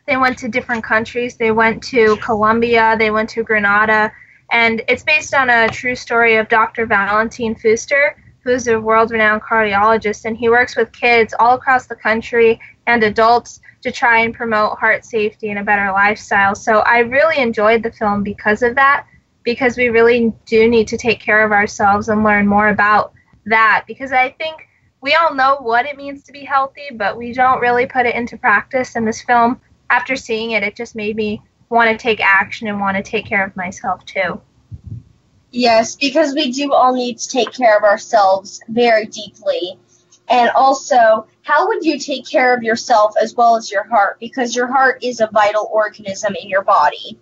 they 0.05 0.17
went 0.17 0.37
to 0.39 0.49
different 0.49 0.83
countries. 0.83 1.37
They 1.37 1.51
went 1.51 1.81
to 1.83 2.17
Colombia, 2.17 2.95
they 2.97 3.09
went 3.09 3.29
to 3.31 3.43
Grenada, 3.43 4.11
and 4.51 4.81
it's 4.87 5.03
based 5.03 5.33
on 5.33 5.49
a 5.49 5.69
true 5.69 5.95
story 5.95 6.35
of 6.35 6.49
Dr. 6.49 6.85
Valentine 6.85 7.55
Fuster, 7.55 8.15
who's 8.43 8.67
a 8.67 8.79
world 8.79 9.11
renowned 9.11 9.41
cardiologist, 9.41 10.25
and 10.25 10.35
he 10.35 10.49
works 10.49 10.75
with 10.75 10.91
kids 10.91 11.33
all 11.39 11.55
across 11.55 11.87
the 11.87 11.95
country 11.95 12.59
and 12.85 13.01
adults 13.03 13.61
to 13.81 13.91
try 13.91 14.19
and 14.19 14.33
promote 14.33 14.77
heart 14.77 15.05
safety 15.05 15.49
and 15.49 15.59
a 15.59 15.63
better 15.63 15.91
lifestyle. 15.91 16.55
So 16.55 16.79
I 16.79 16.99
really 16.99 17.41
enjoyed 17.41 17.83
the 17.83 17.91
film 17.91 18.23
because 18.23 18.61
of 18.61 18.75
that 18.75 19.07
because 19.43 19.77
we 19.77 19.89
really 19.89 20.33
do 20.45 20.69
need 20.69 20.87
to 20.89 20.97
take 20.97 21.19
care 21.19 21.45
of 21.45 21.51
ourselves 21.51 22.09
and 22.09 22.23
learn 22.23 22.47
more 22.47 22.69
about 22.69 23.13
that 23.45 23.83
because 23.87 24.11
I 24.11 24.29
think 24.31 24.67
we 25.01 25.13
all 25.15 25.35
know 25.35 25.57
what 25.59 25.85
it 25.85 25.97
means 25.97 26.23
to 26.23 26.31
be 26.31 26.45
healthy, 26.45 26.87
but 26.93 27.17
we 27.17 27.33
don't 27.33 27.59
really 27.59 27.85
put 27.85 28.05
it 28.05 28.15
into 28.15 28.37
practice. 28.37 28.95
And 28.95 29.05
this 29.05 29.21
film, 29.21 29.59
after 29.89 30.15
seeing 30.15 30.51
it, 30.51 30.63
it 30.63 30.77
just 30.77 30.95
made 30.95 31.17
me 31.17 31.41
want 31.69 31.91
to 31.91 32.01
take 32.01 32.21
action 32.21 32.67
and 32.67 32.79
want 32.79 32.95
to 32.95 33.03
take 33.03 33.25
care 33.25 33.45
of 33.45 33.55
myself 33.57 34.05
too. 34.05 34.39
Yes, 35.51 35.95
because 35.95 36.33
we 36.33 36.51
do 36.51 36.73
all 36.73 36.95
need 36.95 37.17
to 37.19 37.29
take 37.29 37.51
care 37.51 37.77
of 37.77 37.83
ourselves 37.83 38.61
very 38.69 39.05
deeply. 39.05 39.77
And 40.29 40.49
also, 40.51 41.27
how 41.41 41.67
would 41.67 41.83
you 41.83 41.99
take 41.99 42.27
care 42.27 42.55
of 42.55 42.63
yourself 42.63 43.13
as 43.21 43.35
well 43.35 43.57
as 43.57 43.69
your 43.69 43.83
heart? 43.83 44.19
Because 44.19 44.55
your 44.55 44.67
heart 44.67 45.03
is 45.03 45.19
a 45.19 45.27
vital 45.27 45.69
organism 45.71 46.33
in 46.41 46.47
your 46.47 46.63
body. 46.63 47.19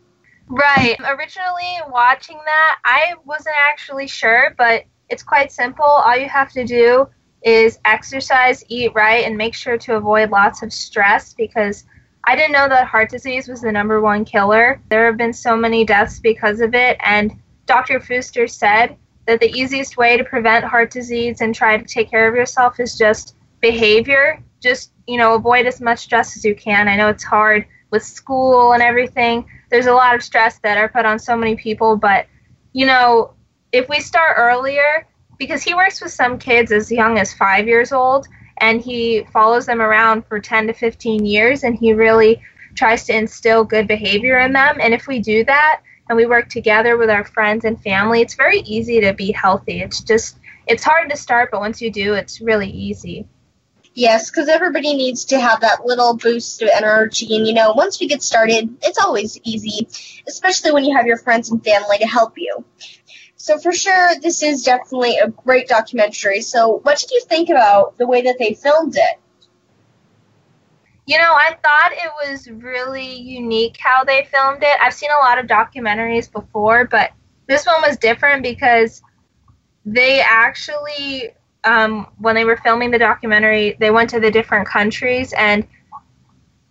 Right. 0.47 0.97
Originally, 0.99 1.77
watching 1.89 2.39
that, 2.45 2.79
I 2.83 3.13
wasn't 3.25 3.55
actually 3.69 4.07
sure, 4.07 4.53
but 4.57 4.83
it's 5.09 5.23
quite 5.23 5.51
simple. 5.51 5.85
All 5.85 6.17
you 6.17 6.29
have 6.29 6.51
to 6.51 6.65
do 6.65 7.07
is 7.43 7.79
exercise, 7.85 8.63
eat 8.67 8.91
right, 8.93 9.25
and 9.25 9.37
make 9.37 9.53
sure 9.55 9.77
to 9.77 9.95
avoid 9.95 10.29
lots 10.29 10.61
of 10.61 10.71
stress 10.71 11.33
because 11.33 11.85
I 12.25 12.35
didn't 12.35 12.51
know 12.51 12.69
that 12.69 12.87
heart 12.87 13.09
disease 13.09 13.47
was 13.47 13.61
the 13.61 13.71
number 13.71 13.99
one 14.01 14.25
killer. 14.25 14.81
There 14.89 15.05
have 15.05 15.17
been 15.17 15.33
so 15.33 15.55
many 15.55 15.85
deaths 15.85 16.19
because 16.19 16.61
of 16.61 16.75
it, 16.75 16.97
and 17.03 17.33
Dr. 17.65 17.99
Fuster 17.99 18.49
said 18.49 18.95
that 19.25 19.39
the 19.39 19.51
easiest 19.51 19.97
way 19.97 20.17
to 20.17 20.23
prevent 20.23 20.65
heart 20.65 20.91
disease 20.91 21.41
and 21.41 21.55
try 21.55 21.77
to 21.77 21.85
take 21.85 22.09
care 22.09 22.27
of 22.27 22.35
yourself 22.35 22.79
is 22.79 22.97
just 22.97 23.35
behavior. 23.59 24.43
Just, 24.61 24.91
you 25.07 25.17
know, 25.17 25.33
avoid 25.33 25.65
as 25.65 25.81
much 25.81 25.99
stress 25.99 26.37
as 26.37 26.45
you 26.45 26.53
can. 26.53 26.87
I 26.87 26.95
know 26.95 27.07
it's 27.07 27.23
hard 27.23 27.65
with 27.89 28.03
school 28.03 28.73
and 28.73 28.83
everything. 28.83 29.45
There's 29.71 29.87
a 29.87 29.93
lot 29.93 30.15
of 30.15 30.21
stress 30.21 30.59
that 30.59 30.77
are 30.77 30.89
put 30.89 31.05
on 31.05 31.17
so 31.17 31.35
many 31.35 31.55
people, 31.55 31.95
but, 31.95 32.27
you 32.73 32.85
know, 32.85 33.33
if 33.71 33.87
we 33.89 33.99
start 33.99 34.35
earlier, 34.37 35.07
because 35.39 35.63
he 35.63 35.73
works 35.73 36.01
with 36.01 36.11
some 36.11 36.37
kids 36.37 36.71
as 36.71 36.91
young 36.91 37.17
as 37.17 37.33
five 37.33 37.67
years 37.67 37.91
old, 37.91 38.27
and 38.57 38.81
he 38.81 39.25
follows 39.33 39.65
them 39.65 39.81
around 39.81 40.25
for 40.27 40.39
10 40.39 40.67
to 40.67 40.73
15 40.73 41.25
years, 41.25 41.63
and 41.63 41.75
he 41.75 41.93
really 41.93 42.41
tries 42.75 43.05
to 43.05 43.15
instill 43.15 43.63
good 43.63 43.87
behavior 43.87 44.39
in 44.39 44.53
them. 44.53 44.77
And 44.79 44.93
if 44.93 45.07
we 45.07 45.19
do 45.19 45.43
that, 45.45 45.81
and 46.09 46.17
we 46.17 46.25
work 46.25 46.49
together 46.49 46.97
with 46.97 47.09
our 47.09 47.23
friends 47.23 47.63
and 47.63 47.81
family, 47.81 48.19
it's 48.21 48.35
very 48.35 48.59
easy 48.59 48.99
to 48.99 49.13
be 49.13 49.31
healthy. 49.31 49.81
It's 49.81 50.03
just, 50.03 50.39
it's 50.67 50.83
hard 50.83 51.09
to 51.09 51.15
start, 51.15 51.49
but 51.51 51.61
once 51.61 51.81
you 51.81 51.89
do, 51.89 52.13
it's 52.13 52.41
really 52.41 52.69
easy. 52.69 53.25
Yes, 54.01 54.31
because 54.31 54.49
everybody 54.49 54.95
needs 54.95 55.25
to 55.25 55.39
have 55.39 55.61
that 55.61 55.85
little 55.85 56.17
boost 56.17 56.63
of 56.63 56.69
energy. 56.73 57.35
And, 57.35 57.45
you 57.45 57.53
know, 57.53 57.71
once 57.73 57.99
we 57.99 58.07
get 58.07 58.23
started, 58.23 58.75
it's 58.81 58.97
always 58.97 59.39
easy, 59.43 59.87
especially 60.27 60.71
when 60.71 60.83
you 60.83 60.97
have 60.97 61.05
your 61.05 61.19
friends 61.19 61.51
and 61.51 61.63
family 61.63 61.99
to 61.99 62.07
help 62.07 62.33
you. 62.35 62.65
So, 63.35 63.59
for 63.59 63.71
sure, 63.71 64.19
this 64.19 64.41
is 64.41 64.63
definitely 64.63 65.19
a 65.19 65.27
great 65.27 65.67
documentary. 65.67 66.41
So, 66.41 66.79
what 66.81 66.97
did 66.97 67.11
you 67.11 67.21
think 67.29 67.49
about 67.49 67.95
the 67.99 68.07
way 68.07 68.23
that 68.23 68.37
they 68.39 68.55
filmed 68.55 68.95
it? 68.95 69.19
You 71.05 71.19
know, 71.19 71.33
I 71.35 71.55
thought 71.63 71.91
it 71.91 72.11
was 72.27 72.49
really 72.49 73.13
unique 73.13 73.77
how 73.79 74.03
they 74.03 74.27
filmed 74.31 74.63
it. 74.63 74.81
I've 74.81 74.95
seen 74.95 75.11
a 75.11 75.23
lot 75.23 75.37
of 75.37 75.45
documentaries 75.45 76.31
before, 76.31 76.85
but 76.85 77.11
this 77.45 77.67
one 77.67 77.83
was 77.83 77.97
different 77.97 78.41
because 78.41 79.03
they 79.85 80.21
actually 80.21 81.35
um, 81.63 82.07
when 82.17 82.35
they 82.35 82.45
were 82.45 82.57
filming 82.57 82.91
the 82.91 82.97
documentary, 82.99 83.75
they 83.79 83.91
went 83.91 84.09
to 84.11 84.19
the 84.19 84.31
different 84.31 84.67
countries 84.67 85.33
and 85.33 85.67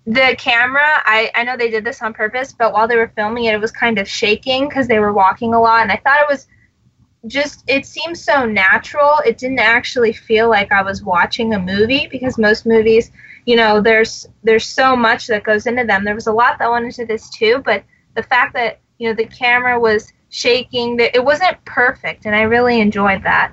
the 0.07 0.35
camera, 0.39 1.03
I, 1.05 1.31
I 1.35 1.45
know 1.45 1.57
they 1.57 1.71
did 1.71 1.85
this 1.85 2.03
on 2.03 2.13
purpose, 2.15 2.53
but 2.53 2.73
while 2.73 2.89
they 2.89 2.97
were 2.97 3.13
filming 3.15 3.45
it, 3.45 3.55
it 3.55 3.61
was 3.61 3.71
kind 3.71 3.99
of 3.99 4.09
shaking 4.09 4.69
because 4.69 4.89
they 4.89 4.99
were 4.99 5.13
walking 5.13 5.55
a 5.55 5.61
lot. 5.61 5.83
And 5.83 5.93
I 5.93 5.97
thought 5.97 6.21
it 6.21 6.29
was 6.29 6.49
just, 7.27 7.63
it 7.69 7.87
seemed 7.87 8.19
so 8.19 8.45
natural. 8.45 9.19
It 9.27 9.39
didn't 9.39 9.59
actually 9.59 10.13
feel 10.13 10.49
like 10.49 10.73
I 10.73 10.83
was 10.83 11.03
watching 11.03 11.55
a 11.55 11.59
movie 11.59 12.09
because 12.11 12.39
most 12.39 12.67
movies, 12.67 13.13
you 13.47 13.57
know, 13.57 13.81
there's 13.81 14.27
there's 14.43 14.67
so 14.67 14.97
much 14.97 15.27
that 15.27 15.45
goes 15.45 15.67
into 15.67 15.85
them. 15.85 16.05
There 16.05 16.15
was 16.15 16.27
a 16.27 16.33
lot 16.33 16.59
that 16.59 16.71
went 16.71 16.87
into 16.87 17.05
this 17.05 17.29
too, 17.31 17.63
but 17.65 17.85
the 18.15 18.23
fact 18.23 18.55
that, 18.55 18.81
you 18.99 19.09
know, 19.09 19.15
the 19.15 19.27
camera 19.27 19.79
was 19.79 20.13
shaking, 20.31 20.99
it 20.99 21.25
wasn't 21.25 21.63
perfect, 21.65 22.27
and 22.27 22.35
I 22.35 22.43
really 22.43 22.81
enjoyed 22.81 23.23
that. 23.25 23.53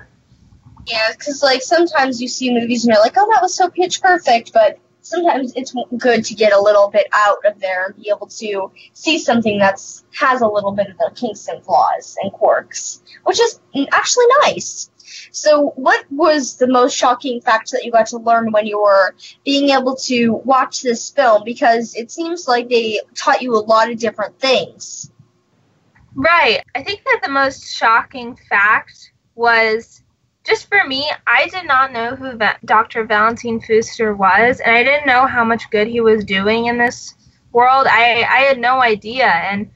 Yeah, 0.88 1.12
because 1.12 1.42
like 1.42 1.62
sometimes 1.62 2.20
you 2.20 2.28
see 2.28 2.52
movies 2.52 2.84
and 2.84 2.94
you're 2.94 3.02
like, 3.02 3.14
oh, 3.16 3.28
that 3.32 3.42
was 3.42 3.54
so 3.54 3.68
pitch 3.68 4.00
perfect, 4.00 4.52
but 4.52 4.78
sometimes 5.02 5.52
it's 5.56 5.74
good 5.96 6.24
to 6.24 6.34
get 6.34 6.52
a 6.52 6.60
little 6.60 6.90
bit 6.90 7.06
out 7.12 7.44
of 7.44 7.58
there 7.60 7.86
and 7.86 7.96
be 7.96 8.10
able 8.14 8.26
to 8.26 8.70
see 8.92 9.18
something 9.18 9.58
that's 9.58 10.04
has 10.14 10.40
a 10.40 10.46
little 10.46 10.72
bit 10.72 10.88
of 10.88 10.98
the 10.98 11.10
kinks 11.14 11.48
and 11.48 11.62
flaws 11.64 12.16
and 12.22 12.32
quirks, 12.32 13.02
which 13.24 13.40
is 13.40 13.60
actually 13.92 14.26
nice. 14.42 14.90
So, 15.30 15.72
what 15.76 16.04
was 16.10 16.56
the 16.56 16.66
most 16.66 16.96
shocking 16.96 17.40
fact 17.40 17.70
that 17.72 17.84
you 17.84 17.92
got 17.92 18.06
to 18.08 18.18
learn 18.18 18.52
when 18.52 18.66
you 18.66 18.80
were 18.80 19.14
being 19.44 19.70
able 19.70 19.96
to 19.96 20.32
watch 20.44 20.82
this 20.82 21.10
film? 21.10 21.42
Because 21.44 21.94
it 21.94 22.10
seems 22.10 22.46
like 22.46 22.68
they 22.68 23.00
taught 23.14 23.42
you 23.42 23.54
a 23.54 23.60
lot 23.60 23.90
of 23.90 23.98
different 23.98 24.38
things. 24.38 25.10
Right. 26.14 26.62
I 26.74 26.82
think 26.82 27.04
that 27.04 27.20
the 27.22 27.30
most 27.30 27.74
shocking 27.74 28.36
fact 28.48 29.12
was 29.34 30.02
just 30.48 30.68
for 30.68 30.84
me, 30.86 31.08
I 31.26 31.48
did 31.48 31.66
not 31.66 31.92
know 31.92 32.16
who 32.16 32.36
Va- 32.36 32.58
Dr. 32.64 33.04
Valentine 33.04 33.60
Fuster 33.60 34.16
was, 34.16 34.60
and 34.60 34.74
I 34.74 34.82
didn't 34.82 35.06
know 35.06 35.26
how 35.26 35.44
much 35.44 35.70
good 35.70 35.86
he 35.86 36.00
was 36.00 36.24
doing 36.24 36.66
in 36.66 36.78
this 36.78 37.14
world. 37.52 37.86
I, 37.86 38.22
I 38.22 38.40
had 38.40 38.58
no 38.58 38.80
idea, 38.80 39.26
and 39.26 39.70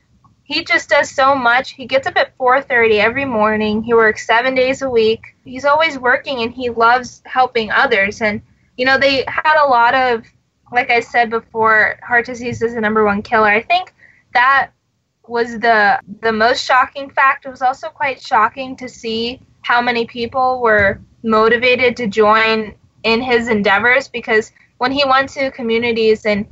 he 0.44 0.64
just 0.64 0.88
does 0.88 1.10
so 1.10 1.34
much. 1.34 1.70
He 1.72 1.86
gets 1.86 2.06
up 2.06 2.16
at 2.16 2.36
4:30 2.38 2.98
every 2.98 3.24
morning. 3.24 3.82
He 3.82 3.94
works 3.94 4.26
7 4.26 4.54
days 4.54 4.82
a 4.82 4.90
week. 4.90 5.36
He's 5.44 5.64
always 5.64 5.98
working 5.98 6.42
and 6.42 6.52
he 6.52 6.70
loves 6.70 7.22
helping 7.24 7.70
others 7.70 8.20
and 8.20 8.42
you 8.76 8.86
know, 8.86 8.98
they 8.98 9.24
had 9.28 9.62
a 9.62 9.68
lot 9.68 9.94
of 9.94 10.24
like 10.72 10.90
I 10.90 11.00
said 11.00 11.30
before, 11.30 11.98
heart 12.02 12.26
disease 12.26 12.62
is 12.62 12.74
the 12.74 12.80
number 12.80 13.04
one 13.04 13.22
killer. 13.22 13.48
I 13.48 13.62
think 13.62 13.92
that 14.34 14.70
was 15.28 15.58
the 15.58 16.00
the 16.20 16.32
most 16.32 16.64
shocking 16.64 17.10
fact. 17.10 17.46
It 17.46 17.50
was 17.50 17.62
also 17.62 17.88
quite 17.88 18.20
shocking 18.20 18.76
to 18.76 18.88
see 18.88 19.40
how 19.62 19.80
many 19.80 20.06
people 20.06 20.60
were 20.60 21.00
motivated 21.22 21.96
to 21.96 22.06
join 22.06 22.74
in 23.04 23.20
his 23.20 23.48
endeavors 23.48 24.08
because 24.08 24.52
when 24.78 24.92
he 24.92 25.04
went 25.06 25.28
to 25.28 25.50
communities 25.50 26.26
and 26.26 26.46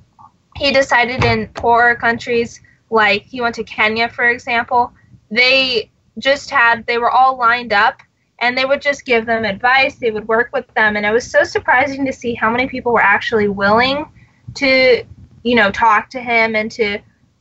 he 0.56 0.72
decided 0.72 1.24
in 1.24 1.48
poorer 1.48 1.94
countries 1.94 2.60
like 2.90 3.22
he 3.22 3.40
went 3.40 3.54
to 3.54 3.64
Kenya 3.64 4.08
for 4.08 4.28
example 4.28 4.92
they 5.30 5.90
just 6.18 6.50
had 6.50 6.86
they 6.86 6.98
were 6.98 7.10
all 7.10 7.36
lined 7.36 7.72
up 7.72 8.00
and 8.40 8.56
they 8.56 8.64
would 8.64 8.80
just 8.80 9.04
give 9.04 9.26
them 9.26 9.44
advice 9.44 9.96
they 9.96 10.10
would 10.10 10.26
work 10.26 10.50
with 10.52 10.66
them. 10.74 10.96
And 10.96 11.04
it 11.06 11.12
was 11.12 11.30
so 11.30 11.44
surprising 11.44 12.04
to 12.06 12.12
see 12.12 12.34
how 12.34 12.50
many 12.50 12.66
people 12.66 12.92
were 12.92 13.02
actually 13.02 13.48
willing 13.48 14.06
to 14.54 15.04
you 15.42 15.54
know 15.54 15.70
talk 15.70 16.10
to 16.10 16.20
him 16.20 16.54
and 16.56 16.70
to 16.72 16.98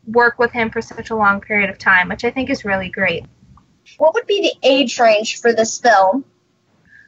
work 0.08 0.40
with 0.40 0.52
him 0.52 0.70
for 0.70 0.82
such 0.82 1.10
a 1.10 1.16
long 1.16 1.42
period 1.42 1.70
of 1.70 1.78
time 1.78 2.10
which 2.10 2.24
i 2.24 2.32
think 2.32 2.50
is 2.50 2.66
really 2.66 2.90
great 2.90 3.26
what 3.98 4.14
would 4.14 4.28
be 4.28 4.42
the 4.42 4.68
age 4.68 5.00
range 5.00 5.42
for 5.42 5.54
this 5.54 5.80
film? 5.80 6.26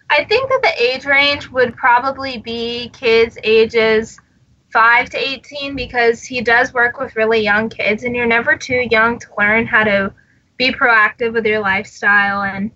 I 0.10 0.26
think 0.26 0.50
that 0.50 0.62
the 0.62 0.84
age 0.84 1.06
range 1.06 1.50
would 1.50 1.76
probably 1.76 2.38
be 2.38 2.90
kids 2.90 3.38
ages 3.44 4.20
5 4.74 5.10
to 5.12 5.18
18 5.18 5.76
because 5.76 6.24
he 6.24 6.42
does 6.42 6.74
work 6.74 7.00
with 7.00 7.16
really 7.16 7.42
young 7.42 7.70
kids 7.70 8.04
and 8.04 8.16
you're 8.16 8.26
never 8.26 8.56
too 8.58 8.88
young 8.90 9.20
to 9.20 9.28
learn 9.38 9.66
how 9.66 9.84
to 9.84 10.14
be 10.58 10.72
proactive 10.72 11.34
with 11.34 11.46
your 11.46 11.60
lifestyle 11.60 12.44
and 12.44 12.72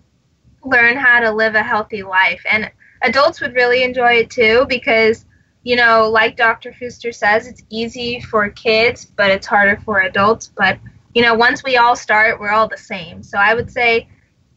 learn 0.64 0.96
how 0.96 1.20
to 1.20 1.30
live 1.30 1.54
a 1.54 1.62
healthy 1.62 2.02
life. 2.02 2.42
And 2.50 2.70
adults 3.02 3.40
would 3.40 3.54
really 3.54 3.82
enjoy 3.82 4.14
it 4.14 4.30
too 4.30 4.66
because 4.68 5.26
you 5.66 5.74
know, 5.74 6.08
like 6.08 6.36
Dr. 6.36 6.70
Fuster 6.70 7.12
says, 7.12 7.48
it's 7.48 7.64
easy 7.70 8.20
for 8.20 8.48
kids, 8.50 9.04
but 9.04 9.32
it's 9.32 9.48
harder 9.48 9.76
for 9.84 10.02
adults. 10.02 10.52
But 10.56 10.78
you 11.16 11.22
know, 11.22 11.32
once 11.34 11.64
we 11.64 11.78
all 11.78 11.96
start, 11.96 12.38
we're 12.38 12.50
all 12.50 12.68
the 12.68 12.76
same. 12.76 13.22
So 13.22 13.38
I 13.38 13.54
would 13.54 13.70
say 13.70 14.06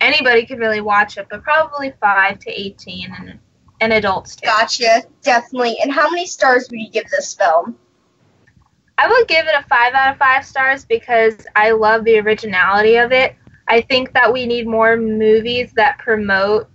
anybody 0.01 0.45
could 0.45 0.59
really 0.59 0.81
watch 0.81 1.17
it, 1.17 1.27
but 1.31 1.41
probably 1.41 1.93
five 2.01 2.37
to 2.39 2.51
eighteen 2.51 3.15
and 3.17 3.39
and 3.79 3.93
adults 3.93 4.35
too. 4.35 4.45
Gotcha, 4.45 5.03
definitely. 5.21 5.77
And 5.81 5.89
how 5.89 6.09
many 6.09 6.25
stars 6.25 6.67
would 6.69 6.81
you 6.81 6.89
give 6.89 7.09
this 7.09 7.33
film? 7.33 7.77
I 8.97 9.07
would 9.07 9.29
give 9.29 9.47
it 9.47 9.55
a 9.57 9.65
five 9.69 9.93
out 9.93 10.11
of 10.11 10.17
five 10.17 10.45
stars 10.45 10.83
because 10.83 11.47
I 11.55 11.71
love 11.71 12.03
the 12.03 12.19
originality 12.19 12.97
of 12.97 13.13
it. 13.13 13.37
I 13.69 13.79
think 13.79 14.11
that 14.11 14.33
we 14.33 14.45
need 14.45 14.67
more 14.67 14.97
movies 14.97 15.71
that 15.77 15.97
promote, 15.99 16.69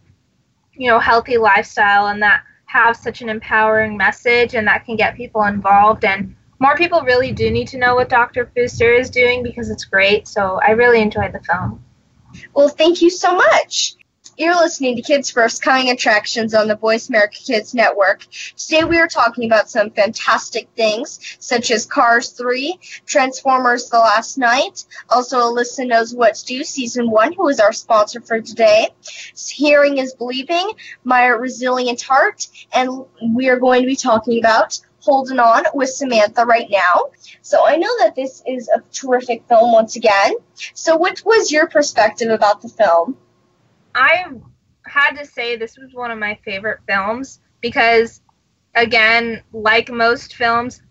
you 0.73 0.89
know, 0.89 0.99
healthy 0.99 1.37
lifestyle 1.37 2.07
and 2.07 2.23
that 2.23 2.43
have 2.65 2.97
such 2.97 3.21
an 3.21 3.29
empowering 3.29 3.99
message 3.99 4.55
and 4.55 4.67
that 4.67 4.87
can 4.87 4.97
get 4.97 5.15
people 5.15 5.45
involved 5.45 6.07
and 6.07 6.35
more 6.59 6.77
people 6.77 7.03
really 7.03 7.33
do 7.33 7.51
need 7.51 7.69
to 7.69 7.79
know 7.79 7.95
what 7.95 8.09
Dr. 8.09 8.51
Fuster 8.57 8.99
is 8.99 9.11
doing 9.11 9.43
because 9.43 9.71
it's 9.71 9.85
great. 9.85 10.29
So 10.29 10.61
I 10.63 10.71
really 10.71 11.01
enjoyed 11.01 11.33
the 11.33 11.41
film. 11.41 11.85
Well, 12.55 12.69
thank 12.69 13.03
you 13.03 13.11
so 13.11 13.35
much. 13.35 13.97
You're 14.37 14.57
listening 14.57 14.97
to 14.97 15.03
Kids 15.03 15.31
First 15.31 15.63
Coming 15.63 15.91
Attractions 15.91 16.55
on 16.55 16.67
the 16.67 16.75
Voice 16.75 17.09
America 17.09 17.37
Kids 17.37 17.73
Network. 17.73 18.27
Today 18.57 18.83
we 18.83 18.99
are 18.99 19.07
talking 19.07 19.45
about 19.45 19.71
some 19.71 19.91
fantastic 19.91 20.69
things 20.75 21.21
such 21.39 21.71
as 21.71 21.87
Cars 21.87 22.31
3, 22.31 22.77
Transformers 23.07 23.89
The 23.91 23.99
Last 23.99 24.37
Knight, 24.37 24.87
also 25.09 25.39
Alisa 25.39 25.87
Knows 25.87 26.13
What's 26.13 26.43
Due 26.43 26.65
Season 26.65 27.09
1, 27.13 27.35
who 27.35 27.49
is 27.49 27.61
our 27.61 27.73
sponsor 27.73 28.21
for 28.21 28.41
today, 28.41 28.89
Hearing 29.37 29.99
is 29.99 30.15
Believing, 30.15 30.69
My 31.05 31.27
Resilient 31.27 32.03
Heart, 32.03 32.49
and 32.73 33.05
we 33.37 33.49
are 33.49 33.61
going 33.61 33.83
to 33.83 33.87
be 33.87 33.95
talking 33.95 34.41
about 34.41 34.81
Holden 35.05 35.39
On 35.39 35.65
with 35.75 35.91
Samantha 35.91 36.47
right 36.47 36.69
now. 36.71 37.11
So 37.43 37.67
I 37.67 37.77
know 37.77 37.91
that 38.01 38.15
this 38.15 38.43
is 38.47 38.69
a 38.69 38.83
terrific 38.91 39.47
film 39.49 39.73
once 39.73 39.97
again. 39.97 40.33
So 40.73 40.97
what 40.97 41.23
was 41.25 41.53
your 41.53 41.69
perspective 41.69 42.31
about 42.31 42.63
the 42.63 42.69
film? 42.69 43.17
I 43.95 44.25
had 44.87 45.13
to 45.19 45.27
say 45.27 45.57
this 45.57 45.77
was 45.77 45.93
one 45.93 46.11
of 46.11 46.19
my 46.19 46.39
favorite 46.45 46.81
films 46.87 47.41
because 47.61 48.23
again, 48.75 49.43
like 49.53 49.91
most 49.91 50.37
films, 50.37 50.83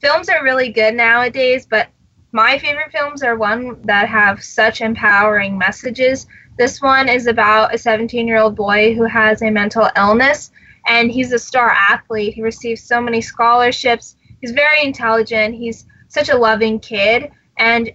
films 0.00 0.28
are 0.28 0.44
really 0.44 0.70
good 0.70 0.94
nowadays, 0.94 1.66
but 1.66 1.88
my 2.32 2.58
favorite 2.58 2.92
films 2.92 3.22
are 3.22 3.36
one 3.36 3.80
that 3.84 4.08
have 4.08 4.44
such 4.44 4.82
empowering 4.82 5.56
messages. 5.56 6.26
This 6.58 6.82
one 6.82 7.08
is 7.08 7.26
about 7.26 7.74
a 7.74 7.78
17 7.78 8.28
year 8.28 8.38
old 8.38 8.54
boy 8.54 8.94
who 8.94 9.04
has 9.04 9.40
a 9.40 9.50
mental 9.50 9.88
illness 9.96 10.50
and 10.86 11.10
he's 11.10 11.32
a 11.32 11.38
star 11.38 11.70
athlete. 11.70 12.34
He 12.34 12.42
receives 12.42 12.82
so 12.82 13.00
many 13.00 13.20
scholarships. 13.20 14.16
He's 14.40 14.52
very 14.52 14.84
intelligent. 14.84 15.54
He's 15.54 15.86
such 16.08 16.28
a 16.28 16.36
loving 16.36 16.78
kid, 16.80 17.30
and 17.58 17.92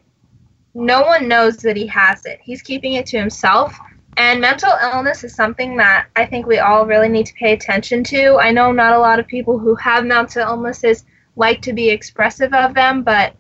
no 0.74 1.02
one 1.02 1.28
knows 1.28 1.58
that 1.58 1.78
he 1.78 1.88
has 1.88 2.26
it. 2.26 2.40
He's 2.42 2.62
keeping 2.62 2.94
it 2.94 3.06
to 3.08 3.18
himself. 3.18 3.78
And 4.18 4.42
mental 4.42 4.72
illness 4.82 5.24
is 5.24 5.34
something 5.34 5.78
that 5.78 6.08
I 6.16 6.26
think 6.26 6.46
we 6.46 6.60
all 6.60 6.86
really 6.86 7.08
need 7.08 7.26
to 7.28 7.34
pay 7.34 7.54
attention 7.54 8.04
to. 8.06 8.38
I 8.38 8.52
know 8.52 8.72
not 8.72 8.94
a 8.94 9.00
lot 9.00 9.20
of 9.20 9.28
people 9.28 9.58
who 9.58 9.74
have 9.76 10.06
mental 10.06 10.42
illnesses 10.42 11.06
like 11.36 11.62
to 11.62 11.74
be 11.74 11.90
expressive 11.90 12.54
of 12.54 12.74
them, 12.74 13.04
but 13.04 13.36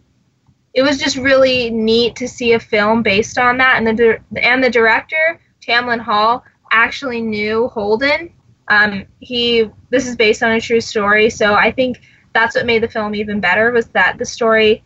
it 0.73 0.81
was 0.81 0.97
just 0.97 1.17
really 1.17 1.69
neat 1.69 2.15
to 2.15 2.27
see 2.27 2.53
a 2.53 2.59
film 2.59 3.03
based 3.03 3.37
on 3.37 3.57
that. 3.57 3.77
And 3.77 3.97
the 3.97 4.19
and 4.41 4.63
the 4.63 4.69
director 4.69 5.39
Tamlyn 5.61 5.99
Hall 5.99 6.43
actually 6.71 7.21
knew 7.21 7.67
Holden 7.67 8.31
um, 8.71 9.03
he 9.19 9.69
this 9.89 10.07
is 10.07 10.15
based 10.15 10.41
on 10.41 10.53
a 10.53 10.61
true 10.61 10.79
story, 10.79 11.29
so 11.29 11.53
I 11.53 11.71
think 11.71 12.01
that's 12.33 12.55
what 12.55 12.65
made 12.65 12.81
the 12.81 12.87
film 12.87 13.13
even 13.13 13.41
better 13.41 13.71
was 13.71 13.87
that 13.87 14.17
the 14.17 14.25
story 14.25 14.83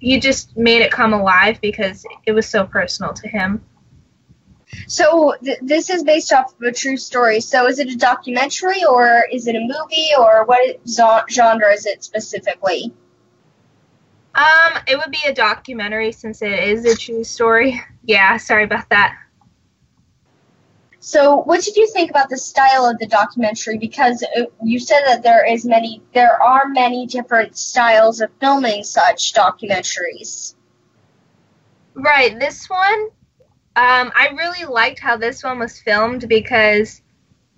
he 0.00 0.18
just 0.18 0.56
made 0.56 0.82
it 0.82 0.90
come 0.90 1.12
alive 1.12 1.60
because 1.60 2.04
it 2.26 2.32
was 2.32 2.48
so 2.48 2.66
personal 2.66 3.12
to 3.12 3.28
him. 3.28 3.64
So 4.88 5.36
th- 5.42 5.58
this 5.62 5.88
is 5.88 6.02
based 6.02 6.32
off 6.32 6.52
of 6.54 6.62
a 6.62 6.72
true 6.72 6.96
story. 6.96 7.40
So 7.40 7.66
is 7.68 7.78
it 7.78 7.88
a 7.88 7.96
documentary 7.96 8.84
or 8.84 9.24
is 9.32 9.46
it 9.46 9.54
a 9.54 9.60
movie 9.60 10.10
or 10.18 10.44
what 10.44 10.86
zo- 10.86 11.24
genre 11.30 11.72
is 11.72 11.86
it 11.86 12.02
specifically? 12.02 12.92
Um, 14.34 14.78
it 14.86 14.98
would 14.98 15.10
be 15.10 15.22
a 15.26 15.32
documentary 15.32 16.12
since 16.12 16.42
it 16.42 16.52
is 16.52 16.84
a 16.84 16.96
true 16.96 17.22
story. 17.22 17.80
Yeah, 18.04 18.38
sorry 18.38 18.64
about 18.64 18.88
that. 18.88 19.18
So 21.08 21.38
what 21.38 21.64
did 21.64 21.74
you 21.74 21.86
think 21.86 22.10
about 22.10 22.28
the 22.28 22.36
style 22.36 22.84
of 22.84 22.98
the 22.98 23.06
documentary? 23.06 23.78
Because 23.78 24.22
you 24.62 24.78
said 24.78 25.00
that 25.06 25.22
there 25.22 25.50
is 25.50 25.64
many, 25.64 26.02
there 26.12 26.38
are 26.42 26.68
many 26.68 27.06
different 27.06 27.56
styles 27.56 28.20
of 28.20 28.30
filming 28.40 28.84
such 28.84 29.32
documentaries. 29.32 30.54
Right, 31.94 32.38
this 32.38 32.68
one, 32.68 33.08
um, 33.76 34.12
I 34.14 34.34
really 34.36 34.66
liked 34.66 35.00
how 35.00 35.16
this 35.16 35.42
one 35.42 35.58
was 35.58 35.80
filmed 35.80 36.28
because 36.28 37.00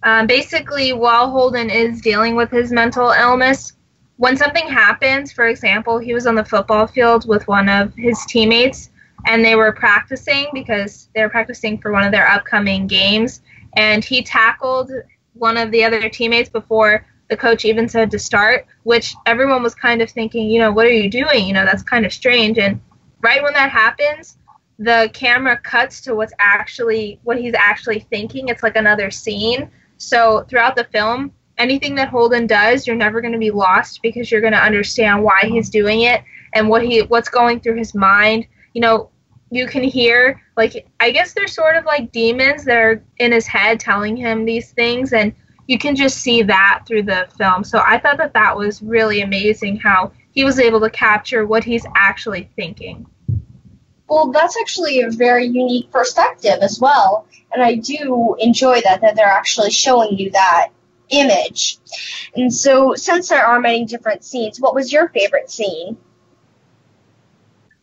um, 0.04 0.28
basically, 0.28 0.92
while 0.92 1.28
Holden 1.28 1.70
is 1.70 2.00
dealing 2.00 2.36
with 2.36 2.52
his 2.52 2.70
mental 2.70 3.10
illness, 3.10 3.72
when 4.18 4.36
something 4.36 4.68
happens, 4.68 5.32
for 5.32 5.48
example, 5.48 5.98
he 5.98 6.14
was 6.14 6.28
on 6.28 6.36
the 6.36 6.44
football 6.44 6.86
field 6.86 7.26
with 7.26 7.48
one 7.48 7.68
of 7.68 7.92
his 7.96 8.24
teammates 8.28 8.90
and 9.26 9.44
they 9.44 9.54
were 9.54 9.72
practicing 9.72 10.46
because 10.52 11.08
they 11.14 11.22
were 11.22 11.28
practicing 11.28 11.78
for 11.78 11.92
one 11.92 12.04
of 12.04 12.12
their 12.12 12.26
upcoming 12.28 12.86
games. 12.86 13.42
And 13.74 14.04
he 14.04 14.22
tackled 14.22 14.90
one 15.34 15.56
of 15.56 15.70
the 15.70 15.84
other 15.84 16.08
teammates 16.08 16.48
before 16.48 17.06
the 17.28 17.36
coach 17.36 17.64
even 17.64 17.88
said 17.88 18.10
to 18.10 18.18
start, 18.18 18.66
which 18.82 19.14
everyone 19.26 19.62
was 19.62 19.74
kind 19.74 20.02
of 20.02 20.10
thinking, 20.10 20.50
you 20.50 20.58
know, 20.58 20.72
what 20.72 20.86
are 20.86 20.92
you 20.92 21.08
doing? 21.08 21.46
You 21.46 21.54
know, 21.54 21.64
that's 21.64 21.82
kind 21.82 22.04
of 22.04 22.12
strange. 22.12 22.58
And 22.58 22.80
right 23.20 23.42
when 23.42 23.54
that 23.54 23.70
happens, 23.70 24.36
the 24.78 25.10
camera 25.12 25.58
cuts 25.58 26.00
to 26.02 26.14
what's 26.14 26.32
actually 26.38 27.20
what 27.22 27.38
he's 27.38 27.54
actually 27.54 28.00
thinking. 28.00 28.48
It's 28.48 28.62
like 28.62 28.76
another 28.76 29.10
scene. 29.10 29.70
So 29.98 30.44
throughout 30.48 30.74
the 30.74 30.84
film, 30.84 31.32
anything 31.58 31.94
that 31.96 32.08
Holden 32.08 32.46
does, 32.46 32.86
you're 32.86 32.96
never 32.96 33.20
going 33.20 33.34
to 33.34 33.38
be 33.38 33.50
lost 33.50 34.00
because 34.02 34.30
you're 34.30 34.40
going 34.40 34.54
to 34.54 34.58
understand 34.58 35.22
why 35.22 35.42
he's 35.44 35.70
doing 35.70 36.02
it 36.02 36.24
and 36.54 36.68
what 36.68 36.82
he 36.82 37.02
what's 37.02 37.28
going 37.28 37.60
through 37.60 37.76
his 37.76 37.94
mind. 37.94 38.46
You 38.72 38.80
know, 38.80 39.10
you 39.50 39.66
can 39.66 39.82
hear 39.82 40.40
like 40.56 40.86
I 41.00 41.10
guess 41.10 41.32
they're 41.32 41.48
sort 41.48 41.76
of 41.76 41.84
like 41.84 42.12
demons 42.12 42.64
that 42.64 42.76
are 42.76 43.02
in 43.18 43.32
his 43.32 43.46
head 43.46 43.80
telling 43.80 44.16
him 44.16 44.44
these 44.44 44.70
things 44.72 45.12
and 45.12 45.34
you 45.66 45.78
can 45.78 45.94
just 45.94 46.18
see 46.18 46.42
that 46.42 46.82
through 46.86 47.04
the 47.04 47.28
film. 47.38 47.62
So 47.62 47.80
I 47.84 47.98
thought 47.98 48.18
that 48.18 48.34
that 48.34 48.56
was 48.56 48.82
really 48.82 49.22
amazing 49.22 49.76
how 49.76 50.12
he 50.32 50.44
was 50.44 50.58
able 50.58 50.80
to 50.80 50.90
capture 50.90 51.46
what 51.46 51.62
he's 51.62 51.86
actually 51.94 52.50
thinking. 52.56 53.06
Well, 54.08 54.32
that's 54.32 54.56
actually 54.60 55.02
a 55.02 55.10
very 55.10 55.46
unique 55.46 55.92
perspective 55.92 56.58
as 56.60 56.80
well, 56.80 57.28
and 57.52 57.62
I 57.62 57.76
do 57.76 58.34
enjoy 58.40 58.80
that 58.80 59.00
that 59.02 59.14
they're 59.14 59.26
actually 59.26 59.70
showing 59.70 60.18
you 60.18 60.32
that 60.32 60.70
image. 61.10 61.78
And 62.34 62.52
so, 62.52 62.94
since 62.96 63.28
there 63.28 63.46
are 63.46 63.60
many 63.60 63.84
different 63.84 64.24
scenes, 64.24 64.60
what 64.60 64.74
was 64.74 64.92
your 64.92 65.08
favorite 65.10 65.48
scene? 65.48 65.96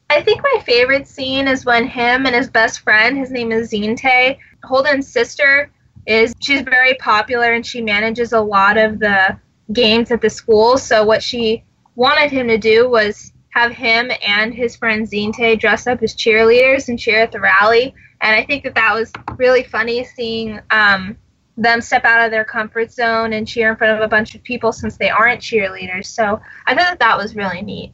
I 0.09 0.21
think 0.21 0.41
my 0.41 0.63
favorite 0.65 1.07
scene 1.07 1.47
is 1.47 1.65
when 1.65 1.85
him 1.85 2.25
and 2.25 2.35
his 2.35 2.49
best 2.49 2.79
friend, 2.79 3.17
his 3.17 3.31
name 3.31 3.51
is 3.51 3.71
Zinte, 3.71 4.37
Holden's 4.63 5.07
sister, 5.07 5.71
is 6.05 6.33
she's 6.39 6.61
very 6.61 6.93
popular 6.95 7.53
and 7.53 7.65
she 7.65 7.81
manages 7.81 8.31
a 8.31 8.39
lot 8.39 8.77
of 8.77 8.99
the 8.99 9.37
games 9.73 10.09
at 10.11 10.21
the 10.21 10.29
school. 10.29 10.77
So 10.77 11.03
what 11.03 11.21
she 11.21 11.63
wanted 11.95 12.31
him 12.31 12.47
to 12.47 12.57
do 12.57 12.89
was 12.89 13.33
have 13.49 13.71
him 13.71 14.11
and 14.25 14.53
his 14.53 14.75
friend 14.75 15.05
Zinte 15.05 15.59
dress 15.59 15.87
up 15.87 16.01
as 16.01 16.15
cheerleaders 16.15 16.87
and 16.87 16.97
cheer 16.97 17.19
at 17.19 17.31
the 17.31 17.41
rally. 17.41 17.93
And 18.21 18.33
I 18.33 18.45
think 18.45 18.63
that 18.63 18.75
that 18.75 18.93
was 18.93 19.11
really 19.35 19.63
funny 19.63 20.05
seeing 20.05 20.59
um, 20.71 21.17
them 21.57 21.81
step 21.81 22.05
out 22.05 22.23
of 22.23 22.31
their 22.31 22.45
comfort 22.45 22.91
zone 22.91 23.33
and 23.33 23.47
cheer 23.47 23.71
in 23.71 23.75
front 23.75 23.97
of 23.97 24.01
a 24.03 24.07
bunch 24.07 24.35
of 24.35 24.43
people 24.43 24.71
since 24.71 24.95
they 24.95 25.09
aren't 25.09 25.41
cheerleaders. 25.41 26.05
So 26.05 26.39
I 26.65 26.75
thought 26.75 26.85
that 26.85 26.99
that 26.99 27.17
was 27.17 27.35
really 27.35 27.61
neat. 27.61 27.93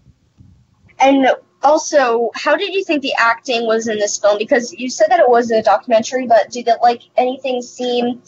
And 0.99 1.28
also, 1.64 2.30
how 2.36 2.55
did 2.55 2.74
you 2.74 2.84
think 2.84 3.01
the 3.01 3.14
acting 3.18 3.66
was 3.66 3.88
in 3.88 3.97
this 3.97 4.18
film? 4.18 4.38
Because 4.38 4.74
you 4.74 4.89
said 4.89 5.07
that 5.09 5.20
it 5.20 5.30
was 5.30 5.51
a 5.51 5.61
documentary, 5.61 6.28
but 6.28 6.51
did 6.51 6.68
it 6.68 6.78
like 6.82 7.03
anything 7.18 7.61
seem 7.61 8.22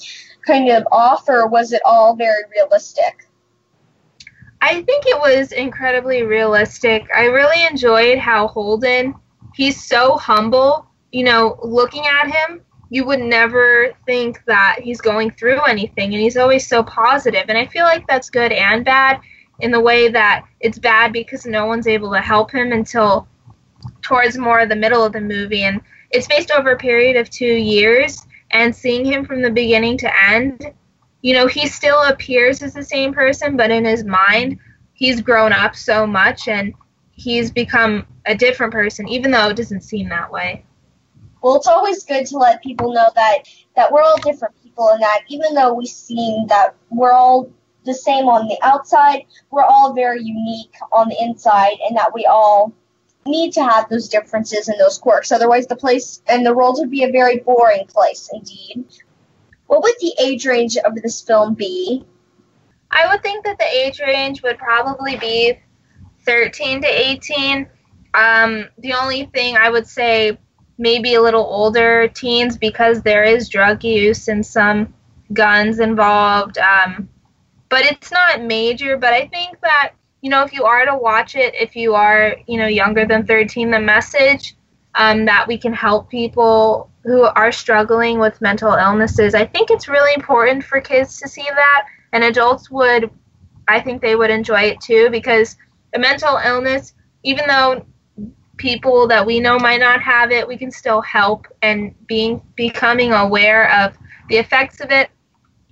kind 0.45 0.69
of 0.69 0.87
off, 0.91 1.27
or 1.27 1.47
was 1.47 1.73
it 1.73 1.81
all 1.85 2.15
very 2.15 2.43
realistic? 2.51 3.27
I 4.61 4.81
think 4.81 5.05
it 5.05 5.17
was 5.19 5.51
incredibly 5.51 6.23
realistic. 6.23 7.07
I 7.15 7.25
really 7.25 7.65
enjoyed 7.65 8.17
how 8.17 8.47
Holden, 8.47 9.15
he's 9.53 9.83
so 9.83 10.17
humble. 10.17 10.87
You 11.11 11.23
know, 11.23 11.59
looking 11.63 12.05
at 12.07 12.31
him, 12.31 12.61
you 12.89 13.05
would 13.05 13.19
never 13.19 13.93
think 14.05 14.43
that 14.45 14.77
he's 14.81 15.01
going 15.01 15.31
through 15.31 15.61
anything, 15.63 16.13
and 16.13 16.21
he's 16.21 16.37
always 16.37 16.67
so 16.67 16.83
positive. 16.83 17.45
And 17.47 17.57
I 17.57 17.65
feel 17.65 17.85
like 17.85 18.07
that's 18.07 18.29
good 18.29 18.51
and 18.51 18.85
bad 18.85 19.19
in 19.59 19.71
the 19.71 19.79
way 19.79 20.09
that 20.09 20.45
it's 20.59 20.79
bad 20.79 21.13
because 21.13 21.45
no 21.45 21.65
one's 21.65 21.87
able 21.87 22.11
to 22.11 22.21
help 22.21 22.51
him 22.51 22.71
until 22.71 23.27
towards 24.01 24.37
more 24.37 24.59
of 24.59 24.69
the 24.69 24.75
middle 24.75 25.03
of 25.03 25.13
the 25.13 25.21
movie. 25.21 25.63
And 25.63 25.81
it's 26.11 26.27
based 26.27 26.51
over 26.51 26.71
a 26.71 26.77
period 26.77 27.15
of 27.15 27.29
two 27.29 27.45
years, 27.45 28.25
and 28.51 28.75
seeing 28.75 29.05
him 29.05 29.25
from 29.25 29.41
the 29.41 29.49
beginning 29.49 29.97
to 29.99 30.23
end, 30.29 30.71
you 31.21 31.33
know, 31.33 31.47
he 31.47 31.67
still 31.67 32.03
appears 32.03 32.61
as 32.61 32.73
the 32.73 32.83
same 32.83 33.13
person, 33.13 33.57
but 33.57 33.71
in 33.71 33.83
his 33.85 34.03
mind, 34.03 34.59
he's 34.93 35.21
grown 35.21 35.51
up 35.51 35.75
so 35.75 36.05
much 36.05 36.47
and 36.47 36.73
he's 37.11 37.51
become 37.51 38.05
a 38.25 38.35
different 38.35 38.71
person, 38.71 39.07
even 39.07 39.31
though 39.31 39.49
it 39.49 39.57
doesn't 39.57 39.81
seem 39.81 40.09
that 40.09 40.31
way. 40.31 40.63
Well, 41.41 41.55
it's 41.55 41.67
always 41.67 42.03
good 42.03 42.25
to 42.27 42.37
let 42.37 42.63
people 42.63 42.93
know 42.93 43.09
that 43.15 43.43
that 43.75 43.91
we're 43.91 44.01
all 44.01 44.17
different 44.17 44.55
people, 44.63 44.89
and 44.89 45.01
that 45.01 45.21
even 45.27 45.53
though 45.53 45.73
we 45.73 45.85
seem 45.85 46.47
that 46.47 46.75
we're 46.89 47.11
all 47.11 47.51
the 47.85 47.93
same 47.93 48.27
on 48.27 48.47
the 48.47 48.57
outside, 48.61 49.25
we're 49.51 49.63
all 49.63 49.93
very 49.93 50.21
unique 50.21 50.75
on 50.91 51.09
the 51.09 51.17
inside, 51.21 51.77
and 51.87 51.95
that 51.95 52.13
we 52.13 52.25
all 52.25 52.73
need 53.25 53.53
to 53.53 53.63
have 53.63 53.89
those 53.89 54.07
differences 54.07 54.67
and 54.67 54.79
those 54.79 54.97
quirks. 54.97 55.31
Otherwise, 55.31 55.67
the 55.67 55.75
place 55.75 56.21
and 56.27 56.45
the 56.45 56.53
world 56.53 56.77
would 56.79 56.91
be 56.91 57.03
a 57.03 57.11
very 57.11 57.39
boring 57.39 57.85
place 57.87 58.29
indeed. 58.33 58.85
What 59.67 59.81
would 59.81 59.95
the 59.99 60.13
age 60.19 60.45
range 60.45 60.77
of 60.77 60.95
this 60.95 61.21
film 61.21 61.55
be? 61.55 62.05
I 62.91 63.07
would 63.07 63.23
think 63.23 63.43
that 63.45 63.57
the 63.57 63.65
age 63.65 63.99
range 63.99 64.43
would 64.43 64.57
probably 64.57 65.17
be 65.17 65.59
13 66.25 66.81
to 66.81 66.87
18. 66.87 67.67
Um, 68.13 68.69
the 68.77 68.93
only 68.93 69.25
thing 69.33 69.57
I 69.57 69.69
would 69.69 69.87
say 69.87 70.37
maybe 70.77 71.15
a 71.15 71.21
little 71.21 71.43
older 71.43 72.07
teens 72.07 72.57
because 72.57 73.01
there 73.01 73.23
is 73.23 73.49
drug 73.49 73.83
use 73.83 74.27
and 74.27 74.45
some 74.45 74.93
guns 75.33 75.79
involved. 75.79 76.57
Um, 76.57 77.09
but 77.75 77.83
it's 77.83 78.09
not 78.09 78.41
major. 78.41 78.95
But 78.95 79.11
I 79.11 79.27
think 79.27 79.59
that 79.59 79.91
you 80.21 80.29
know 80.29 80.43
if 80.43 80.53
you 80.53 80.63
are 80.63 80.85
to 80.85 80.95
watch 80.95 81.35
it, 81.35 81.53
if 81.55 81.75
you 81.75 81.93
are 81.93 82.37
you 82.47 82.57
know 82.57 82.67
younger 82.67 83.05
than 83.05 83.25
13, 83.25 83.69
the 83.69 83.81
message 83.81 84.55
um, 84.95 85.25
that 85.25 85.45
we 85.45 85.57
can 85.57 85.73
help 85.73 86.09
people 86.09 86.89
who 87.03 87.23
are 87.23 87.51
struggling 87.51 88.17
with 88.17 88.39
mental 88.39 88.71
illnesses. 88.71 89.35
I 89.35 89.45
think 89.45 89.71
it's 89.71 89.89
really 89.89 90.13
important 90.15 90.63
for 90.63 90.79
kids 90.79 91.19
to 91.19 91.27
see 91.27 91.43
that, 91.43 91.85
and 92.13 92.23
adults 92.23 92.71
would. 92.71 93.09
I 93.67 93.81
think 93.81 94.01
they 94.01 94.15
would 94.15 94.29
enjoy 94.29 94.61
it 94.71 94.79
too 94.79 95.09
because 95.11 95.57
a 95.93 95.99
mental 95.99 96.37
illness, 96.37 96.93
even 97.23 97.45
though 97.45 97.85
people 98.55 99.05
that 99.09 99.25
we 99.25 99.41
know 99.41 99.59
might 99.59 99.81
not 99.81 100.01
have 100.01 100.31
it, 100.31 100.47
we 100.47 100.55
can 100.55 100.71
still 100.71 101.01
help 101.01 101.45
and 101.61 101.93
being 102.07 102.41
becoming 102.55 103.11
aware 103.11 103.69
of 103.81 103.97
the 104.29 104.37
effects 104.37 104.79
of 104.79 104.91
it 104.91 105.09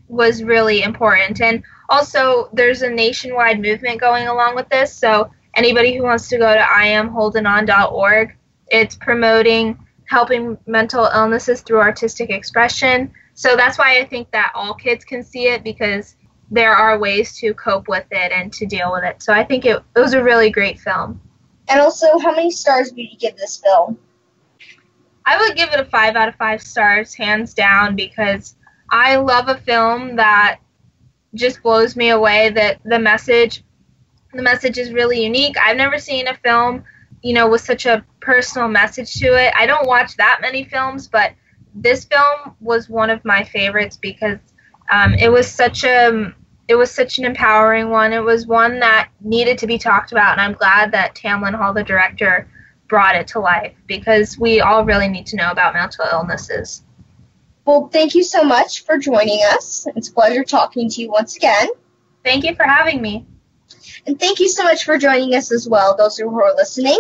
was 0.09 0.43
really 0.43 0.83
important. 0.83 1.39
And 1.39 1.63
also, 1.89 2.49
there's 2.53 2.81
a 2.81 2.89
nationwide 2.89 3.61
movement 3.61 3.99
going 3.99 4.27
along 4.27 4.55
with 4.55 4.69
this. 4.69 4.93
So, 4.93 5.31
anybody 5.55 5.95
who 5.95 6.03
wants 6.03 6.27
to 6.29 6.37
go 6.37 6.53
to 6.53 6.59
iamholdenon.org, 6.59 8.35
it's 8.67 8.95
promoting 8.95 9.77
helping 10.05 10.57
mental 10.67 11.05
illnesses 11.13 11.61
through 11.61 11.79
artistic 11.79 12.29
expression. 12.29 13.11
So, 13.33 13.55
that's 13.55 13.77
why 13.77 13.99
I 13.99 14.05
think 14.05 14.31
that 14.31 14.51
all 14.55 14.73
kids 14.73 15.03
can 15.03 15.23
see 15.23 15.47
it 15.47 15.63
because 15.63 16.15
there 16.51 16.75
are 16.75 16.99
ways 16.99 17.35
to 17.37 17.53
cope 17.53 17.87
with 17.87 18.05
it 18.11 18.31
and 18.31 18.51
to 18.53 18.65
deal 18.65 18.91
with 18.91 19.03
it. 19.03 19.21
So, 19.21 19.33
I 19.33 19.43
think 19.43 19.65
it, 19.65 19.81
it 19.95 19.99
was 19.99 20.13
a 20.13 20.23
really 20.23 20.49
great 20.49 20.79
film. 20.79 21.21
And 21.69 21.79
also, 21.79 22.17
how 22.19 22.31
many 22.31 22.51
stars 22.51 22.91
would 22.91 22.99
you 22.99 23.17
give 23.17 23.37
this 23.37 23.57
film? 23.57 23.97
I 25.25 25.37
would 25.37 25.55
give 25.55 25.69
it 25.71 25.79
a 25.79 25.85
five 25.85 26.15
out 26.15 26.27
of 26.27 26.35
five 26.35 26.61
stars, 26.61 27.13
hands 27.13 27.53
down, 27.53 27.95
because 27.95 28.55
I 28.89 29.15
love 29.15 29.47
a 29.47 29.57
film 29.57 30.17
that 30.17 30.59
just 31.35 31.63
blows 31.63 31.95
me 31.95 32.09
away 32.09 32.49
that 32.51 32.79
the 32.83 32.99
message 32.99 33.63
the 34.33 34.41
message 34.41 34.79
is 34.79 34.91
really 34.91 35.23
unique. 35.23 35.55
I've 35.63 35.77
never 35.77 35.99
seen 35.99 36.27
a 36.27 36.35
film, 36.37 36.83
you 37.21 37.33
know, 37.33 37.47
with 37.47 37.61
such 37.61 37.85
a 37.85 38.03
personal 38.19 38.67
message 38.67 39.13
to 39.19 39.27
it. 39.27 39.53
I 39.55 39.67
don't 39.67 39.87
watch 39.87 40.17
that 40.17 40.39
many 40.41 40.63
films, 40.63 41.07
but 41.07 41.33
this 41.75 42.05
film 42.05 42.55
was 42.59 42.89
one 42.89 43.09
of 43.09 43.23
my 43.23 43.43
favorites 43.43 43.97
because 43.97 44.39
um, 44.91 45.13
it 45.13 45.31
was 45.31 45.47
such 45.49 45.83
a 45.83 46.33
it 46.67 46.75
was 46.75 46.91
such 46.91 47.17
an 47.17 47.25
empowering 47.25 47.89
one. 47.89 48.13
It 48.13 48.23
was 48.23 48.47
one 48.47 48.79
that 48.79 49.09
needed 49.21 49.57
to 49.59 49.67
be 49.67 49.77
talked 49.77 50.11
about, 50.11 50.33
and 50.33 50.41
I'm 50.41 50.53
glad 50.53 50.91
that 50.93 51.13
Tamlyn 51.13 51.53
Hall, 51.53 51.73
the 51.73 51.83
director, 51.83 52.47
brought 52.87 53.15
it 53.15 53.27
to 53.27 53.39
life 53.39 53.73
because 53.85 54.37
we 54.39 54.61
all 54.61 54.85
really 54.85 55.09
need 55.09 55.25
to 55.27 55.35
know 55.35 55.51
about 55.51 55.73
mental 55.73 56.05
illnesses. 56.11 56.83
Well, 57.65 57.87
thank 57.87 58.13
you 58.13 58.23
so 58.23 58.43
much 58.43 58.83
for 58.83 58.97
joining 58.97 59.39
us. 59.53 59.87
It's 59.95 60.09
a 60.09 60.13
pleasure 60.13 60.43
talking 60.43 60.89
to 60.89 61.01
you 61.01 61.09
once 61.09 61.37
again. 61.37 61.69
Thank 62.23 62.43
you 62.43 62.55
for 62.55 62.63
having 62.63 63.01
me. 63.01 63.25
And 64.05 64.19
thank 64.19 64.39
you 64.39 64.49
so 64.49 64.63
much 64.63 64.85
for 64.85 64.97
joining 64.97 65.35
us 65.35 65.51
as 65.51 65.67
well, 65.67 65.95
those 65.95 66.17
who 66.17 66.41
are 66.41 66.55
listening. 66.55 66.99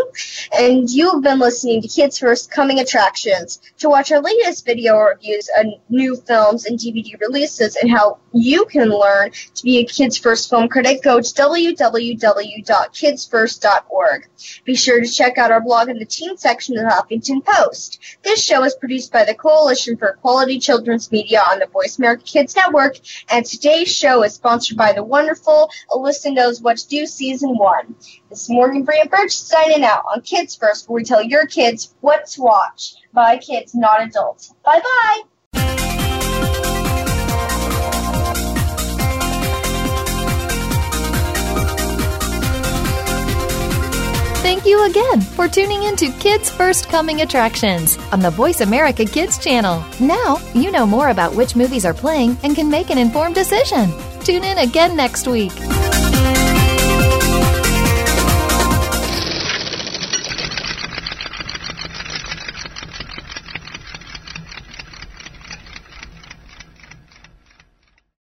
And 0.57 0.89
you've 0.89 1.23
been 1.23 1.39
listening 1.39 1.81
to 1.81 1.87
Kids 1.87 2.19
First 2.19 2.51
Coming 2.51 2.79
Attractions. 2.79 3.61
To 3.79 3.89
watch 3.89 4.11
our 4.11 4.21
latest 4.21 4.65
video 4.65 4.99
reviews 4.99 5.49
of 5.57 5.65
new 5.89 6.15
films 6.15 6.65
and 6.65 6.79
DVD 6.79 7.19
releases 7.19 7.75
and 7.75 7.91
how 7.91 8.19
you 8.33 8.65
can 8.65 8.89
learn 8.89 9.31
to 9.31 9.63
be 9.63 9.79
a 9.79 9.85
Kids 9.85 10.17
First 10.17 10.49
film 10.49 10.67
critic, 10.69 11.03
go 11.03 11.21
to 11.21 11.33
www.kidsfirst.org. 11.33 14.27
Be 14.65 14.75
sure 14.75 15.01
to 15.01 15.07
check 15.07 15.37
out 15.37 15.51
our 15.51 15.61
blog 15.61 15.89
in 15.89 15.99
the 15.99 16.05
teen 16.05 16.35
section 16.37 16.77
of 16.77 16.85
the 16.85 16.89
Huffington 16.89 17.45
Post. 17.45 17.99
This 18.23 18.43
show 18.43 18.63
is 18.63 18.73
produced 18.75 19.11
by 19.11 19.25
the 19.25 19.35
Coalition 19.35 19.97
for 19.97 20.17
Quality 20.21 20.59
Children's 20.59 21.11
Media 21.11 21.41
on 21.49 21.59
the 21.59 21.67
Voice 21.67 21.97
America 21.97 22.23
Kids 22.23 22.55
Network, 22.55 22.97
and 23.29 23.45
today's 23.45 23.93
show 23.93 24.23
is 24.23 24.33
sponsored 24.33 24.77
by 24.77 24.93
the 24.93 25.03
wonderful 25.03 25.69
Alisa 25.91 26.33
Knows 26.33 26.61
What 26.61 26.72
to 26.77 26.87
Do 26.87 27.05
Season 27.05 27.57
1. 27.57 27.95
This 28.29 28.43
is 28.43 28.49
Morgan 28.49 28.83
Brian 28.83 29.07
Birch 29.07 29.35
signing 29.35 29.83
out 29.83 30.03
on 30.13 30.21
Kids 30.21 30.55
First, 30.55 30.89
where 30.89 30.95
we 30.95 31.03
tell 31.03 31.21
your 31.23 31.45
kids 31.45 31.93
what 32.01 32.25
to 32.27 32.41
watch 32.41 32.95
by 33.13 33.37
kids, 33.37 33.75
not 33.75 34.01
adults. 34.01 34.53
Bye 34.63 34.79
bye! 34.79 35.21
Thank 44.43 44.65
you 44.65 44.85
again 44.85 45.21
for 45.21 45.47
tuning 45.47 45.83
in 45.83 45.95
to 45.95 46.11
Kids 46.19 46.49
First 46.49 46.89
Coming 46.89 47.21
Attractions 47.21 47.97
on 48.11 48.19
the 48.19 48.29
Voice 48.29 48.61
America 48.61 49.05
Kids 49.05 49.37
channel. 49.37 49.83
Now 49.99 50.37
you 50.53 50.69
know 50.69 50.85
more 50.85 51.09
about 51.09 51.33
which 51.33 51.55
movies 51.55 51.85
are 51.85 51.93
playing 51.93 52.37
and 52.43 52.55
can 52.55 52.69
make 52.69 52.89
an 52.89 52.97
informed 52.97 53.35
decision. 53.35 53.91
Tune 54.23 54.43
in 54.43 54.57
again 54.57 54.95
next 54.95 55.27
week. 55.27 55.53